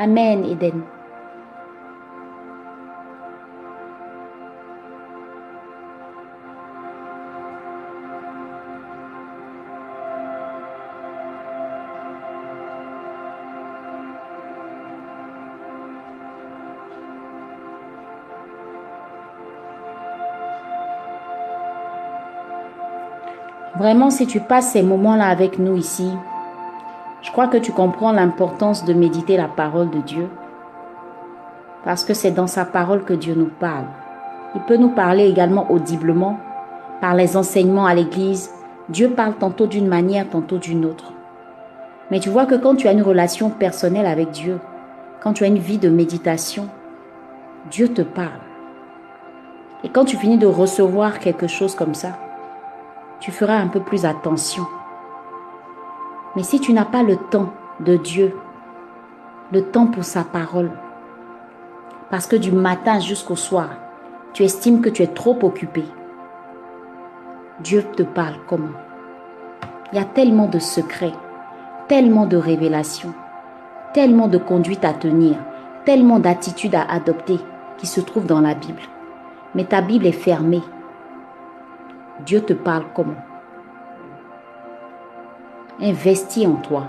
Amen, 0.00 0.46
Eden. 0.46 0.82
Vraiment, 23.76 24.08
si 24.08 24.26
tu 24.26 24.40
passes 24.40 24.72
ces 24.72 24.82
moments-là 24.82 25.26
avec 25.26 25.58
nous 25.58 25.76
ici, 25.76 26.10
que 27.48 27.56
tu 27.56 27.72
comprends 27.72 28.12
l'importance 28.12 28.84
de 28.84 28.92
méditer 28.92 29.36
la 29.36 29.48
parole 29.48 29.90
de 29.90 30.00
Dieu. 30.00 30.28
Parce 31.84 32.04
que 32.04 32.14
c'est 32.14 32.30
dans 32.30 32.46
sa 32.46 32.64
parole 32.64 33.04
que 33.04 33.14
Dieu 33.14 33.34
nous 33.34 33.50
parle. 33.60 33.86
Il 34.54 34.60
peut 34.62 34.76
nous 34.76 34.90
parler 34.90 35.28
également 35.28 35.70
audiblement, 35.70 36.38
par 37.00 37.14
les 37.14 37.36
enseignements 37.36 37.86
à 37.86 37.94
l'église. 37.94 38.50
Dieu 38.88 39.10
parle 39.10 39.34
tantôt 39.34 39.66
d'une 39.66 39.86
manière, 39.86 40.28
tantôt 40.28 40.58
d'une 40.58 40.84
autre. 40.84 41.12
Mais 42.10 42.20
tu 42.20 42.28
vois 42.28 42.46
que 42.46 42.56
quand 42.56 42.74
tu 42.74 42.88
as 42.88 42.92
une 42.92 43.02
relation 43.02 43.50
personnelle 43.50 44.06
avec 44.06 44.30
Dieu, 44.30 44.58
quand 45.22 45.32
tu 45.32 45.44
as 45.44 45.48
une 45.48 45.58
vie 45.58 45.78
de 45.78 45.88
méditation, 45.88 46.68
Dieu 47.70 47.88
te 47.88 48.02
parle. 48.02 48.40
Et 49.84 49.88
quand 49.88 50.04
tu 50.04 50.16
finis 50.16 50.38
de 50.38 50.46
recevoir 50.46 51.20
quelque 51.20 51.46
chose 51.46 51.74
comme 51.74 51.94
ça, 51.94 52.18
tu 53.20 53.30
feras 53.30 53.56
un 53.56 53.68
peu 53.68 53.80
plus 53.80 54.04
attention. 54.04 54.66
Mais 56.36 56.42
si 56.42 56.60
tu 56.60 56.72
n'as 56.72 56.84
pas 56.84 57.02
le 57.02 57.16
temps 57.16 57.52
de 57.80 57.96
Dieu, 57.96 58.36
le 59.52 59.62
temps 59.62 59.86
pour 59.86 60.04
sa 60.04 60.22
parole, 60.22 60.70
parce 62.10 62.26
que 62.26 62.36
du 62.36 62.52
matin 62.52 63.00
jusqu'au 63.00 63.36
soir, 63.36 63.70
tu 64.32 64.44
estimes 64.44 64.80
que 64.80 64.88
tu 64.88 65.02
es 65.02 65.08
trop 65.08 65.38
occupé, 65.42 65.84
Dieu 67.60 67.82
te 67.96 68.02
parle 68.02 68.36
comment? 68.46 68.72
Il 69.92 69.96
y 69.96 70.00
a 70.00 70.04
tellement 70.04 70.46
de 70.46 70.58
secrets, 70.58 71.12
tellement 71.88 72.26
de 72.26 72.36
révélations, 72.36 73.12
tellement 73.92 74.28
de 74.28 74.38
conduites 74.38 74.84
à 74.84 74.92
tenir, 74.92 75.36
tellement 75.84 76.20
d'attitudes 76.20 76.76
à 76.76 76.82
adopter 76.82 77.40
qui 77.76 77.86
se 77.86 78.00
trouvent 78.00 78.26
dans 78.26 78.40
la 78.40 78.54
Bible. 78.54 78.82
Mais 79.54 79.64
ta 79.64 79.80
Bible 79.80 80.06
est 80.06 80.12
fermée. 80.12 80.62
Dieu 82.24 82.40
te 82.40 82.52
parle 82.52 82.84
comment? 82.94 83.16
Investis 85.82 86.46
en 86.46 86.56
toi. 86.56 86.88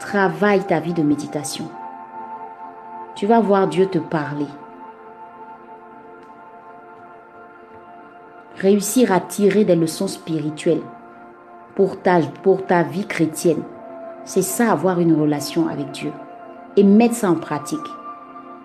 Travaille 0.00 0.64
ta 0.64 0.80
vie 0.80 0.92
de 0.92 1.02
méditation. 1.02 1.64
Tu 3.14 3.26
vas 3.26 3.40
voir 3.40 3.68
Dieu 3.68 3.86
te 3.86 3.98
parler. 3.98 4.46
Réussir 8.56 9.12
à 9.12 9.20
tirer 9.20 9.64
des 9.64 9.76
leçons 9.76 10.08
spirituelles 10.08 10.82
pour 11.74 12.02
ta, 12.02 12.82
vie 12.82 13.06
chrétienne, 13.06 13.62
c'est 14.24 14.42
ça 14.42 14.72
avoir 14.72 15.00
une 15.00 15.18
relation 15.18 15.68
avec 15.68 15.92
Dieu. 15.92 16.12
Et 16.76 16.82
mettre 16.82 17.14
ça 17.14 17.30
en 17.30 17.36
pratique. 17.36 17.78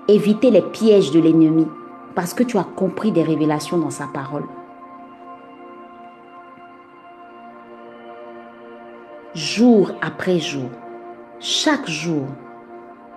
Éviter 0.09 0.51
les 0.51 0.61
pièges 0.61 1.11
de 1.11 1.21
l'ennemi 1.21 1.67
parce 2.15 2.33
que 2.33 2.43
tu 2.43 2.57
as 2.57 2.65
compris 2.65 3.11
des 3.11 3.23
révélations 3.23 3.77
dans 3.77 3.91
sa 3.91 4.07
parole. 4.07 4.43
Jour 9.35 9.91
après 10.01 10.39
jour, 10.39 10.69
chaque 11.39 11.89
jour, 11.89 12.27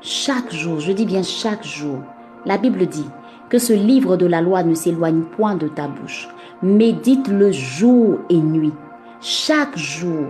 chaque 0.01 0.53
jour, 0.53 0.81
je 0.81 0.93
dis 0.93 1.05
bien 1.05 1.23
chaque 1.23 1.65
jour, 1.65 1.99
la 2.47 2.57
Bible 2.57 2.87
dit 2.87 3.09
que 3.51 3.59
ce 3.59 3.75
livre 3.75 4.17
de 4.17 4.27
la 4.27 4.41
loi 4.41 4.63
ne 4.63 4.75
s'éloigne 4.75 5.23
point 5.23 5.57
de 5.57 5.69
ta 5.69 5.89
bouche. 5.89 6.29
Médite-le 6.63 7.53
jour 7.53 8.19
et 8.31 8.39
nuit. 8.39 8.73
Chaque 9.21 9.77
jour, 9.77 10.27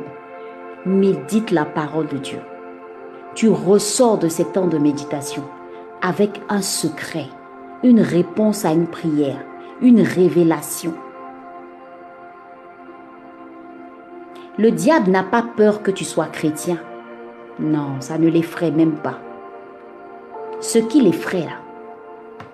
médite 0.84 1.52
la 1.52 1.64
parole 1.64 2.08
de 2.08 2.18
Dieu. 2.18 2.40
Tu 3.34 3.48
ressors 3.48 4.18
de 4.18 4.28
ces 4.28 4.44
temps 4.44 4.66
de 4.66 4.78
méditation 4.78 5.44
avec 6.02 6.40
un 6.48 6.62
secret, 6.62 7.28
une 7.84 8.00
réponse 8.00 8.64
à 8.64 8.72
une 8.72 8.86
prière, 8.86 9.38
une 9.80 10.00
révélation 10.00 10.94
Le 14.58 14.70
diable 14.70 15.10
n'a 15.10 15.22
pas 15.22 15.42
peur 15.42 15.82
que 15.82 15.90
tu 15.90 16.04
sois 16.04 16.26
chrétien. 16.26 16.78
Non, 17.58 18.00
ça 18.00 18.16
ne 18.16 18.26
l'effraie 18.26 18.70
même 18.70 18.94
pas. 18.94 19.18
Ce 20.60 20.78
qui 20.78 21.02
l'effraie 21.02 21.40
là, 21.40 21.58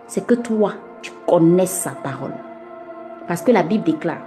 c'est 0.09 0.27
que 0.27 0.35
toi, 0.35 0.73
tu 1.01 1.13
connaisses 1.29 1.71
sa 1.71 1.91
parole. 1.91 2.35
Parce 3.29 3.43
que 3.43 3.53
la 3.53 3.63
Bible 3.63 3.85
déclare, 3.85 4.27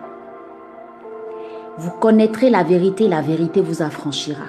vous 1.77 1.91
connaîtrez 1.91 2.49
la 2.49 2.63
vérité, 2.63 3.09
la 3.09 3.19
vérité 3.19 3.59
vous 3.59 3.81
affranchira. 3.81 4.45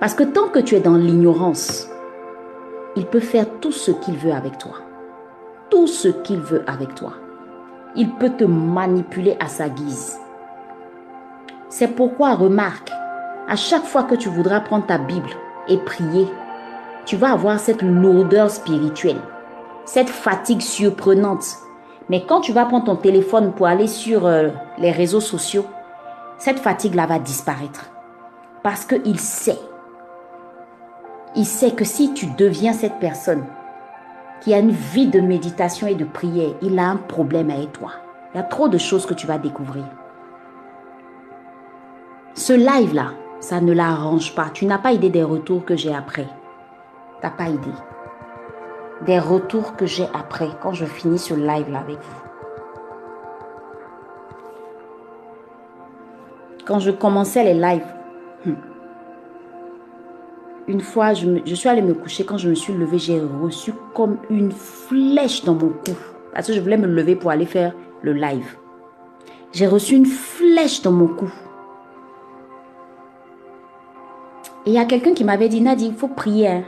Parce 0.00 0.14
que 0.14 0.24
tant 0.24 0.48
que 0.48 0.58
tu 0.58 0.74
es 0.74 0.80
dans 0.80 0.96
l'ignorance, 0.96 1.88
il 2.96 3.06
peut 3.06 3.20
faire 3.20 3.46
tout 3.60 3.70
ce 3.70 3.92
qu'il 3.92 4.16
veut 4.16 4.32
avec 4.32 4.58
toi. 4.58 4.74
Tout 5.70 5.86
ce 5.86 6.08
qu'il 6.08 6.40
veut 6.40 6.64
avec 6.66 6.96
toi. 6.96 7.12
Il 7.94 8.10
peut 8.14 8.30
te 8.30 8.44
manipuler 8.44 9.36
à 9.38 9.46
sa 9.46 9.68
guise. 9.68 10.18
C'est 11.68 11.88
pourquoi 11.88 12.34
remarque, 12.34 12.92
à 13.48 13.56
chaque 13.56 13.84
fois 13.84 14.04
que 14.04 14.14
tu 14.14 14.28
voudras 14.28 14.60
prendre 14.60 14.86
ta 14.86 14.98
Bible 14.98 15.30
et 15.66 15.78
prier, 15.78 16.28
tu 17.04 17.16
vas 17.16 17.32
avoir 17.32 17.58
cette 17.58 17.82
lourdeur 17.82 18.50
spirituelle, 18.50 19.20
cette 19.84 20.08
fatigue 20.08 20.60
surprenante. 20.60 21.44
Mais 22.08 22.24
quand 22.24 22.40
tu 22.40 22.52
vas 22.52 22.66
prendre 22.66 22.84
ton 22.84 22.96
téléphone 22.96 23.52
pour 23.52 23.66
aller 23.66 23.88
sur 23.88 24.26
euh, 24.26 24.50
les 24.78 24.92
réseaux 24.92 25.20
sociaux, 25.20 25.66
cette 26.38 26.60
fatigue-là 26.60 27.06
va 27.06 27.18
disparaître. 27.18 27.90
Parce 28.62 28.84
qu'il 28.84 29.18
sait, 29.18 29.58
il 31.34 31.46
sait 31.46 31.72
que 31.72 31.84
si 31.84 32.14
tu 32.14 32.26
deviens 32.38 32.72
cette 32.72 33.00
personne 33.00 33.44
qui 34.40 34.54
a 34.54 34.58
une 34.58 34.70
vie 34.70 35.08
de 35.08 35.20
méditation 35.20 35.88
et 35.88 35.96
de 35.96 36.04
prière, 36.04 36.50
il 36.62 36.78
a 36.78 36.88
un 36.88 36.96
problème 36.96 37.50
avec 37.50 37.72
toi. 37.72 37.90
Il 38.32 38.36
y 38.36 38.40
a 38.40 38.44
trop 38.44 38.68
de 38.68 38.78
choses 38.78 39.04
que 39.04 39.14
tu 39.14 39.26
vas 39.26 39.38
découvrir. 39.38 39.84
Ce 42.36 42.52
live-là, 42.52 43.14
ça 43.40 43.62
ne 43.62 43.72
l'arrange 43.72 44.34
pas. 44.34 44.50
Tu 44.52 44.66
n'as 44.66 44.76
pas 44.76 44.92
idée 44.92 45.08
des 45.08 45.22
retours 45.22 45.64
que 45.64 45.74
j'ai 45.74 45.94
après. 45.94 46.28
T'as 47.22 47.30
pas 47.30 47.48
idée. 47.48 47.70
Des 49.06 49.18
retours 49.18 49.74
que 49.74 49.86
j'ai 49.86 50.04
après 50.12 50.50
quand 50.62 50.74
je 50.74 50.84
finis 50.84 51.18
ce 51.18 51.32
live 51.32 51.70
là 51.70 51.78
avec 51.78 51.96
vous. 51.96 52.22
Quand 56.66 56.78
je 56.78 56.90
commençais 56.90 57.42
les 57.42 57.54
lives, 57.54 57.86
hmm, 58.44 58.52
une 60.68 60.82
fois, 60.82 61.14
je, 61.14 61.40
je 61.42 61.54
suis 61.54 61.70
allée 61.70 61.80
me 61.80 61.94
coucher. 61.94 62.26
Quand 62.26 62.36
je 62.36 62.50
me 62.50 62.54
suis 62.54 62.74
levée, 62.74 62.98
j'ai 62.98 63.18
reçu 63.18 63.72
comme 63.94 64.18
une 64.28 64.52
flèche 64.52 65.42
dans 65.42 65.54
mon 65.54 65.70
cou. 65.70 65.96
Parce 66.34 66.48
que 66.48 66.52
je 66.52 66.60
voulais 66.60 66.76
me 66.76 66.86
lever 66.86 67.16
pour 67.16 67.30
aller 67.30 67.46
faire 67.46 67.72
le 68.02 68.12
live. 68.12 68.58
J'ai 69.52 69.66
reçu 69.66 69.94
une 69.94 70.04
flèche 70.04 70.82
dans 70.82 70.92
mon 70.92 71.08
cou. 71.08 71.32
Et 74.66 74.70
il 74.70 74.72
y 74.72 74.78
a 74.78 74.84
quelqu'un 74.84 75.14
qui 75.14 75.22
m'avait 75.22 75.48
dit, 75.48 75.60
Nadine, 75.60 75.92
il 75.92 75.96
faut 75.96 76.08
prier. 76.08 76.64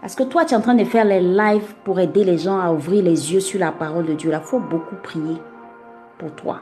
Parce 0.00 0.16
que 0.16 0.24
toi, 0.24 0.44
tu 0.44 0.54
es 0.54 0.56
en 0.56 0.60
train 0.60 0.74
de 0.74 0.84
faire 0.84 1.04
les 1.04 1.20
lives 1.20 1.74
pour 1.84 2.00
aider 2.00 2.24
les 2.24 2.36
gens 2.36 2.58
à 2.58 2.72
ouvrir 2.72 3.04
les 3.04 3.32
yeux 3.32 3.38
sur 3.38 3.60
la 3.60 3.70
parole 3.70 4.06
de 4.06 4.14
Dieu. 4.14 4.32
Il 4.32 4.40
faut 4.40 4.58
beaucoup 4.58 4.96
prier 5.00 5.36
pour 6.18 6.32
toi. 6.32 6.60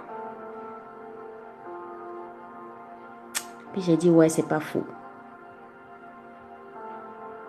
Puis 3.72 3.80
j'ai 3.80 3.96
dit, 3.96 4.10
ouais, 4.10 4.28
c'est 4.28 4.46
pas 4.46 4.60
faux. 4.60 4.84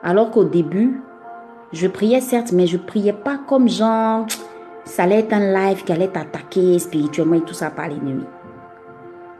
Alors 0.02 0.32
qu'au 0.32 0.46
début, 0.46 1.02
je 1.74 1.88
priais 1.88 2.22
certes, 2.22 2.54
mais 2.54 2.66
je 2.66 2.78
priais 2.78 3.12
pas 3.12 3.38
comme 3.38 3.68
genre, 3.68 4.26
ça 4.86 5.04
allait 5.04 5.20
être 5.20 5.34
un 5.34 5.52
live 5.52 5.84
qui 5.84 5.92
allait 5.92 6.08
t'attaquer 6.08 6.80
spirituellement 6.80 7.36
et 7.36 7.42
tout 7.42 7.54
ça 7.54 7.72
par 7.72 7.90
l'ennemi. 7.90 8.24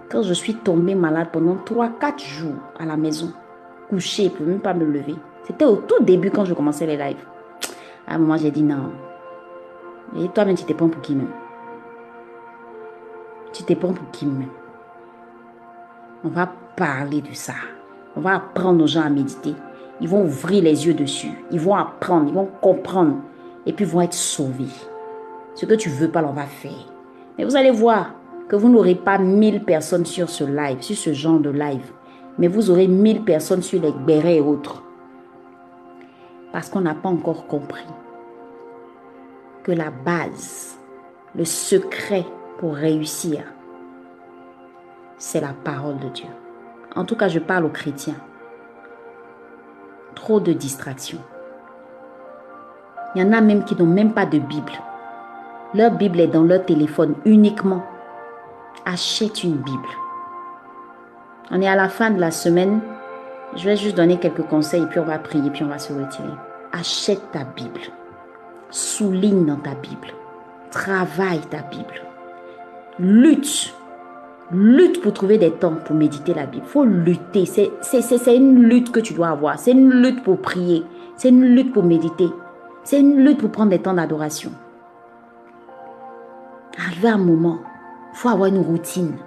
Quand 0.10 0.24
je 0.24 0.34
suis 0.34 0.56
tombée 0.56 0.96
malade 0.96 1.30
pendant 1.32 1.56
3-4 1.56 2.20
jours 2.20 2.56
à 2.80 2.86
la 2.86 2.98
maison, 2.98 3.32
couchée, 3.90 4.24
je 4.24 4.30
ne 4.30 4.36
pouvais 4.36 4.52
même 4.52 4.60
pas 4.60 4.74
me 4.74 4.86
lever. 4.86 5.16
C'était 5.44 5.66
au 5.66 5.76
tout 5.76 6.04
début 6.04 6.32
quand 6.32 6.46
je 6.46 6.56
commençais 6.56 6.88
les 6.88 6.98
lives. 6.98 7.26
À 8.08 8.16
un 8.16 8.18
moment, 8.18 8.38
j'ai 8.38 8.50
dit 8.50 8.64
non. 8.64 8.92
Et 10.18 10.28
toi-même, 10.30 10.56
tu 10.56 10.66
te 10.66 10.74
prends 10.74 10.90
pour 10.90 11.02
qui 11.02 11.14
même? 11.14 11.30
Tu 13.54 13.64
te 13.64 13.74
prends 13.74 13.94
pour 13.94 14.10
qui 14.10 14.26
même? 14.26 14.50
On 16.24 16.30
va 16.30 16.52
parler 16.76 17.22
de 17.22 17.34
ça. 17.34 17.54
On 18.16 18.22
va 18.22 18.36
apprendre 18.38 18.84
aux 18.84 18.88
gens 18.88 19.04
à 19.04 19.10
méditer. 19.10 19.54
Ils 20.02 20.10
vont 20.10 20.24
ouvrir 20.24 20.64
les 20.64 20.88
yeux 20.88 20.96
dessus. 20.96 21.32
Ils 21.52 21.60
vont 21.60 21.76
apprendre, 21.76 22.28
ils 22.28 22.34
vont 22.34 22.50
comprendre. 22.62 23.18
Et 23.68 23.74
puis 23.74 23.86
ils 23.86 23.92
vont 23.92 24.02
être 24.02 24.14
sauvés. 24.14 24.66
Ce 25.54 25.68
que 25.68 25.76
tu 25.76 25.90
veux 25.90 26.10
pas, 26.10 26.24
on 26.24 26.34
va 26.34 26.46
faire. 26.46 26.72
Mais 27.38 27.44
vous 27.44 27.56
allez 27.56 27.72
voir 27.72 28.14
que 28.50 28.56
vous 28.56 28.68
n'aurez 28.68 28.96
pas 28.96 29.18
1000 29.18 29.64
personnes 29.64 30.06
sur 30.06 30.30
ce 30.30 30.44
live, 30.44 30.82
sur 30.82 30.98
ce 30.98 31.14
genre 31.14 31.40
de 31.40 31.50
live. 31.50 31.94
Mais 32.38 32.48
vous 32.48 32.72
aurez 32.72 32.88
1000 32.88 33.24
personnes 33.24 33.62
sur 33.62 33.82
les 33.82 33.92
bérets 33.92 34.38
et 34.38 34.42
autres. 34.42 34.84
Parce 36.52 36.70
qu'on 36.70 36.82
n'a 36.82 36.96
pas 36.96 37.10
encore 37.10 37.48
compris 37.48 37.86
que 39.64 39.72
la 39.72 39.92
base, 39.92 40.78
le 41.36 41.46
secret 41.46 42.26
pour 42.58 42.76
réussir, 42.76 43.44
c'est 45.18 45.42
la 45.42 45.54
parole 45.64 46.00
de 46.00 46.10
Dieu. 46.10 46.30
En 46.96 47.06
tout 47.06 47.16
cas, 47.16 47.28
je 47.28 47.40
parle 47.40 47.66
aux 47.66 47.70
chrétiens 47.70 48.16
trop 50.16 50.40
de 50.40 50.54
distractions. 50.54 51.22
Il 53.16 53.22
y 53.22 53.26
en 53.26 53.32
a 53.32 53.42
même 53.42 53.64
qui 53.64 53.76
n'ont 53.76 53.86
même 53.86 54.14
pas 54.14 54.26
de 54.26 54.40
Bible. 54.40 54.72
Leur 55.74 55.92
Bible 55.92 56.20
est 56.20 56.28
dans 56.28 56.44
leur 56.44 56.66
téléphone 56.66 57.16
uniquement. 57.26 57.84
Achète 58.86 59.44
une 59.44 59.58
Bible. 59.58 59.90
On 61.52 61.62
est 61.62 61.68
à 61.68 61.76
la 61.76 61.90
fin 61.90 62.12
de 62.12 62.20
la 62.20 62.32
semaine. 62.32 62.82
Je 63.56 63.66
vais 63.66 63.78
juste 63.78 63.98
donner 63.98 64.18
quelques 64.18 64.48
conseils 64.48 64.86
puis 64.90 65.00
on 65.00 65.06
va 65.06 65.20
prier 65.20 65.50
puis 65.50 65.64
on 65.64 65.68
va 65.68 65.80
se 65.80 65.94
retirer. 65.94 66.34
Achète 66.72 67.32
ta 67.32 67.44
Bible. 67.44 67.82
Souligne 68.70 69.46
dans 69.46 69.58
ta 69.58 69.76
Bible. 69.76 70.10
Travaille 70.72 71.42
ta 71.50 71.62
Bible. 71.62 72.02
Lutte 73.00 73.74
Lutte 74.52 75.02
pour 75.02 75.14
trouver 75.14 75.38
des 75.38 75.52
temps 75.52 75.76
pour 75.86 75.96
méditer 75.96 76.34
la 76.34 76.48
Bible. 76.48 76.64
Il 76.66 76.70
faut 76.70 76.84
lutter. 76.84 77.46
C'est 77.46 78.36
une 78.36 78.64
lutte 78.64 78.92
que 78.92 79.00
tu 79.00 79.14
dois 79.14 79.30
avoir. 79.30 79.60
C'est 79.60 79.72
une 79.72 79.92
lutte 79.92 80.24
pour 80.24 80.42
prier. 80.42 80.84
C'est 81.18 81.30
une 81.30 81.46
lutte 81.46 81.72
pour 81.72 81.84
méditer. 81.84 82.30
C'est 82.84 83.00
une 83.00 83.24
lutte 83.24 83.40
pour 83.40 83.52
prendre 83.52 83.70
des 83.70 83.80
temps 83.80 83.94
d'adoration. 83.94 84.52
Arrivé 86.80 87.10
un 87.10 87.18
moment, 87.18 87.60
faut 88.14 88.30
avoir 88.30 88.50
une 88.50 88.60
routine. 88.60 89.18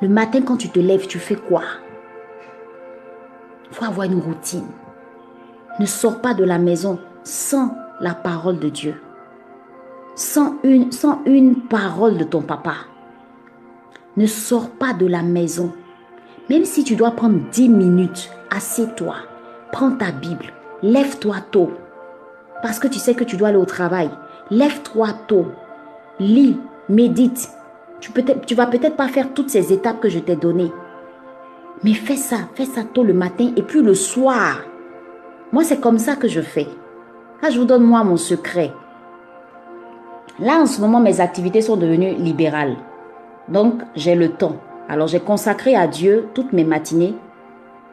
Le 0.00 0.08
matin, 0.08 0.42
quand 0.42 0.56
tu 0.56 0.68
te 0.68 0.78
lèves, 0.78 1.06
tu 1.06 1.18
fais 1.18 1.34
quoi? 1.34 1.62
Faut 3.70 3.84
avoir 3.84 4.06
une 4.06 4.20
routine. 4.20 4.66
Ne 5.78 5.86
sors 5.86 6.20
pas 6.20 6.34
de 6.34 6.44
la 6.44 6.58
maison 6.58 6.98
sans 7.24 7.74
la 8.00 8.14
parole 8.14 8.58
de 8.58 8.68
Dieu. 8.68 9.00
Sans 10.14 10.56
une, 10.64 10.90
sans 10.90 11.20
une 11.26 11.56
parole 11.56 12.16
de 12.16 12.24
ton 12.24 12.42
papa. 12.42 12.74
Ne 14.16 14.26
sors 14.26 14.70
pas 14.70 14.92
de 14.94 15.06
la 15.06 15.22
maison. 15.22 15.72
Même 16.50 16.64
si 16.64 16.82
tu 16.82 16.96
dois 16.96 17.12
prendre 17.12 17.38
10 17.52 17.68
minutes, 17.68 18.30
assieds-toi, 18.50 19.16
prends 19.70 19.92
ta 19.92 20.10
Bible, 20.10 20.46
lève-toi 20.82 21.36
tôt. 21.50 21.70
Parce 22.62 22.78
que 22.78 22.88
tu 22.88 22.98
sais 22.98 23.14
que 23.14 23.24
tu 23.24 23.36
dois 23.36 23.48
aller 23.48 23.58
au 23.58 23.64
travail. 23.64 24.10
Lève-toi 24.50 25.08
tôt. 25.26 25.46
Lis, 26.18 26.58
médite. 26.88 27.50
Tu, 28.00 28.10
peut 28.10 28.24
tu 28.46 28.54
vas 28.54 28.66
peut-être 28.66 28.96
pas 28.96 29.08
faire 29.08 29.32
toutes 29.34 29.50
ces 29.50 29.72
étapes 29.72 30.00
que 30.00 30.08
je 30.08 30.18
t'ai 30.18 30.36
données. 30.36 30.72
Mais 31.84 31.94
fais 31.94 32.16
ça, 32.16 32.36
fais 32.54 32.64
ça 32.64 32.82
tôt 32.82 33.04
le 33.04 33.14
matin 33.14 33.52
et 33.56 33.62
puis 33.62 33.82
le 33.82 33.94
soir. 33.94 34.62
Moi, 35.52 35.64
c'est 35.64 35.80
comme 35.80 35.98
ça 35.98 36.16
que 36.16 36.28
je 36.28 36.40
fais. 36.40 36.66
Là, 37.42 37.50
je 37.50 37.58
vous 37.58 37.64
donne 37.64 37.84
moi 37.84 38.04
mon 38.04 38.16
secret. 38.16 38.72
Là, 40.40 40.60
en 40.60 40.66
ce 40.66 40.80
moment, 40.80 41.00
mes 41.00 41.20
activités 41.20 41.62
sont 41.62 41.76
devenues 41.76 42.14
libérales. 42.14 42.76
Donc, 43.48 43.80
j'ai 43.94 44.14
le 44.14 44.30
temps. 44.30 44.56
Alors, 44.88 45.08
j'ai 45.08 45.20
consacré 45.20 45.74
à 45.74 45.86
Dieu 45.86 46.28
toutes 46.34 46.52
mes 46.52 46.64
matinées. 46.64 47.14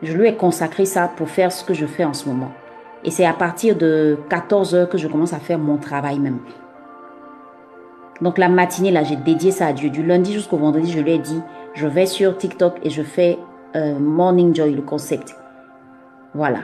Je 0.01 0.13
lui 0.13 0.27
ai 0.27 0.35
consacré 0.35 0.85
ça 0.85 1.09
pour 1.15 1.29
faire 1.29 1.51
ce 1.51 1.63
que 1.63 1.73
je 1.73 1.85
fais 1.85 2.03
en 2.03 2.13
ce 2.13 2.27
moment. 2.27 2.51
Et 3.03 3.11
c'est 3.11 3.25
à 3.25 3.33
partir 3.33 3.75
de 3.75 4.17
14 4.29 4.75
heures 4.75 4.89
que 4.89 4.97
je 4.97 5.07
commence 5.07 5.33
à 5.33 5.39
faire 5.39 5.59
mon 5.59 5.77
travail 5.77 6.19
même. 6.19 6.39
Donc, 8.21 8.37
la 8.37 8.49
matinée, 8.49 8.91
là, 8.91 9.03
j'ai 9.03 9.17
dédié 9.17 9.51
ça 9.51 9.67
à 9.67 9.73
Dieu. 9.73 9.89
Du 9.89 10.03
lundi 10.03 10.33
jusqu'au 10.33 10.57
vendredi, 10.57 10.91
je 10.91 10.99
lui 10.99 11.11
ai 11.11 11.17
dit, 11.17 11.41
je 11.73 11.87
vais 11.87 12.05
sur 12.05 12.37
TikTok 12.37 12.77
et 12.83 12.89
je 12.89 13.03
fais 13.03 13.37
euh, 13.75 13.99
Morning 13.99 14.55
Joy, 14.55 14.73
le 14.73 14.81
concept. 14.81 15.35
Voilà. 16.33 16.59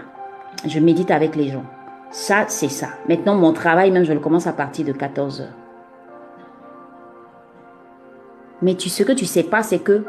Je 0.65 0.79
médite 0.79 1.11
avec 1.11 1.35
les 1.35 1.49
gens. 1.49 1.65
Ça, 2.09 2.45
c'est 2.47 2.69
ça. 2.69 2.89
Maintenant, 3.09 3.35
mon 3.35 3.53
travail, 3.53 3.91
même, 3.91 4.03
je 4.03 4.13
le 4.13 4.19
commence 4.19 4.47
à 4.47 4.53
partir 4.53 4.85
de 4.85 4.91
14 4.91 5.41
heures. 5.41 5.55
Mais 8.61 8.75
tu, 8.75 8.89
ce 8.89 9.03
que 9.03 9.11
tu 9.11 9.25
sais 9.25 9.43
pas, 9.43 9.63
c'est 9.63 9.79
que 9.79 10.03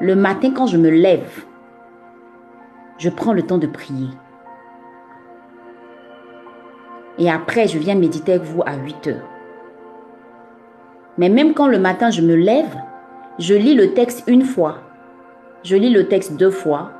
le 0.00 0.14
matin, 0.14 0.52
quand 0.54 0.66
je 0.66 0.78
me 0.78 0.88
lève, 0.88 1.44
je 2.98 3.10
prends 3.10 3.32
le 3.32 3.42
temps 3.42 3.58
de 3.58 3.66
prier. 3.66 4.08
Et 7.18 7.30
après, 7.30 7.66
je 7.68 7.78
viens 7.78 7.94
méditer 7.94 8.34
avec 8.34 8.44
vous 8.44 8.62
à 8.64 8.76
8 8.76 9.08
heures. 9.08 9.37
Mais 11.18 11.28
même 11.28 11.52
quand 11.52 11.66
le 11.66 11.78
matin, 11.78 12.10
je 12.10 12.22
me 12.22 12.34
lève, 12.34 12.76
je 13.38 13.54
lis 13.54 13.74
le 13.74 13.92
texte 13.92 14.24
une 14.28 14.44
fois. 14.44 14.78
Je 15.64 15.76
lis 15.76 15.90
le 15.90 16.06
texte 16.06 16.36
deux 16.36 16.50
fois. 16.50 16.92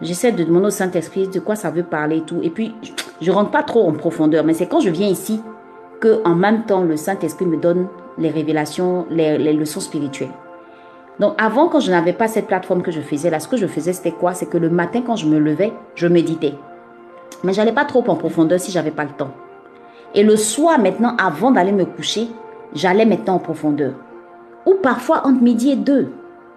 J'essaie 0.00 0.32
de 0.32 0.42
demander 0.42 0.66
au 0.66 0.70
Saint-Esprit 0.70 1.28
de 1.28 1.40
quoi 1.40 1.54
ça 1.54 1.70
veut 1.70 1.82
parler 1.82 2.18
et 2.18 2.22
tout. 2.22 2.40
Et 2.42 2.50
puis, 2.50 2.74
je 3.20 3.30
rentre 3.30 3.50
pas 3.50 3.62
trop 3.62 3.86
en 3.86 3.92
profondeur. 3.92 4.44
Mais 4.44 4.54
c'est 4.54 4.66
quand 4.66 4.80
je 4.80 4.90
viens 4.90 5.08
ici 5.08 5.40
que, 6.00 6.22
en 6.24 6.34
même 6.34 6.64
temps, 6.64 6.82
le 6.82 6.96
Saint-Esprit 6.96 7.46
me 7.46 7.58
donne 7.58 7.88
les 8.16 8.30
révélations, 8.30 9.06
les, 9.10 9.52
leçons 9.52 9.80
spirituelles. 9.80 10.30
Donc 11.20 11.34
avant, 11.36 11.68
quand 11.68 11.80
je 11.80 11.90
n'avais 11.90 12.12
pas 12.12 12.28
cette 12.28 12.46
plateforme 12.46 12.82
que 12.82 12.92
je 12.92 13.00
faisais, 13.00 13.28
là, 13.28 13.40
ce 13.40 13.48
que 13.48 13.56
je 13.56 13.66
faisais, 13.66 13.92
c'était 13.92 14.12
quoi? 14.12 14.34
C'est 14.34 14.46
que 14.46 14.58
le 14.58 14.70
matin, 14.70 15.02
quand 15.04 15.16
je 15.16 15.26
me 15.26 15.38
levais, 15.38 15.72
je 15.94 16.06
méditais. 16.06 16.54
Mais 17.42 17.52
j'allais 17.52 17.72
pas 17.72 17.84
trop 17.84 18.04
en 18.08 18.14
profondeur 18.14 18.60
si 18.60 18.70
j'avais 18.70 18.92
pas 18.92 19.04
le 19.04 19.10
temps. 19.10 19.32
Et 20.14 20.22
le 20.22 20.36
soir, 20.36 20.78
maintenant, 20.78 21.16
avant 21.18 21.50
d'aller 21.50 21.72
me 21.72 21.84
coucher, 21.84 22.28
j'allais 22.74 23.06
maintenant 23.06 23.34
en 23.34 23.38
profondeur. 23.38 23.94
Ou 24.66 24.74
parfois 24.82 25.26
entre 25.26 25.42
midi 25.42 25.70
et 25.70 25.76
deux. 25.76 26.12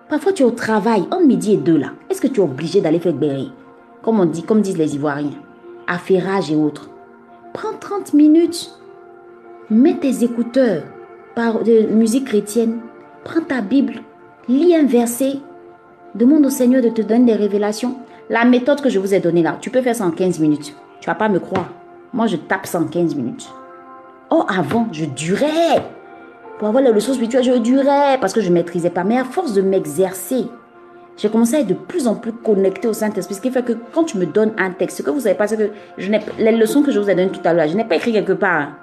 Parfois, 0.09 0.33
tu 0.33 0.43
es 0.43 0.45
au 0.45 0.51
travail, 0.51 1.03
entre 1.11 1.25
midi 1.25 1.53
et 1.53 1.57
deux, 1.57 1.77
là. 1.77 1.91
Est-ce 2.09 2.21
que 2.21 2.27
tu 2.27 2.41
es 2.41 2.43
obligé 2.43 2.81
d'aller 2.81 2.99
faire 2.99 3.13
berry? 3.13 3.51
Comme 4.01 4.19
on 4.19 4.25
dit, 4.25 4.43
comme 4.43 4.61
disent 4.61 4.77
les 4.77 4.95
Ivoiriens. 4.95 5.29
Affairage 5.87 6.51
et 6.51 6.55
autres. 6.55 6.89
Prends 7.53 7.73
30 7.79 8.13
minutes. 8.13 8.71
Mets 9.69 9.97
tes 9.97 10.23
écouteurs 10.23 10.83
de 11.37 11.87
musique 11.93 12.25
chrétienne. 12.25 12.79
Prends 13.23 13.41
ta 13.41 13.61
Bible 13.61 14.01
lis 14.47 14.75
un 14.75 14.85
verset, 14.85 15.39
demande 16.15 16.45
au 16.45 16.49
Seigneur 16.49 16.81
de 16.81 16.89
te 16.89 17.01
donner 17.01 17.33
des 17.33 17.37
révélations. 17.37 17.97
La 18.29 18.45
méthode 18.45 18.81
que 18.81 18.89
je 18.89 18.99
vous 18.99 19.13
ai 19.13 19.19
donnée 19.19 19.43
là, 19.43 19.57
tu 19.59 19.69
peux 19.69 19.81
faire 19.81 19.95
ça 19.95 20.05
en 20.05 20.11
15 20.11 20.39
minutes. 20.39 20.75
Tu 20.99 21.07
vas 21.07 21.15
pas 21.15 21.29
me 21.29 21.39
croire. 21.39 21.69
Moi, 22.13 22.27
je 22.27 22.35
tape 22.35 22.65
ça 22.65 22.79
en 22.79 22.85
15 22.85 23.15
minutes. 23.15 23.49
Oh, 24.29 24.45
avant, 24.47 24.87
je 24.91 25.05
durais. 25.05 25.83
Pour 26.61 26.67
avoir 26.67 26.83
les 26.83 26.91
leçons 26.91 27.13
spirituelles, 27.13 27.43
je 27.43 27.53
durais 27.53 28.19
parce 28.21 28.33
que 28.33 28.39
je 28.39 28.49
ne 28.49 28.53
maîtrisais 28.53 28.91
pas. 28.91 29.03
Mais 29.03 29.17
à 29.17 29.23
force 29.23 29.53
de 29.53 29.63
m'exercer, 29.63 30.45
j'ai 31.17 31.27
commencé 31.27 31.55
à 31.55 31.61
être 31.61 31.67
de 31.67 31.73
plus 31.73 32.07
en 32.07 32.13
plus 32.13 32.33
connecté 32.33 32.87
au 32.87 32.93
Saint-Esprit. 32.93 33.33
Ce 33.33 33.41
qui 33.41 33.49
fait 33.49 33.65
que 33.65 33.73
quand 33.91 34.03
tu 34.03 34.19
me 34.19 34.27
donnes 34.27 34.51
un 34.59 34.69
texte, 34.69 34.99
ce 34.99 35.01
que 35.01 35.09
vous 35.09 35.21
savez 35.21 35.33
pas, 35.33 35.47
c'est 35.47 35.57
que 35.57 35.71
je 35.97 36.11
les 36.37 36.51
leçons 36.51 36.83
que 36.83 36.91
je 36.91 36.99
vous 36.99 37.09
ai 37.09 37.15
données 37.15 37.31
tout 37.31 37.41
à 37.45 37.53
l'heure, 37.53 37.67
je 37.67 37.75
n'ai 37.75 37.83
pas 37.83 37.95
écrit 37.95 38.13
quelque 38.13 38.33
part. 38.33 38.73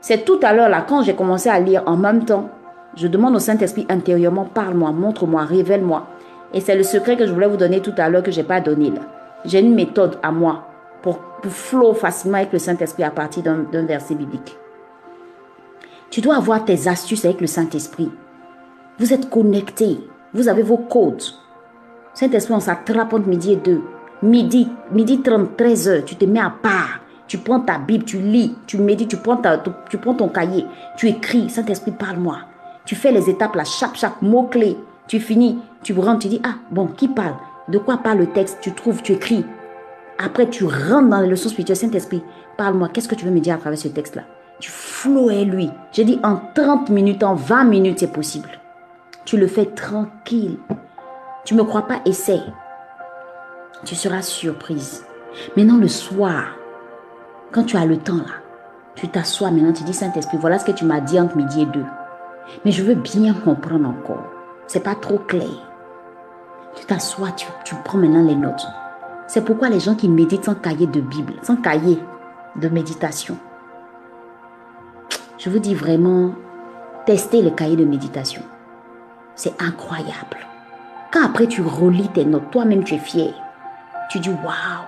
C'est 0.00 0.24
tout 0.24 0.38
à 0.44 0.52
l'heure, 0.52 0.68
là, 0.68 0.86
quand 0.88 1.02
j'ai 1.02 1.16
commencé 1.16 1.48
à 1.48 1.58
lire 1.58 1.82
en 1.86 1.96
même 1.96 2.24
temps, 2.24 2.48
je 2.94 3.08
demande 3.08 3.34
au 3.34 3.40
Saint-Esprit 3.40 3.86
intérieurement, 3.88 4.44
parle-moi, 4.44 4.92
montre-moi, 4.92 5.42
révèle-moi. 5.42 6.06
Et 6.54 6.60
c'est 6.60 6.76
le 6.76 6.84
secret 6.84 7.16
que 7.16 7.26
je 7.26 7.32
voulais 7.32 7.48
vous 7.48 7.56
donner 7.56 7.80
tout 7.80 7.94
à 7.98 8.08
l'heure 8.08 8.22
que 8.22 8.30
je 8.30 8.40
n'ai 8.40 8.46
pas 8.46 8.60
donné. 8.60 8.92
J'ai 9.44 9.58
une 9.58 9.74
méthode 9.74 10.18
à 10.22 10.30
moi 10.30 10.68
pour, 11.02 11.18
pour 11.18 11.50
flow 11.50 11.92
facilement 11.92 12.38
avec 12.38 12.52
le 12.52 12.60
Saint-Esprit 12.60 13.02
à 13.02 13.10
partir 13.10 13.42
d'un 13.42 13.84
verset 13.84 14.14
biblique. 14.14 14.56
Tu 16.10 16.20
dois 16.20 16.34
avoir 16.34 16.64
tes 16.64 16.88
astuces 16.88 17.24
avec 17.24 17.40
le 17.40 17.46
Saint-Esprit. 17.46 18.10
Vous 18.98 19.12
êtes 19.12 19.30
connectés. 19.30 20.00
Vous 20.34 20.48
avez 20.48 20.64
vos 20.64 20.76
codes. 20.76 21.22
Saint-Esprit, 22.14 22.54
on 22.54 22.60
s'attrape 22.60 23.12
entre 23.12 23.28
midi 23.28 23.52
et 23.52 23.56
deux. 23.56 23.80
Midi, 24.20 24.68
midi 24.90 25.22
30, 25.22 25.56
13 25.56 25.88
heures, 25.88 26.04
tu 26.04 26.16
te 26.16 26.24
mets 26.24 26.40
à 26.40 26.50
part. 26.50 26.98
Tu 27.28 27.38
prends 27.38 27.60
ta 27.60 27.78
Bible, 27.78 28.04
tu 28.04 28.18
lis, 28.18 28.56
tu 28.66 28.78
médites, 28.78 29.08
tu 29.08 29.16
prends, 29.18 29.36
ton 29.36 30.28
cahier, 30.28 30.66
tu 30.96 31.06
écris. 31.06 31.48
Saint-Esprit, 31.48 31.92
parle-moi. 31.92 32.38
Tu 32.84 32.96
fais 32.96 33.12
les 33.12 33.30
étapes 33.30 33.54
là, 33.54 33.62
chaque, 33.62 33.94
chaque 33.94 34.20
mot-clé. 34.20 34.76
Tu 35.06 35.20
finis, 35.20 35.60
tu 35.84 35.96
rentres, 35.96 36.22
tu 36.22 36.28
dis, 36.28 36.42
ah, 36.42 36.56
bon, 36.72 36.88
qui 36.88 37.06
parle? 37.06 37.36
De 37.68 37.78
quoi 37.78 37.98
parle 37.98 38.18
le 38.18 38.26
texte? 38.26 38.58
Tu 38.60 38.72
trouves, 38.72 39.00
tu 39.02 39.12
écris. 39.12 39.44
Après, 40.18 40.50
tu 40.50 40.64
rentres 40.64 41.08
dans 41.08 41.20
les 41.20 41.28
leçons 41.28 41.50
spirituelles. 41.50 41.76
Saint-Esprit, 41.76 42.24
parle-moi. 42.56 42.88
Qu'est-ce 42.88 43.08
que 43.08 43.14
tu 43.14 43.24
veux 43.24 43.30
me 43.30 43.38
dire 43.38 43.54
à 43.54 43.58
travers 43.58 43.78
ce 43.78 43.86
texte-là? 43.86 44.24
Tu 44.60 44.70
floues 44.70 45.30
lui. 45.30 45.70
J'ai 45.92 46.04
dit, 46.04 46.20
en 46.22 46.36
30 46.54 46.90
minutes, 46.90 47.22
en 47.22 47.34
20 47.34 47.64
minutes, 47.64 48.00
c'est 48.00 48.12
possible. 48.12 48.50
Tu 49.24 49.36
le 49.36 49.46
fais 49.46 49.66
tranquille. 49.66 50.58
Tu 51.44 51.54
me 51.54 51.64
crois 51.64 51.86
pas, 51.86 52.00
essaie. 52.04 52.42
Tu 53.84 53.94
seras 53.94 54.22
surprise. 54.22 55.04
Maintenant, 55.56 55.78
le 55.78 55.88
soir, 55.88 56.56
quand 57.52 57.64
tu 57.64 57.76
as 57.76 57.86
le 57.86 57.96
temps 57.96 58.16
là, 58.16 58.34
tu 58.94 59.08
t'assois 59.08 59.50
maintenant, 59.50 59.72
tu 59.72 59.84
dis 59.84 59.94
Saint-Esprit, 59.94 60.36
voilà 60.38 60.58
ce 60.58 60.66
que 60.66 60.72
tu 60.72 60.84
m'as 60.84 61.00
dit 61.00 61.18
entre 61.18 61.36
midi 61.36 61.62
et 61.62 61.66
deux. 61.66 61.86
Mais 62.64 62.72
je 62.72 62.82
veux 62.82 62.94
bien 62.94 63.32
comprendre 63.32 63.88
encore. 63.88 64.24
C'est 64.66 64.82
pas 64.82 64.94
trop 64.94 65.18
clair. 65.18 65.48
Tu 66.76 66.84
t'assois, 66.84 67.30
tu, 67.32 67.46
tu 67.64 67.74
prends 67.84 67.98
maintenant 67.98 68.22
les 68.22 68.36
notes. 68.36 68.66
C'est 69.26 69.44
pourquoi 69.44 69.68
les 69.68 69.80
gens 69.80 69.94
qui 69.94 70.08
méditent 70.08 70.44
sans 70.44 70.54
cahier 70.54 70.86
de 70.86 71.00
Bible, 71.00 71.34
sans 71.42 71.56
cahier 71.56 71.98
de 72.56 72.68
méditation, 72.68 73.36
je 75.40 75.48
vous 75.48 75.58
dis 75.58 75.74
vraiment, 75.74 76.34
testez 77.06 77.40
le 77.40 77.48
cahier 77.48 77.76
de 77.76 77.84
méditation. 77.86 78.42
C'est 79.34 79.54
incroyable. 79.62 80.36
Quand 81.10 81.24
après 81.24 81.46
tu 81.46 81.62
relis 81.62 82.08
tes 82.08 82.26
notes, 82.26 82.50
toi-même 82.50 82.84
tu 82.84 82.94
es 82.94 82.98
fier. 82.98 83.32
Tu 84.10 84.18
dis 84.18 84.28
waouh, 84.28 84.84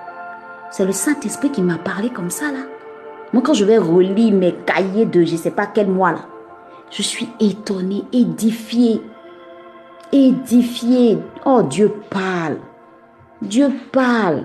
c'est 0.71 0.85
le 0.85 0.93
Saint-Esprit 0.93 1.51
qui 1.51 1.63
m'a 1.63 1.79
parlé 1.79 2.11
comme 2.11 2.29
ça 2.29 2.53
là. 2.53 2.67
Moi 3.33 3.43
quand 3.43 3.55
je 3.55 3.65
vais 3.65 3.79
relire 3.79 4.35
mes 4.35 4.53
cahiers 4.67 5.07
de 5.07 5.25
je 5.25 5.33
ne 5.33 5.39
sais 5.39 5.51
pas 5.51 5.67
quel 5.67 5.89
mois 5.89 6.13
là, 6.13 6.27
je 6.91 7.01
suis 7.01 7.31
étonné, 7.41 8.05
édifié. 8.13 9.01
Édifié. 10.13 11.19
Oh 11.47 11.63
Dieu 11.63 11.95
parle. 12.11 12.59
Dieu 13.41 13.71
parle. 13.91 14.45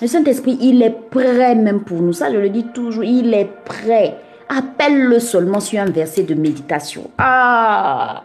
Le 0.00 0.06
Saint-Esprit, 0.06 0.56
il 0.60 0.82
est 0.82 1.10
prêt 1.10 1.56
même 1.56 1.82
pour 1.82 2.00
nous. 2.00 2.12
Ça, 2.12 2.32
je 2.32 2.36
le 2.36 2.48
dis 2.48 2.66
toujours, 2.72 3.02
il 3.02 3.34
est 3.34 3.50
prêt. 3.64 4.20
Appelle-le 4.56 5.18
seulement 5.18 5.60
sur 5.60 5.80
un 5.80 5.86
verset 5.86 6.24
de 6.24 6.34
méditation. 6.34 7.10
Ah 7.18 8.24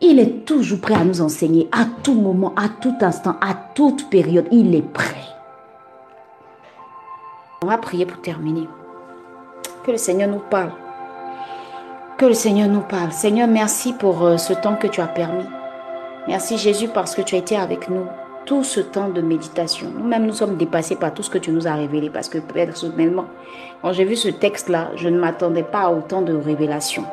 il 0.00 0.20
est 0.20 0.44
toujours 0.44 0.80
prêt 0.80 0.94
à 0.94 1.04
nous 1.04 1.20
enseigner 1.20 1.68
à 1.72 1.84
tout 2.04 2.14
moment, 2.14 2.54
à 2.56 2.68
tout 2.68 2.94
instant, 3.00 3.34
à 3.40 3.54
toute 3.74 4.08
période. 4.08 4.46
Il 4.52 4.74
est 4.74 4.82
prêt. 4.82 5.16
On 7.62 7.66
va 7.66 7.78
prier 7.78 8.06
pour 8.06 8.20
terminer. 8.22 8.68
Que 9.84 9.90
le 9.90 9.96
Seigneur 9.96 10.28
nous 10.28 10.38
parle. 10.38 10.70
Que 12.16 12.26
le 12.26 12.34
Seigneur 12.34 12.68
nous 12.68 12.82
parle. 12.82 13.10
Seigneur, 13.10 13.48
merci 13.48 13.92
pour 13.92 14.24
euh, 14.24 14.36
ce 14.36 14.52
temps 14.52 14.76
que 14.76 14.86
tu 14.86 15.00
as 15.00 15.08
permis. 15.08 15.46
Merci 16.28 16.58
Jésus 16.58 16.88
parce 16.88 17.14
que 17.14 17.22
tu 17.22 17.34
as 17.34 17.38
été 17.38 17.56
avec 17.56 17.88
nous 17.88 18.04
tout 18.48 18.64
ce 18.64 18.80
temps 18.80 19.10
de 19.10 19.20
méditation. 19.20 19.88
Nous-mêmes, 19.94 20.24
nous 20.24 20.32
sommes 20.32 20.56
dépassés 20.56 20.96
par 20.96 21.12
tout 21.12 21.22
ce 21.22 21.28
que 21.28 21.36
tu 21.36 21.50
nous 21.50 21.68
as 21.68 21.74
révélé 21.74 22.08
parce 22.08 22.30
que 22.30 22.38
personnellement, 22.38 23.26
quand 23.82 23.92
j'ai 23.92 24.06
vu 24.06 24.16
ce 24.16 24.30
texte-là, 24.30 24.92
je 24.96 25.10
ne 25.10 25.20
m'attendais 25.20 25.62
pas 25.62 25.82
à 25.82 25.90
autant 25.90 26.22
de 26.22 26.32
révélations. 26.32 27.04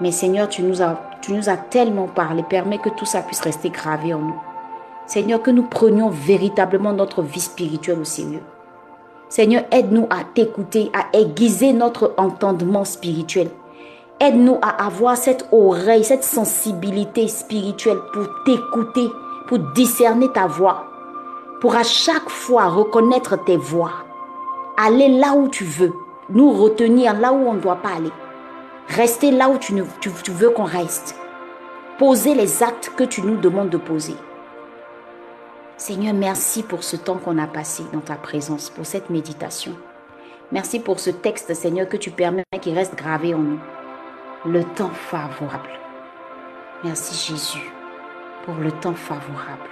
Mais 0.00 0.10
Seigneur, 0.10 0.48
tu 0.48 0.62
nous 0.62 0.82
as, 0.82 1.00
tu 1.22 1.34
nous 1.34 1.48
as 1.48 1.56
tellement 1.56 2.08
parlé. 2.08 2.42
Permets 2.42 2.78
que 2.78 2.88
tout 2.88 3.04
ça 3.04 3.22
puisse 3.22 3.42
rester 3.42 3.70
gravé 3.70 4.12
en 4.12 4.18
nous. 4.18 4.42
Seigneur, 5.06 5.40
que 5.40 5.52
nous 5.52 5.62
prenions 5.62 6.08
véritablement 6.08 6.92
notre 6.92 7.22
vie 7.22 7.38
spirituelle 7.38 8.00
au 8.00 8.04
sérieux. 8.04 8.42
Seigneur, 9.28 9.62
aide-nous 9.70 10.08
à 10.10 10.24
t'écouter, 10.34 10.90
à 10.94 11.16
aiguiser 11.16 11.72
notre 11.72 12.12
entendement 12.16 12.84
spirituel. 12.84 13.50
Aide-nous 14.18 14.58
à 14.62 14.84
avoir 14.84 15.16
cette 15.16 15.46
oreille, 15.52 16.02
cette 16.02 16.24
sensibilité 16.24 17.28
spirituelle 17.28 17.98
pour 18.12 18.26
t'écouter, 18.44 19.08
pour 19.46 19.58
discerner 19.58 20.28
ta 20.28 20.46
voix, 20.46 20.86
pour 21.60 21.76
à 21.76 21.82
chaque 21.82 22.28
fois 22.28 22.66
reconnaître 22.66 23.42
tes 23.44 23.56
voix, 23.56 23.92
aller 24.76 25.08
là 25.08 25.34
où 25.34 25.48
tu 25.48 25.64
veux, 25.64 25.92
nous 26.30 26.52
retenir 26.52 27.18
là 27.18 27.32
où 27.32 27.48
on 27.48 27.54
ne 27.54 27.60
doit 27.60 27.76
pas 27.76 27.94
aller. 27.96 28.12
Rester 28.88 29.30
là 29.30 29.48
où 29.48 29.58
tu, 29.58 29.74
veux 30.30 30.50
qu'on 30.50 30.64
reste. 30.64 31.16
Poser 31.98 32.34
les 32.34 32.62
actes 32.62 32.92
que 32.96 33.04
tu 33.04 33.22
nous 33.22 33.36
demandes 33.36 33.70
de 33.70 33.78
poser. 33.78 34.16
Seigneur, 35.76 36.14
merci 36.14 36.62
pour 36.62 36.84
ce 36.84 36.96
temps 36.96 37.16
qu'on 37.16 37.38
a 37.38 37.46
passé 37.46 37.82
dans 37.92 38.00
ta 38.00 38.14
présence, 38.14 38.70
pour 38.70 38.86
cette 38.86 39.10
méditation. 39.10 39.72
Merci 40.52 40.78
pour 40.80 41.00
ce 41.00 41.10
texte, 41.10 41.52
Seigneur, 41.54 41.88
que 41.88 41.96
tu 41.96 42.10
permets 42.10 42.44
qu'il 42.60 42.74
reste 42.74 42.94
gravé 42.94 43.34
en 43.34 43.38
nous. 43.38 43.60
Le 44.46 44.62
temps 44.62 44.90
favorable. 44.90 45.70
Merci 46.84 47.32
Jésus 47.32 47.73
pour 48.44 48.54
le 48.56 48.70
temps 48.70 48.94
favorable. 48.94 49.70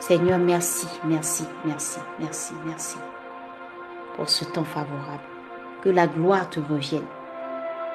Seigneur, 0.00 0.38
merci, 0.38 0.86
merci, 1.04 1.44
merci, 1.64 2.00
merci, 2.18 2.52
merci 2.66 2.98
pour 4.16 4.28
ce 4.28 4.44
temps 4.44 4.64
favorable. 4.64 5.22
Que 5.82 5.88
la 5.88 6.06
gloire 6.06 6.48
te 6.50 6.60
revienne 6.60 7.06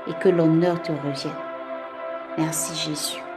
et 0.07 0.13
que 0.13 0.29
l'honneur 0.29 0.81
te 0.81 0.91
revienne. 0.91 1.33
Merci 2.37 2.75
Jésus. 2.75 3.28